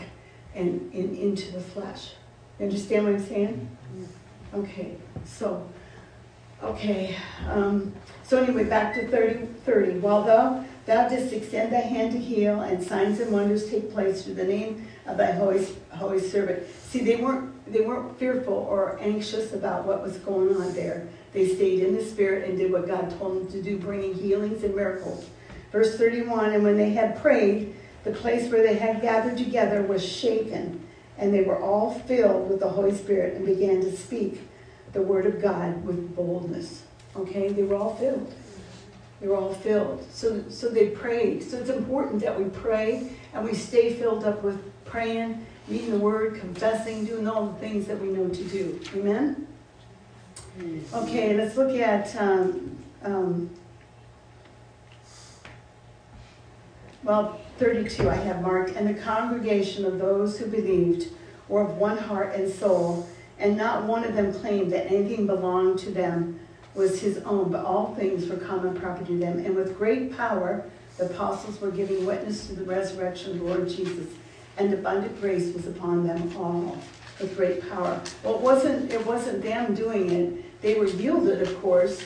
and 0.54 0.92
in, 0.94 1.16
into 1.16 1.50
the 1.52 1.61
flesh. 1.61 2.12
You 2.59 2.66
understand 2.66 3.04
what 3.04 3.14
I'm 3.14 3.26
saying? 3.26 3.68
Okay, 4.54 4.96
so, 5.24 5.68
okay. 6.62 7.16
Um, 7.48 7.92
so 8.22 8.42
anyway, 8.42 8.64
back 8.64 8.94
to 8.94 9.09
30, 9.09 9.46
30. 9.64 9.98
While 9.98 10.22
thou, 10.22 10.64
thou 10.88 11.07
didst 11.07 11.35
extend 11.35 11.70
thy 11.70 11.81
hand 11.81 12.12
to 12.12 12.18
heal, 12.18 12.62
and 12.62 12.83
signs 12.83 13.20
and 13.20 13.31
wonders 13.31 13.68
take 13.68 13.92
place 13.92 14.22
through 14.24 14.35
the 14.35 14.44
name 14.44 14.88
of 15.07 15.18
thy 15.18 15.33
holy, 15.33 15.66
holy 15.90 16.18
servant. 16.18 16.66
See, 16.88 17.01
they 17.01 17.16
weren't, 17.16 17.70
they 17.70 17.83
weren't 17.83 18.18
fearful 18.18 18.55
or 18.55 18.98
anxious 18.98 19.53
about 19.53 19.85
what 19.85 20.03
was 20.03 20.16
going 20.16 20.57
on 20.57 20.72
there. 20.72 21.07
They 21.35 21.46
stayed 21.46 21.81
in 21.85 21.94
the 21.94 22.03
spirit 22.03 22.48
and 22.48 22.57
did 22.57 22.72
what 22.72 22.87
God 22.87 23.16
told 23.18 23.37
them 23.37 23.53
to 23.53 23.62
do, 23.62 23.77
bringing 23.77 24.14
healings 24.14 24.64
and 24.64 24.74
miracles. 24.74 25.27
Verse 25.70 25.98
31, 25.98 26.55
and 26.55 26.64
when 26.64 26.79
they 26.79 26.90
had 26.90 27.20
prayed, 27.20 27.74
the 28.05 28.12
place 28.12 28.51
where 28.51 28.62
they 28.62 28.77
had 28.77 29.03
gathered 29.03 29.37
together 29.37 29.83
was 29.83 30.03
shaken, 30.03 30.81
and 31.18 31.35
they 31.35 31.42
were 31.42 31.61
all 31.61 31.98
filled 32.07 32.48
with 32.48 32.61
the 32.61 32.68
Holy 32.70 32.96
Spirit 32.96 33.35
and 33.35 33.44
began 33.44 33.83
to 33.83 33.94
speak 33.94 34.40
the 34.94 35.03
word 35.03 35.27
of 35.27 35.42
God 35.42 35.85
with 35.85 36.16
boldness. 36.16 36.85
Okay, 37.14 37.51
they 37.51 37.62
were 37.62 37.77
all 37.77 37.94
filled. 37.96 38.33
They 39.20 39.26
were 39.26 39.37
all 39.37 39.54
filled. 39.54 40.07
So, 40.12 40.44
so 40.48 40.68
they 40.68 40.90
prayed. 40.90 41.42
So 41.42 41.59
it's 41.59 41.70
important 41.70 42.22
that 42.22 42.38
we 42.38 42.48
pray 42.50 43.11
and 43.35 43.44
we 43.44 43.54
stay 43.54 43.94
filled 43.94 44.24
up 44.24 44.42
with 44.42 44.61
praying, 44.85 45.44
reading 45.68 45.90
the 45.90 45.98
word, 45.98 46.38
confessing, 46.38 47.04
doing 47.04 47.26
all 47.26 47.46
the 47.46 47.59
things 47.59 47.87
that 47.87 48.00
we 48.00 48.09
know 48.09 48.28
to 48.28 48.44
do. 48.44 48.81
Amen? 48.94 49.46
Okay, 50.92 51.37
let's 51.37 51.57
look 51.57 51.74
at 51.76 52.14
um, 52.16 52.76
um, 53.02 53.50
well, 57.02 57.40
32 57.59 58.09
I 58.09 58.14
have 58.14 58.42
marked. 58.42 58.76
And 58.76 58.88
the 58.88 59.00
congregation 59.00 59.85
of 59.85 59.98
those 59.98 60.38
who 60.38 60.46
believed 60.46 61.12
were 61.48 61.62
of 61.62 61.76
one 61.76 61.98
heart 61.98 62.35
and 62.35 62.52
soul, 62.52 63.09
and 63.38 63.57
not 63.57 63.85
one 63.85 64.04
of 64.04 64.14
them 64.14 64.33
claimed 64.33 64.72
that 64.72 64.87
anything 64.92 65.26
belonged 65.26 65.78
to 65.81 65.90
them 65.90 66.38
was 66.78 67.00
his 67.00 67.18
own, 67.18 67.50
but 67.50 67.64
all 67.66 67.94
things 67.96 68.28
were 68.28 68.36
common 68.36 68.74
property 68.74 69.14
to 69.14 69.18
them. 69.18 69.38
And 69.40 69.54
with 69.54 69.76
great 69.76 70.16
power, 70.16 70.64
the 70.96 71.06
apostles 71.06 71.60
were 71.60 71.72
giving 71.72 72.06
witness 72.06 72.46
to 72.46 72.54
the 72.54 72.64
resurrection 72.64 73.32
of 73.32 73.38
the 73.40 73.44
Lord 73.44 73.68
Jesus, 73.68 74.06
and 74.56 74.72
abundant 74.72 75.20
grace 75.20 75.52
was 75.52 75.66
upon 75.66 76.06
them 76.06 76.34
all 76.36 76.78
with 77.20 77.36
great 77.36 77.68
power. 77.68 78.00
Well, 78.22 78.36
it 78.36 78.40
wasn't, 78.40 78.92
it 78.92 79.04
wasn't 79.04 79.42
them 79.42 79.74
doing 79.74 80.10
it. 80.10 80.62
They 80.62 80.76
were 80.76 80.86
yielded, 80.86 81.42
of 81.42 81.60
course, 81.60 82.04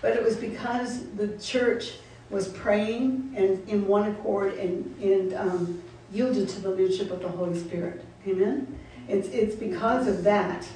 but 0.00 0.16
it 0.16 0.22
was 0.22 0.36
because 0.36 1.06
the 1.16 1.36
church 1.38 1.92
was 2.30 2.48
praying 2.48 3.34
and 3.36 3.66
in 3.68 3.86
one 3.86 4.10
accord 4.10 4.54
and, 4.54 4.94
and 5.02 5.34
um, 5.34 5.82
yielded 6.12 6.48
to 6.48 6.60
the 6.60 6.70
leadership 6.70 7.10
of 7.10 7.20
the 7.20 7.28
Holy 7.28 7.58
Spirit. 7.58 8.04
Amen? 8.26 8.78
It's, 9.06 9.28
it's 9.28 9.54
because 9.54 10.06
of 10.06 10.24
that. 10.24 10.66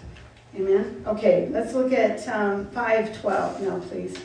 Amen? 0.54 1.04
Okay, 1.06 1.48
let's 1.50 1.74
look 1.74 1.92
at 1.92 2.26
um, 2.28 2.66
512 2.70 3.62
now, 3.62 3.78
please. 3.80 4.18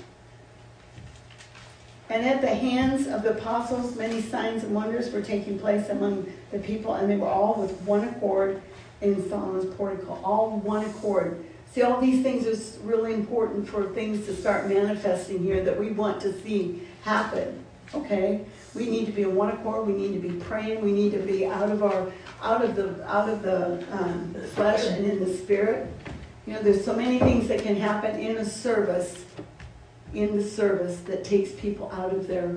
And 2.09 2.25
at 2.25 2.41
the 2.41 2.53
hands 2.53 3.07
of 3.07 3.23
the 3.23 3.31
apostles, 3.31 3.95
many 3.95 4.21
signs 4.21 4.63
and 4.63 4.75
wonders 4.75 5.11
were 5.11 5.21
taking 5.21 5.57
place 5.57 5.89
among 5.89 6.31
the 6.51 6.59
people, 6.59 6.93
and 6.93 7.09
they 7.09 7.17
were 7.17 7.27
all 7.27 7.61
with 7.61 7.71
one 7.81 8.07
accord 8.07 8.61
in 9.01 9.27
Solomon's 9.29 9.73
portico. 9.75 10.19
All 10.23 10.59
one 10.59 10.85
accord. 10.85 11.43
See, 11.71 11.81
all 11.81 11.99
these 11.99 12.21
things 12.21 12.45
are 12.45 12.81
really 12.85 13.13
important 13.13 13.67
for 13.67 13.87
things 13.87 14.25
to 14.27 14.35
start 14.35 14.69
manifesting 14.69 15.39
here 15.39 15.63
that 15.63 15.79
we 15.79 15.89
want 15.89 16.21
to 16.21 16.39
see 16.41 16.83
happen. 17.01 17.65
Okay, 17.93 18.45
we 18.75 18.89
need 18.89 19.05
to 19.07 19.11
be 19.11 19.23
in 19.23 19.35
one 19.35 19.49
accord. 19.49 19.87
We 19.87 19.93
need 19.93 20.13
to 20.13 20.27
be 20.27 20.39
praying. 20.39 20.81
We 20.81 20.91
need 20.91 21.11
to 21.13 21.19
be 21.19 21.45
out 21.45 21.69
of 21.69 21.83
our 21.83 22.11
out 22.41 22.63
of 22.63 22.75
the 22.75 23.03
out 23.07 23.29
of 23.29 23.41
the 23.41 23.83
um, 23.91 24.35
flesh 24.53 24.85
and 24.85 25.05
in 25.05 25.19
the 25.19 25.37
spirit. 25.37 25.91
You 26.45 26.53
know, 26.53 26.61
there's 26.61 26.83
so 26.83 26.95
many 26.95 27.19
things 27.19 27.47
that 27.47 27.61
can 27.61 27.75
happen 27.75 28.19
in 28.19 28.37
a 28.37 28.45
service, 28.45 29.23
in 30.13 30.35
the 30.35 30.43
service 30.43 30.99
that 31.01 31.23
takes 31.23 31.51
people 31.51 31.89
out 31.91 32.13
of 32.13 32.27
their 32.27 32.55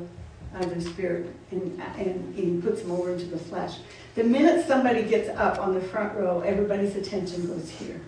out 0.54 0.64
of 0.64 0.70
their 0.70 0.80
spirit 0.80 1.34
and, 1.50 1.80
and, 1.98 2.34
and 2.38 2.62
puts 2.62 2.80
them 2.80 2.90
over 2.90 3.12
into 3.12 3.26
the 3.26 3.38
flesh. 3.38 3.76
The 4.14 4.24
minute 4.24 4.66
somebody 4.66 5.02
gets 5.02 5.28
up 5.38 5.58
on 5.58 5.74
the 5.74 5.80
front 5.80 6.16
row, 6.16 6.40
everybody's 6.40 6.96
attention 6.96 7.46
goes 7.46 7.68
here. 7.68 8.00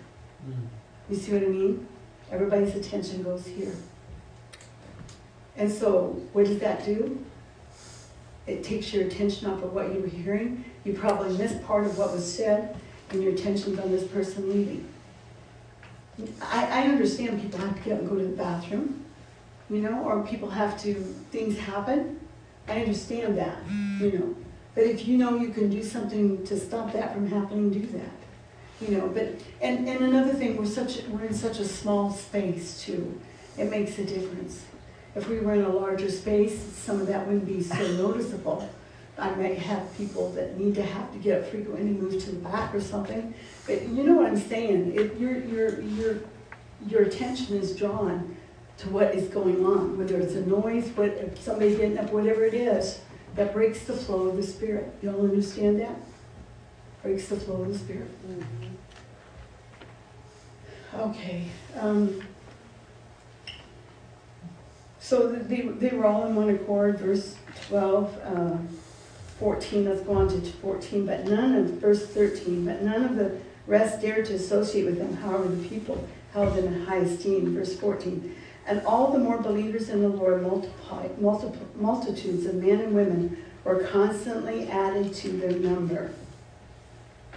You 1.09 1.15
see 1.15 1.33
what 1.33 1.43
I 1.43 1.47
mean? 1.47 1.87
Everybody's 2.31 2.75
attention 2.75 3.21
goes 3.21 3.45
here. 3.45 3.75
And 5.57 5.71
so, 5.71 6.19
what 6.33 6.45
does 6.45 6.59
that 6.59 6.85
do? 6.85 7.23
It 8.47 8.63
takes 8.63 8.93
your 8.93 9.05
attention 9.05 9.47
off 9.49 9.61
of 9.61 9.73
what 9.73 9.93
you 9.93 10.01
were 10.01 10.07
hearing. 10.07 10.65
You 10.83 10.93
probably 10.93 11.37
missed 11.37 11.63
part 11.63 11.85
of 11.85 11.97
what 11.97 12.11
was 12.11 12.31
said, 12.31 12.77
and 13.11 13.21
your 13.21 13.33
attention's 13.33 13.77
on 13.77 13.91
this 13.91 14.07
person 14.07 14.49
leaving. 14.49 14.87
I, 16.41 16.65
I 16.65 16.87
understand 16.87 17.41
people 17.41 17.59
have 17.59 17.75
to 17.75 17.81
get 17.81 17.93
up 17.93 17.99
and 17.99 18.09
go 18.09 18.15
to 18.15 18.23
the 18.23 18.35
bathroom, 18.35 19.05
you 19.69 19.81
know, 19.81 20.03
or 20.03 20.23
people 20.23 20.49
have 20.49 20.81
to, 20.83 20.93
things 21.31 21.57
happen. 21.57 22.19
I 22.67 22.81
understand 22.81 23.37
that, 23.37 23.57
you 23.99 24.11
know. 24.11 24.35
But 24.75 24.83
if 24.83 25.07
you 25.07 25.17
know 25.17 25.35
you 25.35 25.49
can 25.49 25.69
do 25.69 25.83
something 25.83 26.45
to 26.45 26.59
stop 26.59 26.93
that 26.93 27.13
from 27.13 27.27
happening, 27.27 27.69
do 27.71 27.85
that. 27.97 28.11
You 28.81 28.97
know, 28.97 29.07
but 29.09 29.35
and, 29.61 29.87
and 29.89 30.05
another 30.05 30.33
thing, 30.33 30.55
we're 30.55 30.65
such 30.65 31.03
we're 31.07 31.25
in 31.25 31.33
such 31.33 31.59
a 31.59 31.65
small 31.65 32.11
space 32.11 32.81
too. 32.81 33.19
It 33.57 33.69
makes 33.69 33.97
a 33.99 34.05
difference. 34.05 34.63
If 35.15 35.27
we 35.27 35.39
were 35.39 35.55
in 35.55 35.63
a 35.63 35.69
larger 35.69 36.09
space, 36.09 36.61
some 36.75 37.01
of 37.01 37.07
that 37.07 37.27
wouldn't 37.27 37.45
be 37.45 37.61
so 37.61 37.75
noticeable. 37.97 38.69
I 39.17 39.31
might 39.31 39.57
have 39.57 39.97
people 39.97 40.31
that 40.31 40.57
need 40.57 40.75
to 40.75 40.83
have 40.83 41.11
to 41.11 41.17
get 41.17 41.41
up 41.41 41.49
frequently 41.49 41.81
and 41.81 42.01
move 42.01 42.23
to 42.23 42.31
the 42.31 42.37
back 42.37 42.73
or 42.73 42.79
something. 42.79 43.33
You 43.69 44.03
know 44.03 44.15
what 44.15 44.27
I'm 44.27 44.37
saying? 44.37 44.93
It, 44.95 45.17
your, 45.19 45.37
your, 45.37 45.81
your, 45.81 46.17
your 46.87 47.01
attention 47.03 47.57
is 47.57 47.75
drawn 47.75 48.35
to 48.79 48.89
what 48.89 49.13
is 49.13 49.27
going 49.27 49.63
on, 49.65 49.97
whether 49.97 50.17
it's 50.17 50.33
a 50.33 50.45
noise, 50.45 50.87
what, 50.95 51.09
if 51.09 51.41
somebody's 51.41 51.77
getting 51.77 51.97
up, 51.97 52.11
whatever 52.11 52.45
it 52.45 52.53
is, 52.53 53.01
that 53.35 53.53
breaks 53.53 53.83
the 53.83 53.93
flow 53.93 54.29
of 54.29 54.37
the 54.37 54.43
Spirit. 54.43 54.93
You 55.01 55.11
all 55.11 55.21
understand 55.21 55.79
that? 55.81 55.95
Breaks 57.03 57.27
the 57.27 57.35
flow 57.35 57.61
of 57.61 57.73
the 57.73 57.77
Spirit. 57.77 58.09
Mm-hmm. 58.27 58.65
Okay. 61.01 61.45
Um, 61.77 62.21
so 64.99 65.31
they, 65.31 65.61
they 65.61 65.95
were 65.95 66.05
all 66.05 66.25
in 66.25 66.35
one 66.35 66.49
accord, 66.49 66.99
verse 66.99 67.35
12, 67.67 68.19
uh, 68.23 68.57
14, 69.39 69.85
let's 69.85 70.01
go 70.01 70.13
on 70.13 70.27
to 70.27 70.41
14, 70.41 71.05
but 71.05 71.25
none 71.25 71.55
of, 71.55 71.65
verse 71.73 72.05
13, 72.07 72.65
but 72.65 72.81
none 72.81 73.03
of 73.05 73.15
the 73.15 73.37
rest 73.69 74.01
dared 74.01 74.25
to 74.25 74.33
associate 74.33 74.85
with 74.85 74.97
them, 74.97 75.15
however 75.17 75.47
the 75.47 75.69
people 75.69 76.05
held 76.33 76.55
them 76.55 76.65
in 76.65 76.85
high 76.85 76.97
esteem, 76.97 77.53
verse 77.53 77.77
14. 77.77 78.35
And 78.65 78.81
all 78.81 79.11
the 79.11 79.19
more 79.19 79.37
believers 79.37 79.89
in 79.89 80.01
the 80.01 80.09
Lord 80.09 80.41
multiplied, 80.41 81.21
multiple, 81.21 81.67
multitudes 81.75 82.45
of 82.47 82.55
men 82.55 82.81
and 82.81 82.93
women 82.93 83.37
were 83.63 83.83
constantly 83.83 84.67
added 84.67 85.13
to 85.13 85.29
their 85.29 85.51
number. 85.51 86.11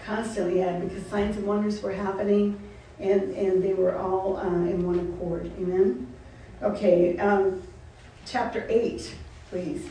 Constantly 0.07 0.63
added, 0.63 0.89
because 0.89 1.07
signs 1.07 1.37
and 1.37 1.47
wonders 1.47 1.83
were 1.83 1.93
happening, 1.93 2.59
and, 2.99 3.35
and 3.35 3.63
they 3.63 3.75
were 3.75 3.97
all 3.97 4.39
uh, 4.39 4.47
in 4.47 4.87
one 4.87 4.99
accord. 4.99 5.51
Amen? 5.59 6.07
Okay, 6.63 7.19
um, 7.19 7.63
chapter 8.25 8.67
8, 8.69 9.15
please, 9.51 9.87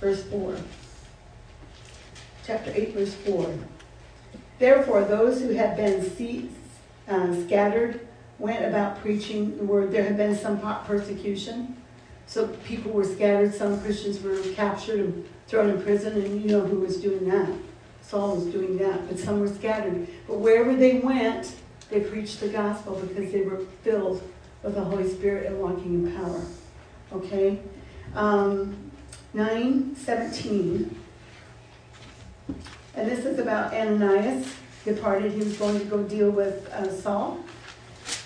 verse 0.00 0.24
4. 0.24 0.56
Chapter 2.44 2.72
8, 2.74 2.94
verse 2.94 3.14
4. 3.14 3.54
Therefore, 4.60 5.04
those 5.04 5.40
who 5.40 5.54
had 5.54 5.74
been 5.74 6.52
uh, 7.08 7.46
scattered 7.46 8.06
went 8.38 8.62
about 8.62 9.00
preaching 9.00 9.56
the 9.56 9.64
word. 9.64 9.90
There 9.90 10.04
had 10.04 10.18
been 10.18 10.36
some 10.36 10.60
persecution. 10.84 11.76
So 12.26 12.46
people 12.64 12.92
were 12.92 13.04
scattered. 13.04 13.54
Some 13.54 13.80
Christians 13.80 14.20
were 14.20 14.38
captured 14.54 15.00
and 15.00 15.28
thrown 15.48 15.70
in 15.70 15.82
prison, 15.82 16.12
and 16.12 16.42
you 16.42 16.48
know 16.48 16.60
who 16.60 16.80
was 16.80 16.98
doing 16.98 17.26
that. 17.30 17.50
Saul 18.02 18.36
was 18.36 18.46
doing 18.46 18.76
that, 18.76 19.08
but 19.08 19.18
some 19.18 19.40
were 19.40 19.48
scattered. 19.48 20.06
But 20.28 20.40
wherever 20.40 20.76
they 20.76 20.98
went, 20.98 21.54
they 21.88 22.00
preached 22.00 22.40
the 22.40 22.48
gospel 22.48 22.96
because 22.96 23.32
they 23.32 23.40
were 23.40 23.60
filled 23.82 24.22
with 24.62 24.74
the 24.74 24.84
Holy 24.84 25.08
Spirit 25.08 25.46
and 25.46 25.58
walking 25.58 26.06
in 26.06 26.16
power. 26.16 26.44
Okay? 27.14 27.60
Um, 28.14 28.76
9 29.32 29.96
17. 29.96 30.96
And 32.94 33.10
this 33.10 33.24
is 33.24 33.38
about 33.38 33.72
Ananias 33.72 34.54
departed. 34.84 35.32
He 35.32 35.38
was 35.38 35.56
going 35.56 35.78
to 35.78 35.84
go 35.86 36.02
deal 36.02 36.30
with 36.30 36.68
uh, 36.70 36.92
Saul. 36.92 37.38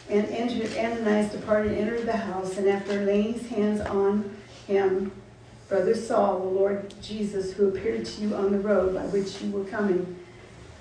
And 0.08 0.26
entered, 0.26 0.76
Ananias 0.76 1.32
departed 1.32 1.72
and 1.72 1.80
entered 1.80 2.06
the 2.06 2.16
house, 2.16 2.58
and 2.58 2.68
after 2.68 3.04
laying 3.04 3.34
his 3.34 3.48
hands 3.48 3.80
on 3.80 4.36
him, 4.66 5.12
Brother 5.68 5.94
Saul, 5.94 6.40
the 6.40 6.46
Lord 6.46 6.94
Jesus, 7.00 7.52
who 7.52 7.68
appeared 7.68 8.04
to 8.04 8.22
you 8.22 8.34
on 8.34 8.52
the 8.52 8.58
road 8.58 8.94
by 8.94 9.06
which 9.06 9.40
you 9.40 9.50
were 9.50 9.64
coming, 9.64 10.16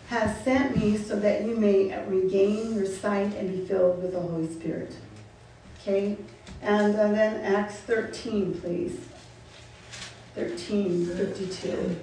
has 0.07 0.43
sent 0.43 0.75
me 0.77 0.97
so 0.97 1.17
that 1.19 1.45
you 1.45 1.55
may 1.55 1.97
regain 2.05 2.75
your 2.75 2.85
sight 2.85 3.33
and 3.35 3.49
be 3.49 3.65
filled 3.65 4.01
with 4.03 4.11
the 4.11 4.19
Holy 4.19 4.51
Spirit. 4.53 4.93
Okay? 5.79 6.17
And 6.61 6.95
uh, 6.95 7.07
then 7.11 7.41
Acts 7.41 7.75
13, 7.77 8.59
please. 8.59 8.99
13, 10.35 11.05
52. 11.05 11.95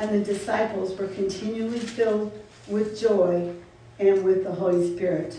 And 0.00 0.10
the 0.14 0.24
disciples 0.24 0.98
were 0.98 1.08
continually 1.08 1.78
filled 1.78 2.32
with 2.66 2.98
joy 2.98 3.54
and 3.98 4.24
with 4.24 4.44
the 4.44 4.50
Holy 4.50 4.96
Spirit. 4.96 5.38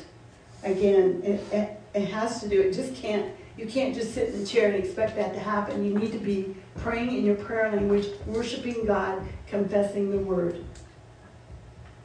Again, 0.64 1.20
it, 1.26 1.42
it, 1.52 1.82
it 1.96 2.06
has 2.10 2.42
to 2.42 2.48
do, 2.48 2.62
it 2.62 2.74
just 2.74 2.94
can't, 2.94 3.34
you 3.58 3.66
can't 3.66 3.96
just 3.96 4.14
sit 4.14 4.30
in 4.30 4.40
the 4.40 4.46
chair 4.46 4.72
and 4.72 4.76
expect 4.76 5.16
that 5.16 5.34
to 5.34 5.40
happen. 5.40 5.84
You 5.84 5.98
need 5.98 6.12
to 6.12 6.20
be 6.20 6.56
praying 6.78 7.12
in 7.18 7.26
your 7.26 7.38
prayer 7.38 7.72
language, 7.72 8.06
worshiping 8.28 8.86
God, 8.86 9.28
confessing 9.48 10.12
the 10.12 10.20
word, 10.20 10.64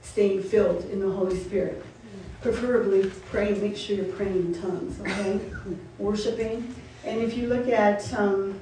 staying 0.01 0.43
filled 0.43 0.87
in 0.87 1.01
the 1.01 1.11
Holy 1.11 1.39
Spirit. 1.39 1.85
Preferably 2.41 3.11
praying, 3.31 3.61
make 3.61 3.77
sure 3.77 3.97
you're 3.97 4.07
praying 4.07 4.55
in 4.55 4.63
tongues, 4.63 4.99
okay? 5.01 5.41
worshiping. 5.99 6.75
And 7.05 7.21
if 7.21 7.37
you 7.37 7.49
look 7.49 7.69
at, 7.69 8.11
um, 8.15 8.59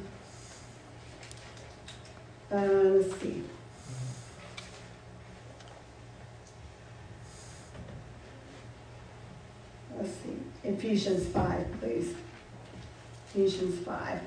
uh, 2.50 2.56
let's 2.56 3.20
see. 3.20 3.44
Let's 9.96 10.10
see, 10.18 10.36
Ephesians 10.64 11.26
5, 11.28 11.66
please. 11.80 12.14
Ephesians 13.34 13.84
5. 13.84 14.20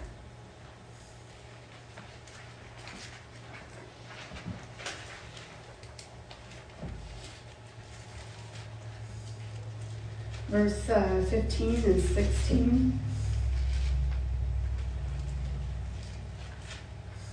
Verse 10.49 10.89
uh, 10.89 11.25
15 11.29 11.83
and 11.83 12.01
16. 12.01 12.99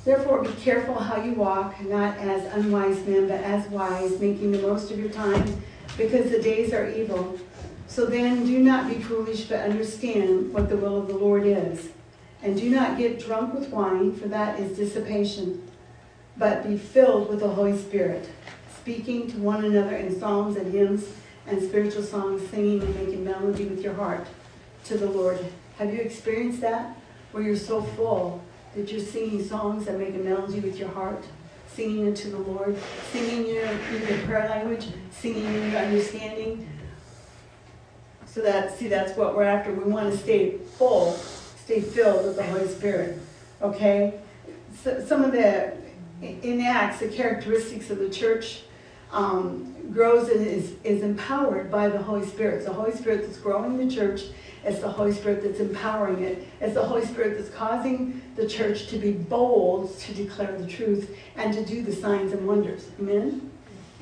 Therefore, 0.05 0.43
be 0.43 0.53
careful 0.55 0.99
how 0.99 1.23
you 1.23 1.35
walk, 1.35 1.81
not 1.83 2.17
as 2.19 2.45
unwise 2.55 3.07
men, 3.07 3.29
but 3.29 3.41
as 3.41 3.69
wise, 3.69 4.19
making 4.19 4.53
the 4.53 4.59
most 4.59 4.91
of 4.91 4.99
your 4.99 5.11
time, 5.11 5.63
because 5.97 6.31
the 6.31 6.43
days 6.43 6.73
are 6.73 6.91
evil. 6.91 7.39
So 7.95 8.07
then, 8.07 8.45
do 8.45 8.59
not 8.59 8.91
be 8.91 9.01
foolish, 9.01 9.45
but 9.45 9.61
understand 9.61 10.53
what 10.53 10.69
the 10.69 10.77
will 10.77 10.99
of 10.99 11.07
the 11.07 11.17
Lord 11.17 11.47
is. 11.47 11.91
And 12.43 12.59
do 12.59 12.69
not 12.69 12.99
get 12.99 13.21
drunk 13.21 13.55
with 13.55 13.69
wine, 13.69 14.17
for 14.17 14.27
that 14.27 14.59
is 14.59 14.77
dissipation, 14.77 15.63
but 16.37 16.69
be 16.69 16.77
filled 16.77 17.29
with 17.29 17.39
the 17.39 17.51
Holy 17.51 17.79
Spirit, 17.79 18.29
speaking 18.81 19.31
to 19.31 19.39
one 19.39 19.65
another 19.65 19.95
in 19.95 20.19
psalms 20.19 20.57
and 20.57 20.73
hymns 20.73 21.05
and 21.47 21.63
spiritual 21.63 22.03
songs, 22.03 22.43
singing 22.51 22.83
and 22.83 22.97
making 22.97 23.25
melody 23.25 23.67
with 23.67 23.81
your 23.81 23.95
heart 23.95 24.27
to 24.87 24.99
the 24.99 25.07
Lord. 25.09 25.39
Have 25.79 25.95
you 25.95 26.01
experienced 26.01 26.63
that? 26.63 26.97
Where 27.31 27.45
you're 27.45 27.55
so 27.55 27.81
full 27.81 28.43
that 28.75 28.91
you're 28.91 29.01
singing 29.01 29.45
songs 29.45 29.85
that 29.85 30.01
make 30.01 30.17
a 30.17 30.19
melody 30.19 30.59
with 30.59 30.81
your 30.81 30.89
heart, 30.89 31.25
singing 31.69 32.09
it 32.09 32.17
to 32.17 32.31
the 32.31 32.39
Lord, 32.39 32.77
singing 33.13 33.47
your, 33.47 33.67
your 33.67 34.19
prayer 34.27 34.49
language, 34.49 34.89
singing 35.13 35.71
your 35.71 35.81
understanding. 35.81 36.69
So 38.35 38.41
that, 38.41 38.77
see, 38.77 38.89
that's 38.89 39.17
what 39.17 39.37
we're 39.37 39.45
after. 39.45 39.73
We 39.73 39.89
want 39.89 40.11
to 40.11 40.19
stay 40.19 40.59
full, 40.77 41.13
stay 41.13 41.81
filled 41.81 42.27
with 42.27 42.35
the 42.35 42.43
Holy 42.43 42.67
Spirit. 42.67 43.21
Okay? 43.63 44.15
So, 44.83 45.05
some 45.07 45.23
of 45.23 45.31
the, 45.31 45.77
in 46.21 46.61
Acts, 46.61 46.99
the 46.99 47.07
characteristics 47.07 47.91
of 47.91 47.99
the 47.99 48.11
church 48.11 48.63
um, 49.13 49.73
grows 49.93 50.29
and 50.31 50.45
is, 50.45 50.75
is 50.83 51.05
empowered 51.05 51.71
by 51.71 51.89
the 51.89 52.03
Holy 52.03 52.27
Spirit. 52.27 52.57
It's 52.57 52.67
the 52.67 52.73
Holy 52.73 52.91
Spirit 52.91 53.25
that's 53.25 53.39
growing 53.39 53.77
the 53.77 53.95
church. 53.95 54.23
It's 54.65 54.81
the 54.81 54.91
Holy 54.91 55.13
Spirit 55.13 55.45
that's 55.45 55.61
empowering 55.61 56.25
it. 56.25 56.49
It's 56.61 56.75
the 56.75 56.85
Holy 56.85 57.05
Spirit 57.05 57.39
that's 57.39 57.55
causing 57.55 58.21
the 58.35 58.49
church 58.49 58.89
to 58.89 58.99
be 58.99 59.13
bold 59.13 59.97
to 60.01 60.13
declare 60.13 60.59
the 60.59 60.67
truth 60.67 61.17
and 61.37 61.55
to 61.55 61.65
do 61.65 61.83
the 61.83 61.93
signs 61.93 62.33
and 62.33 62.49
wonders. 62.49 62.89
Amen? 62.99 63.53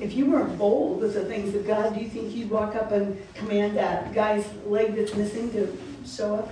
If 0.03 0.15
you 0.15 0.25
weren't 0.25 0.57
bold 0.57 0.99
with 0.99 1.13
the 1.13 1.23
things 1.23 1.55
of 1.55 1.65
God, 1.65 1.95
do 1.95 2.01
you 2.01 2.09
think 2.09 2.35
you'd 2.35 2.49
walk 2.49 2.75
up 2.75 2.91
and 2.91 3.17
command 3.35 3.77
that 3.77 4.13
guy's 4.13 4.45
leg 4.65 4.97
that's 4.97 5.15
missing 5.15 5.49
to 5.53 5.77
show 6.05 6.35
up? 6.35 6.49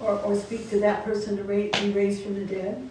Or, 0.00 0.18
or 0.20 0.34
speak 0.34 0.70
to 0.70 0.80
that 0.80 1.04
person 1.04 1.36
to 1.36 1.44
be 1.44 1.70
raised 1.90 2.22
from 2.22 2.34
the 2.34 2.46
dead? 2.46 2.88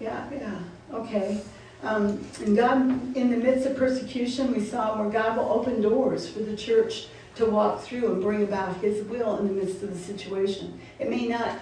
Yeah, 0.00 0.26
yeah, 0.32 0.60
okay. 0.94 1.42
Um, 1.82 2.24
and 2.42 2.56
God, 2.56 3.14
in 3.14 3.30
the 3.30 3.36
midst 3.36 3.66
of 3.66 3.76
persecution, 3.76 4.50
we 4.50 4.64
saw 4.64 4.98
where 4.98 5.10
God 5.10 5.36
will 5.36 5.52
open 5.52 5.82
doors 5.82 6.26
for 6.26 6.38
the 6.38 6.56
church 6.56 7.08
to 7.34 7.44
walk 7.44 7.82
through 7.82 8.14
and 8.14 8.22
bring 8.22 8.44
about 8.44 8.76
His 8.78 9.04
will 9.08 9.36
in 9.40 9.48
the 9.48 9.52
midst 9.52 9.82
of 9.82 9.92
the 9.92 9.98
situation. 9.98 10.80
It 10.98 11.10
may 11.10 11.28
not, 11.28 11.58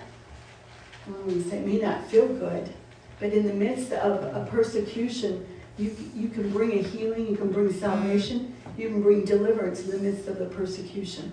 I 1.09 1.33
say, 1.41 1.59
it 1.59 1.67
may 1.67 1.79
not 1.79 2.07
feel 2.07 2.29
good, 2.29 2.73
but 3.23 3.33
in 3.33 3.47
the 3.47 3.55
midst 3.55 3.93
of 3.93 4.25
a 4.35 4.45
persecution, 4.51 5.47
you, 5.79 5.95
you 6.13 6.29
can 6.29 6.51
bring 6.51 6.77
a 6.81 6.83
healing, 6.83 7.29
you 7.29 7.37
can 7.37 7.53
bring 7.53 7.73
salvation, 7.73 8.53
you 8.77 8.89
can 8.89 9.01
bring 9.01 9.25
deliverance 9.25 9.85
in 9.85 9.93
the 9.93 9.99
midst 9.99 10.27
of 10.27 10.41
the 10.41 10.47
persecution. 10.47 11.31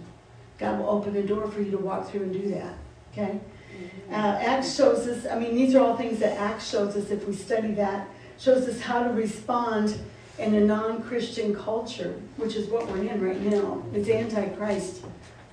God 0.60 0.78
will 0.78 0.88
open 0.88 1.16
a 1.16 1.24
door 1.24 1.50
for 1.50 1.64
you 1.64 1.72
to 1.72 1.80
walk 1.80 2.08
through 2.08 2.24
and 2.24 2.34
do 2.34 2.48
that. 2.52 2.76
Okay? 3.12 3.40
Uh, 4.12 4.14
Acts 4.14 4.76
shows 4.76 5.08
us, 5.08 5.26
I 5.26 5.40
mean, 5.40 5.56
these 5.56 5.74
are 5.74 5.84
all 5.84 5.98
things 5.98 6.20
that 6.20 6.38
Acts 6.38 6.70
shows 6.70 6.96
us 6.96 7.10
if 7.10 7.28
we 7.28 7.34
study 7.34 7.74
that, 7.74 8.08
shows 8.38 8.68
us 8.68 8.80
how 8.80 9.02
to 9.02 9.10
respond 9.10 10.00
in 10.38 10.54
a 10.54 10.62
non 10.62 11.02
Christian 11.02 11.56
culture, 11.56 12.22
which 12.38 12.56
is 12.56 12.68
what 12.68 12.88
we're 12.88 13.04
in 13.04 13.20
right 13.20 13.42
now. 13.42 13.84
It's 13.96 14.08
Antichrist 14.08 15.04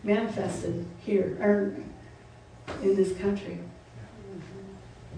manifested 0.03 0.85
here, 0.99 1.39
or 1.41 1.75
in 2.83 2.95
this 2.95 3.17
country. 3.17 3.59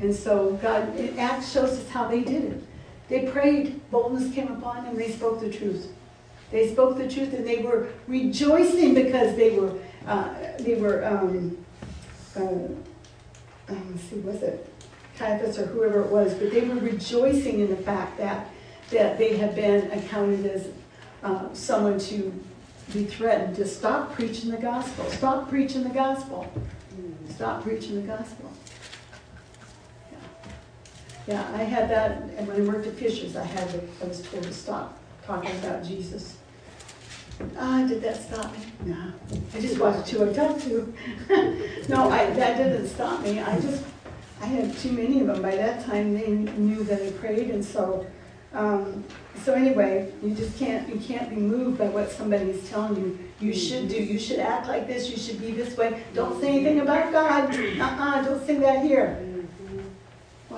And 0.01 0.15
so 0.15 0.53
God, 0.63 0.97
Acts 1.19 1.53
shows 1.53 1.71
us 1.71 1.89
how 1.89 2.09
they 2.09 2.23
did 2.23 2.45
it. 2.45 2.63
They 3.09 3.27
prayed, 3.27 3.81
boldness 3.91 4.33
came 4.35 4.49
upon 4.49 4.85
them, 4.85 4.97
they 4.97 5.11
spoke 5.11 5.41
the 5.41 5.51
truth. 5.51 5.93
They 6.51 6.73
spoke 6.73 6.97
the 6.97 7.09
truth 7.09 7.33
and 7.33 7.47
they 7.47 7.59
were 7.59 7.89
rejoicing 8.07 8.95
because 8.95 9.37
they 9.37 9.59
were, 9.59 9.75
uh, 10.07 10.35
they 10.59 10.75
were, 10.77 11.05
um, 11.05 11.65
uh, 12.37 12.41
um, 13.69 13.99
see, 14.09 14.17
was 14.21 14.43
it 14.43 14.73
Caiaphas 15.19 15.59
or 15.59 15.67
whoever 15.67 16.01
it 16.03 16.09
was, 16.09 16.35
but 16.35 16.51
they 16.53 16.63
were 16.63 16.77
rejoicing 16.77 17.61
in 17.61 17.69
the 17.69 17.77
fact 17.77 18.17
that, 18.19 18.49
that 18.91 19.19
they 19.19 19.37
had 19.37 19.55
been 19.55 19.91
accounted 19.91 20.47
as 20.47 20.69
uh, 21.23 21.53
someone 21.53 21.99
to 21.99 22.33
be 22.93 23.05
threatened 23.05 23.57
to 23.57 23.67
stop 23.67 24.15
preaching 24.15 24.51
the 24.51 24.57
gospel. 24.57 25.05
Stop 25.11 25.49
preaching 25.49 25.83
the 25.83 25.91
gospel. 25.91 26.51
Stop 27.29 27.63
preaching 27.63 27.97
the 27.97 28.07
gospel. 28.07 28.51
Yeah, 31.29 31.47
I 31.53 31.63
had 31.63 31.91
that, 31.91 32.23
and 32.39 32.49
when 32.49 32.57
I 32.57 32.65
worked 32.65 32.87
at 32.87 32.95
Fisher's, 32.95 33.37
I 33.37 33.45
had 33.45 33.69
to, 33.69 33.83
I 34.03 34.09
was 34.09 34.23
told 34.23 34.45
to 34.45 34.53
stop 34.53 34.99
talking 35.27 35.51
about 35.59 35.85
Jesus. 35.85 36.39
Ah, 37.59 37.85
did 37.87 38.01
that 38.01 38.17
stop 38.17 38.51
me? 38.51 38.61
No. 38.87 39.13
I 39.55 39.61
just 39.61 39.79
watched 39.79 40.09
who 40.09 40.27
I 40.27 40.33
talked 40.33 40.63
to. 40.63 40.95
no, 41.91 42.09
I, 42.09 42.31
that 42.31 42.57
didn't 42.57 42.89
stop 42.89 43.21
me. 43.21 43.41
I 43.41 43.61
just, 43.61 43.85
I 44.41 44.47
had 44.47 44.75
too 44.79 44.91
many 44.93 45.21
of 45.21 45.27
them. 45.27 45.43
By 45.43 45.55
that 45.55 45.85
time, 45.85 46.15
they 46.15 46.29
knew 46.29 46.83
that 46.85 47.03
I 47.03 47.11
prayed, 47.11 47.51
and 47.51 47.63
so, 47.63 48.07
um, 48.55 49.05
so 49.45 49.53
anyway, 49.53 50.11
you 50.23 50.35
just 50.35 50.59
can't, 50.59 50.89
you 50.89 50.99
can't 50.99 51.29
be 51.29 51.37
moved 51.37 51.77
by 51.77 51.89
what 51.89 52.11
somebody's 52.11 52.67
telling 52.71 52.97
you. 52.97 53.19
You 53.39 53.53
should 53.53 53.91
do. 53.91 54.03
You 54.03 54.19
should 54.19 54.39
act 54.39 54.67
like 54.67 54.87
this. 54.87 55.11
You 55.11 55.19
should 55.19 55.43
be 55.43 55.51
this 55.51 55.77
way. 55.77 56.03
Don't 56.15 56.41
say 56.41 56.55
anything 56.55 56.81
about 56.81 57.13
God. 57.13 57.55
Uh-uh, 57.55 58.23
don't 58.23 58.47
say 58.47 58.57
that 58.61 58.83
here. 58.83 59.28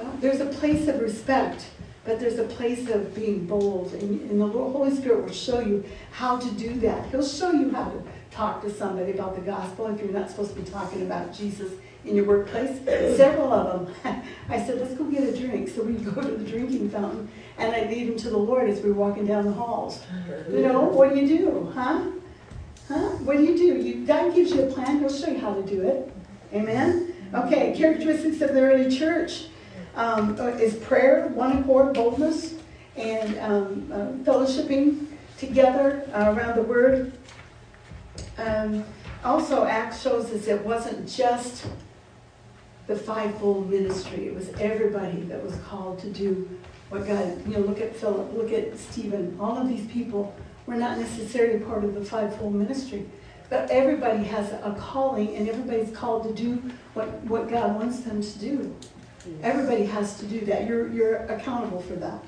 Well, 0.01 0.17
there's 0.21 0.41
a 0.41 0.47
place 0.47 0.89
of 0.89 1.01
respect, 1.01 1.67
but 2.05 2.19
there's 2.19 2.39
a 2.39 2.45
place 2.45 2.89
of 2.89 3.15
being 3.15 3.47
bold. 3.47 3.93
And, 3.93 4.31
and 4.31 4.41
the 4.41 4.47
Holy 4.47 4.95
Spirit 4.95 5.25
will 5.25 5.33
show 5.33 5.61
you 5.61 5.85
how 6.13 6.39
to 6.39 6.51
do 6.53 6.75
that. 6.81 7.11
He'll 7.11 7.27
show 7.27 7.51
you 7.51 7.71
how 7.71 7.85
to 7.85 8.03
talk 8.31 8.63
to 8.63 8.71
somebody 8.71 9.13
about 9.13 9.35
the 9.35 9.43
gospel 9.43 9.89
if 9.89 10.01
you're 10.01 10.13
not 10.13 10.31
supposed 10.31 10.55
to 10.55 10.61
be 10.61 10.71
talking 10.71 11.03
about 11.03 11.35
Jesus 11.35 11.73
in 12.07 12.17
your 12.17 12.25
workplace. 12.25 12.79
Several 13.17 13.53
of 13.53 13.87
them. 14.03 14.25
I 14.49 14.65
said, 14.65 14.81
let's 14.81 14.95
go 14.95 15.05
get 15.05 15.25
a 15.25 15.39
drink. 15.39 15.69
So 15.69 15.83
we 15.83 15.93
go 16.05 16.23
to 16.23 16.29
the 16.29 16.51
drinking 16.51 16.89
fountain, 16.89 17.29
and 17.59 17.75
I 17.75 17.83
lead 17.91 18.09
them 18.09 18.17
to 18.19 18.31
the 18.31 18.39
Lord 18.39 18.71
as 18.71 18.81
we're 18.81 18.95
walking 18.95 19.27
down 19.27 19.45
the 19.45 19.53
halls. 19.53 20.01
Mm-hmm. 20.01 20.57
You 20.57 20.63
know, 20.63 20.81
what 20.81 21.13
do 21.13 21.21
you 21.21 21.39
do? 21.39 21.73
Huh? 21.75 22.07
Huh? 22.89 23.09
What 23.19 23.37
do 23.37 23.45
you 23.45 23.55
do? 23.55 23.77
You, 23.77 24.07
God 24.07 24.35
gives 24.35 24.53
you 24.53 24.63
a 24.63 24.73
plan. 24.73 25.01
He'll 25.01 25.13
show 25.13 25.31
you 25.31 25.39
how 25.39 25.53
to 25.53 25.63
do 25.63 25.83
it. 25.83 26.11
Amen? 26.55 27.13
Mm-hmm. 27.33 27.37
Okay, 27.37 27.75
characteristics 27.77 28.41
of 28.41 28.55
the 28.55 28.63
early 28.63 28.97
church 28.97 29.45
um, 29.95 30.39
uh, 30.39 30.47
is 30.47 30.75
prayer, 30.77 31.29
one 31.29 31.59
accord, 31.59 31.95
boldness, 31.95 32.55
and 32.97 33.39
um, 33.39 33.91
uh, 33.93 34.31
fellowshipping 34.31 35.07
together 35.39 36.09
uh, 36.13 36.35
around 36.37 36.57
the 36.57 36.63
word. 36.63 37.13
Um, 38.39 38.85
also, 39.25 39.65
Acts 39.65 40.03
shows 40.03 40.31
us 40.31 40.47
it 40.47 40.65
wasn't 40.65 41.09
just 41.09 41.67
the 42.87 42.97
fivefold 42.97 43.71
ministry; 43.71 44.27
it 44.27 44.35
was 44.35 44.49
everybody 44.61 45.21
that 45.23 45.43
was 45.43 45.55
called 45.69 45.99
to 46.01 46.11
do 46.11 46.49
what 46.89 47.07
God. 47.07 47.47
You 47.47 47.55
know, 47.55 47.61
look 47.61 47.81
at 47.81 47.95
Philip, 47.97 48.33
look 48.35 48.53
at 48.53 48.79
Stephen. 48.79 49.37
All 49.41 49.59
of 49.59 49.69
these 49.69 49.87
people 49.87 50.35
were 50.67 50.77
not 50.77 50.99
necessarily 50.99 51.61
part 51.61 51.85
of 51.85 51.95
the 51.95 52.05
fivefold 52.05 52.55
ministry, 52.55 53.07
but 53.49 53.71
everybody 53.71 54.25
has 54.25 54.53
a 54.53 54.75
calling, 54.79 55.37
and 55.37 55.49
everybody's 55.49 55.95
called 55.95 56.25
to 56.25 56.35
do 56.35 56.63
what 56.95 57.09
what 57.25 57.51
God 57.51 57.77
wants 57.77 58.01
them 58.01 58.23
to 58.23 58.39
do. 58.39 58.75
Everybody 59.43 59.85
has 59.87 60.19
to 60.21 60.27
do 60.27 60.41
that. 60.47 60.67
You're 60.67 60.89
you're 60.89 61.17
accountable 61.27 61.81
for 61.81 61.95
that. 61.95 62.23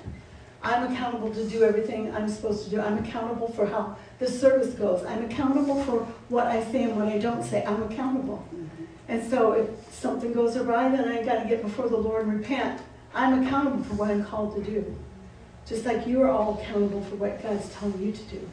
I'm 0.63 0.93
accountable 0.93 1.33
to 1.35 1.49
do 1.49 1.65
everything 1.65 2.15
I'm 2.15 2.29
supposed 2.29 2.65
to 2.65 2.71
do. 2.71 2.81
I'm 2.81 2.99
accountable 2.99 3.49
for 3.49 3.67
how 3.67 3.97
the 4.19 4.29
service 4.29 4.75
goes. 4.75 5.05
I'm 5.05 5.25
accountable 5.25 5.83
for 5.85 6.01
what 6.29 6.47
I 6.47 6.63
say 6.71 6.85
and 6.85 6.97
what 6.97 7.09
I 7.09 7.19
don't 7.19 7.43
say. 7.43 7.65
I'm 7.65 7.83
accountable. 7.83 8.47
And 9.09 9.29
so 9.29 9.53
if 9.53 9.69
something 9.93 10.33
goes 10.33 10.57
awry, 10.57 10.89
then 10.89 11.09
I 11.09 11.25
got 11.25 11.43
to 11.43 11.49
get 11.49 11.63
before 11.63 11.89
the 11.89 11.97
Lord 11.97 12.27
and 12.27 12.39
repent. 12.39 12.81
I'm 13.15 13.45
accountable 13.45 13.83
for 13.85 13.95
what 13.95 14.11
I'm 14.11 14.25
called 14.25 14.55
to 14.57 14.63
do. 14.63 14.97
Just 15.67 15.85
like 15.85 16.07
you 16.07 16.23
are 16.23 16.31
all 16.31 16.61
accountable 16.61 17.03
for 17.05 17.17
what 17.17 17.43
God's 17.43 17.69
telling 17.75 18.01
you 18.01 18.13
to 18.13 18.23
do. 18.25 18.49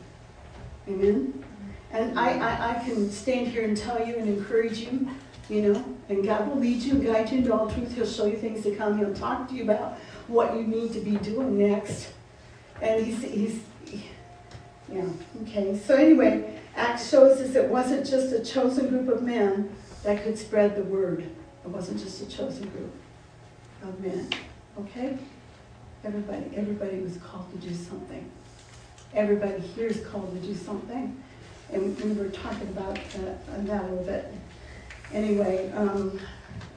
Amen? 0.87 1.43
And 1.91 2.19
I, 2.19 2.37
I, 2.37 2.71
I 2.71 2.83
can 2.83 3.11
stand 3.11 3.47
here 3.47 3.63
and 3.63 3.77
tell 3.77 4.05
you 4.05 4.15
and 4.15 4.27
encourage 4.27 4.79
you, 4.79 5.09
you 5.49 5.61
know, 5.61 5.85
and 6.09 6.23
God 6.23 6.47
will 6.47 6.57
lead 6.57 6.81
you 6.81 6.93
and 6.93 7.05
guide 7.05 7.31
you 7.31 7.39
into 7.39 7.53
all 7.53 7.69
truth. 7.69 7.93
He'll 7.95 8.05
show 8.05 8.25
you 8.25 8.37
things 8.37 8.63
to 8.63 8.75
come. 8.75 8.97
He'll 8.97 9.13
talk 9.13 9.49
to 9.49 9.55
you 9.55 9.63
about 9.63 9.97
what 10.27 10.55
you 10.55 10.63
need 10.63 10.93
to 10.93 10.99
be 10.99 11.17
doing 11.17 11.57
next. 11.57 12.13
And 12.81 13.03
he's, 13.05 13.21
he's 13.23 13.61
yeah, 14.91 15.05
okay. 15.43 15.77
So 15.77 15.95
anyway, 15.95 16.59
Acts 16.75 17.09
shows 17.09 17.39
us 17.39 17.55
it 17.55 17.69
wasn't 17.69 18.07
just 18.07 18.33
a 18.33 18.43
chosen 18.43 18.89
group 18.89 19.07
of 19.09 19.21
men 19.21 19.75
that 20.03 20.23
could 20.23 20.37
spread 20.37 20.75
the 20.75 20.83
word. 20.83 21.23
It 21.63 21.69
wasn't 21.69 21.99
just 21.99 22.21
a 22.21 22.25
chosen 22.25 22.69
group 22.69 22.93
of 23.83 23.99
men. 23.99 24.29
Okay? 24.79 25.17
Everybody, 26.03 26.45
everybody 26.55 26.99
was 27.01 27.17
called 27.17 27.51
to 27.51 27.67
do 27.67 27.73
something. 27.75 28.29
Everybody 29.13 29.59
here 29.59 29.87
is 29.87 30.05
called 30.07 30.31
to 30.33 30.47
do 30.47 30.55
something. 30.55 31.21
And 31.71 31.99
we 32.01 32.13
were 32.13 32.29
talking 32.29 32.67
about 32.69 32.97
uh, 32.97 33.33
that 33.57 33.83
a 33.83 33.87
little 33.87 34.03
bit. 34.03 34.33
Anyway, 35.13 35.71
um, 35.75 36.19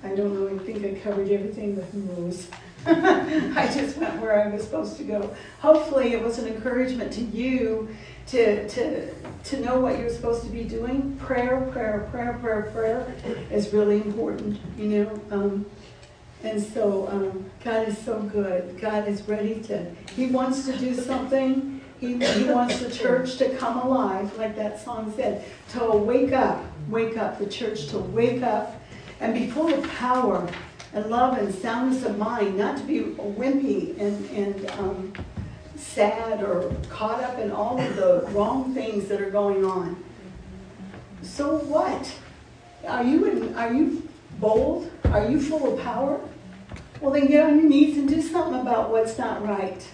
I 0.03 0.14
don't 0.14 0.35
know, 0.35 0.55
I 0.55 0.59
think 0.64 0.85
I 0.85 0.99
covered 1.01 1.30
everything 1.30 1.76
with 1.76 1.91
Rose. 1.93 2.49
I 2.87 3.70
just 3.72 3.97
went 3.99 4.20
where 4.20 4.43
I 4.45 4.49
was 4.49 4.64
supposed 4.64 4.97
to 4.97 5.05
go. 5.05 5.35
Hopefully, 5.61 6.14
it 6.14 6.22
was 6.22 6.39
an 6.39 6.49
encouragement 6.49 7.12
to 7.12 7.20
you 7.20 7.95
to, 8.28 8.68
to, 8.68 9.14
to 9.14 9.61
know 9.61 9.78
what 9.78 9.99
you're 9.99 10.11
supposed 10.11 10.43
to 10.45 10.51
be 10.51 10.64
doing. 10.64 11.16
Prayer, 11.18 11.61
prayer, 11.72 12.09
prayer, 12.11 12.39
prayer, 12.41 12.62
prayer 12.72 13.14
is 13.51 13.72
really 13.72 13.97
important, 13.97 14.59
you 14.76 14.87
know. 14.87 15.20
Um, 15.30 15.66
and 16.43 16.61
so 16.61 17.07
um, 17.09 17.51
God 17.62 17.89
is 17.89 17.99
so 17.99 18.20
good. 18.22 18.80
God 18.80 19.07
is 19.07 19.22
ready 19.28 19.61
to, 19.64 19.89
He 20.16 20.26
wants 20.26 20.64
to 20.66 20.76
do 20.76 20.95
something. 20.95 21.80
He, 22.01 22.14
he 22.14 22.45
wants 22.45 22.80
the 22.80 22.91
church 22.91 23.37
to 23.37 23.57
come 23.57 23.78
alive, 23.78 24.37
like 24.37 24.57
that 24.57 24.83
song 24.83 25.12
said, 25.14 25.45
to 25.68 25.93
wake 25.93 26.33
up, 26.33 26.64
wake 26.89 27.16
up, 27.16 27.39
the 27.39 27.47
church 27.47 27.89
to 27.89 27.99
wake 27.99 28.43
up 28.43 28.80
and 29.20 29.35
be 29.35 29.51
full 29.51 29.72
of 29.72 29.89
power 29.93 30.49
and 30.93 31.07
love 31.07 31.39
and 31.39 31.55
soundness 31.55 32.05
of 32.05 32.18
mind, 32.18 32.57
not 32.57 32.76
to 32.76 32.85
be 32.85 33.01
wimpy 33.01 33.99
and, 33.99 34.28
and 34.30 34.70
um, 34.72 35.12
sad 35.76 36.43
or 36.43 36.74
caught 36.91 37.22
up 37.22 37.39
in 37.39 37.51
all 37.51 37.80
of 37.80 37.97
the 37.97 38.24
wrong 38.30 38.74
things 38.74 39.09
that 39.09 39.20
are 39.20 39.30
going 39.30 39.64
on. 39.64 40.03
So 41.22 41.59
what? 41.59 42.14
Are 42.87 43.05
you 43.05 43.24
in, 43.26 43.55
are 43.55 43.72
you 43.72 44.09
bold? 44.39 44.91
Are 45.05 45.28
you 45.28 45.41
full 45.41 45.74
of 45.74 45.83
power? 45.83 46.20
Well, 47.01 47.12
then 47.12 47.26
get 47.26 47.45
on 47.45 47.59
your 47.59 47.68
knees 47.68 47.97
and 47.97 48.09
do 48.09 48.20
something 48.20 48.61
about 48.61 48.91
what's 48.91 49.18
not 49.18 49.47
right. 49.47 49.87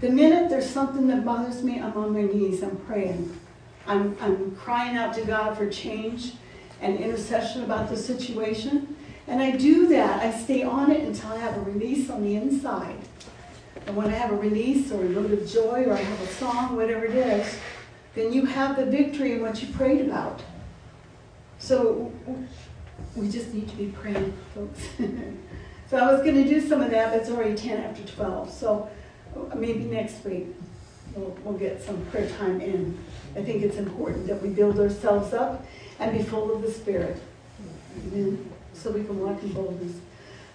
The 0.00 0.10
minute 0.10 0.50
there's 0.50 0.68
something 0.68 1.06
that 1.08 1.24
bothers 1.24 1.62
me, 1.62 1.80
I'm 1.80 1.96
on 1.96 2.12
my 2.12 2.22
knees. 2.22 2.62
I'm 2.62 2.76
praying. 2.76 3.38
I'm, 3.86 4.16
I'm 4.20 4.56
crying 4.56 4.96
out 4.96 5.14
to 5.14 5.24
God 5.24 5.56
for 5.56 5.68
change 5.68 6.32
and 6.80 6.98
intercession 6.98 7.64
about 7.64 7.88
the 7.88 7.96
situation. 7.96 8.96
And 9.26 9.42
I 9.42 9.52
do 9.52 9.88
that. 9.88 10.22
I 10.22 10.36
stay 10.38 10.62
on 10.62 10.90
it 10.90 11.02
until 11.02 11.32
I 11.32 11.38
have 11.38 11.56
a 11.56 11.60
release 11.60 12.10
on 12.10 12.22
the 12.22 12.36
inside. 12.36 12.98
And 13.86 13.96
when 13.96 14.06
I 14.06 14.12
have 14.12 14.32
a 14.32 14.36
release 14.36 14.90
or 14.90 15.02
a 15.02 15.08
note 15.08 15.30
of 15.30 15.48
joy 15.48 15.84
or 15.84 15.92
I 15.92 16.00
have 16.00 16.20
a 16.20 16.26
song, 16.26 16.76
whatever 16.76 17.04
it 17.04 17.14
is, 17.14 17.58
then 18.14 18.32
you 18.32 18.46
have 18.46 18.76
the 18.76 18.86
victory 18.86 19.32
in 19.32 19.42
what 19.42 19.62
you 19.62 19.72
prayed 19.74 20.06
about. 20.06 20.42
So 21.58 22.12
we 23.16 23.28
just 23.28 23.52
need 23.52 23.68
to 23.68 23.76
be 23.76 23.86
praying, 23.86 24.32
folks. 24.54 24.80
so 25.90 25.96
I 25.96 26.12
was 26.12 26.22
going 26.22 26.36
to 26.36 26.44
do 26.44 26.60
some 26.60 26.80
of 26.80 26.90
that, 26.90 27.10
but 27.10 27.20
it's 27.20 27.30
already 27.30 27.54
10 27.54 27.78
after 27.78 28.04
12. 28.04 28.50
So 28.52 28.88
maybe 29.54 29.84
next 29.84 30.24
week 30.24 30.46
we'll, 31.14 31.36
we'll 31.44 31.58
get 31.58 31.82
some 31.82 32.04
prayer 32.06 32.28
time 32.38 32.60
in. 32.60 32.98
I 33.36 33.42
think 33.42 33.62
it's 33.62 33.76
important 33.76 34.26
that 34.28 34.40
we 34.42 34.48
build 34.48 34.78
ourselves 34.78 35.32
up 35.32 35.64
and 35.98 36.16
be 36.16 36.22
full 36.22 36.54
of 36.54 36.62
the 36.62 36.70
Spirit. 36.70 37.20
Amen. 38.06 38.50
So 38.72 38.90
we 38.90 39.04
can 39.04 39.18
walk 39.20 39.42
in 39.42 39.52
boldness. 39.52 39.96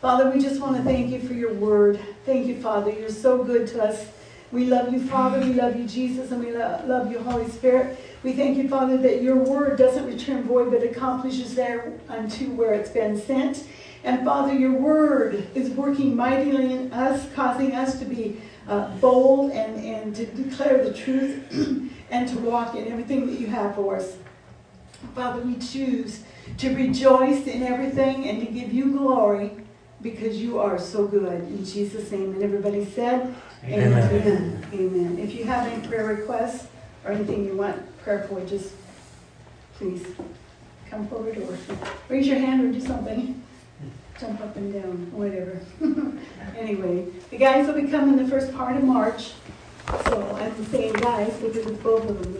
Father, 0.01 0.29
we 0.29 0.41
just 0.41 0.61
want 0.61 0.77
to 0.77 0.83
thank 0.83 1.09
you 1.11 1.19
for 1.19 1.33
your 1.33 1.53
word. 1.53 1.99
Thank 2.25 2.47
you, 2.47 2.61
Father. 2.61 2.91
You're 2.91 3.09
so 3.09 3.43
good 3.43 3.67
to 3.69 3.83
us. 3.83 4.07
We 4.51 4.65
love 4.65 4.93
you, 4.93 5.05
Father. 5.05 5.39
We 5.39 5.53
love 5.53 5.75
you, 5.75 5.85
Jesus, 5.85 6.31
and 6.31 6.43
we 6.43 6.51
lo- 6.51 6.81
love 6.85 7.11
you, 7.11 7.19
Holy 7.19 7.49
Spirit. 7.49 7.99
We 8.23 8.33
thank 8.33 8.57
you, 8.57 8.67
Father, 8.67 8.97
that 8.97 9.21
your 9.21 9.35
word 9.35 9.77
doesn't 9.77 10.05
return 10.05 10.43
void, 10.43 10.71
but 10.71 10.83
accomplishes 10.83 11.55
there 11.55 11.93
unto 12.07 12.49
where 12.51 12.73
it's 12.73 12.89
been 12.89 13.19
sent. 13.19 13.65
And 14.03 14.25
Father, 14.25 14.53
your 14.53 14.73
word 14.73 15.47
is 15.53 15.69
working 15.71 16.15
mightily 16.15 16.73
in 16.73 16.93
us, 16.93 17.27
causing 17.33 17.75
us 17.75 17.99
to 17.99 18.05
be 18.05 18.41
uh, 18.67 18.95
bold 18.97 19.51
and, 19.51 19.83
and 19.83 20.15
to 20.15 20.25
declare 20.25 20.83
the 20.83 20.93
truth 20.93 21.43
and 22.11 22.27
to 22.29 22.37
walk 22.39 22.75
in 22.75 22.87
everything 22.87 23.27
that 23.27 23.39
you 23.39 23.47
have 23.47 23.75
for 23.75 23.97
us. 23.97 24.17
Father, 25.15 25.41
we 25.41 25.55
choose 25.55 26.23
to 26.57 26.75
rejoice 26.75 27.47
in 27.47 27.63
everything 27.63 28.27
and 28.27 28.45
to 28.45 28.51
give 28.51 28.73
you 28.73 28.91
glory 28.97 29.51
because 30.01 30.41
you 30.41 30.59
are 30.59 30.77
so 30.77 31.05
good. 31.07 31.41
In 31.43 31.65
Jesus' 31.65 32.11
name. 32.11 32.33
And 32.33 32.43
everybody 32.43 32.85
said, 32.85 33.35
Amen. 33.65 33.93
Amen. 33.93 34.65
Amen. 34.73 35.19
If 35.19 35.33
you 35.35 35.43
have 35.45 35.67
any 35.67 35.85
prayer 35.87 36.05
requests 36.05 36.67
or 37.05 37.11
anything 37.11 37.45
you 37.45 37.55
want 37.55 37.77
prayer 38.03 38.25
for, 38.29 38.43
just 38.45 38.73
please 39.75 40.05
come 40.89 41.07
forward 41.07 41.37
or 41.37 41.57
raise 42.07 42.27
your 42.27 42.39
hand 42.39 42.63
or 42.63 42.71
do 42.71 42.81
something. 42.85 43.41
Jump 44.19 44.41
up 44.41 44.55
and 44.57 44.73
down, 44.73 45.11
whatever. 45.13 45.61
anyway, 46.57 47.05
the 47.29 47.37
guys 47.37 47.67
will 47.67 47.81
be 47.81 47.87
coming 47.87 48.17
the 48.17 48.29
first 48.29 48.53
part 48.53 48.75
of 48.75 48.83
March. 48.83 49.31
So 49.89 50.37
I'm 50.39 50.65
saying 50.65 50.93
guys 50.93 51.33
because 51.39 51.57
it's 51.65 51.81
both 51.81 52.07
of 52.09 52.21
them. 52.21 52.29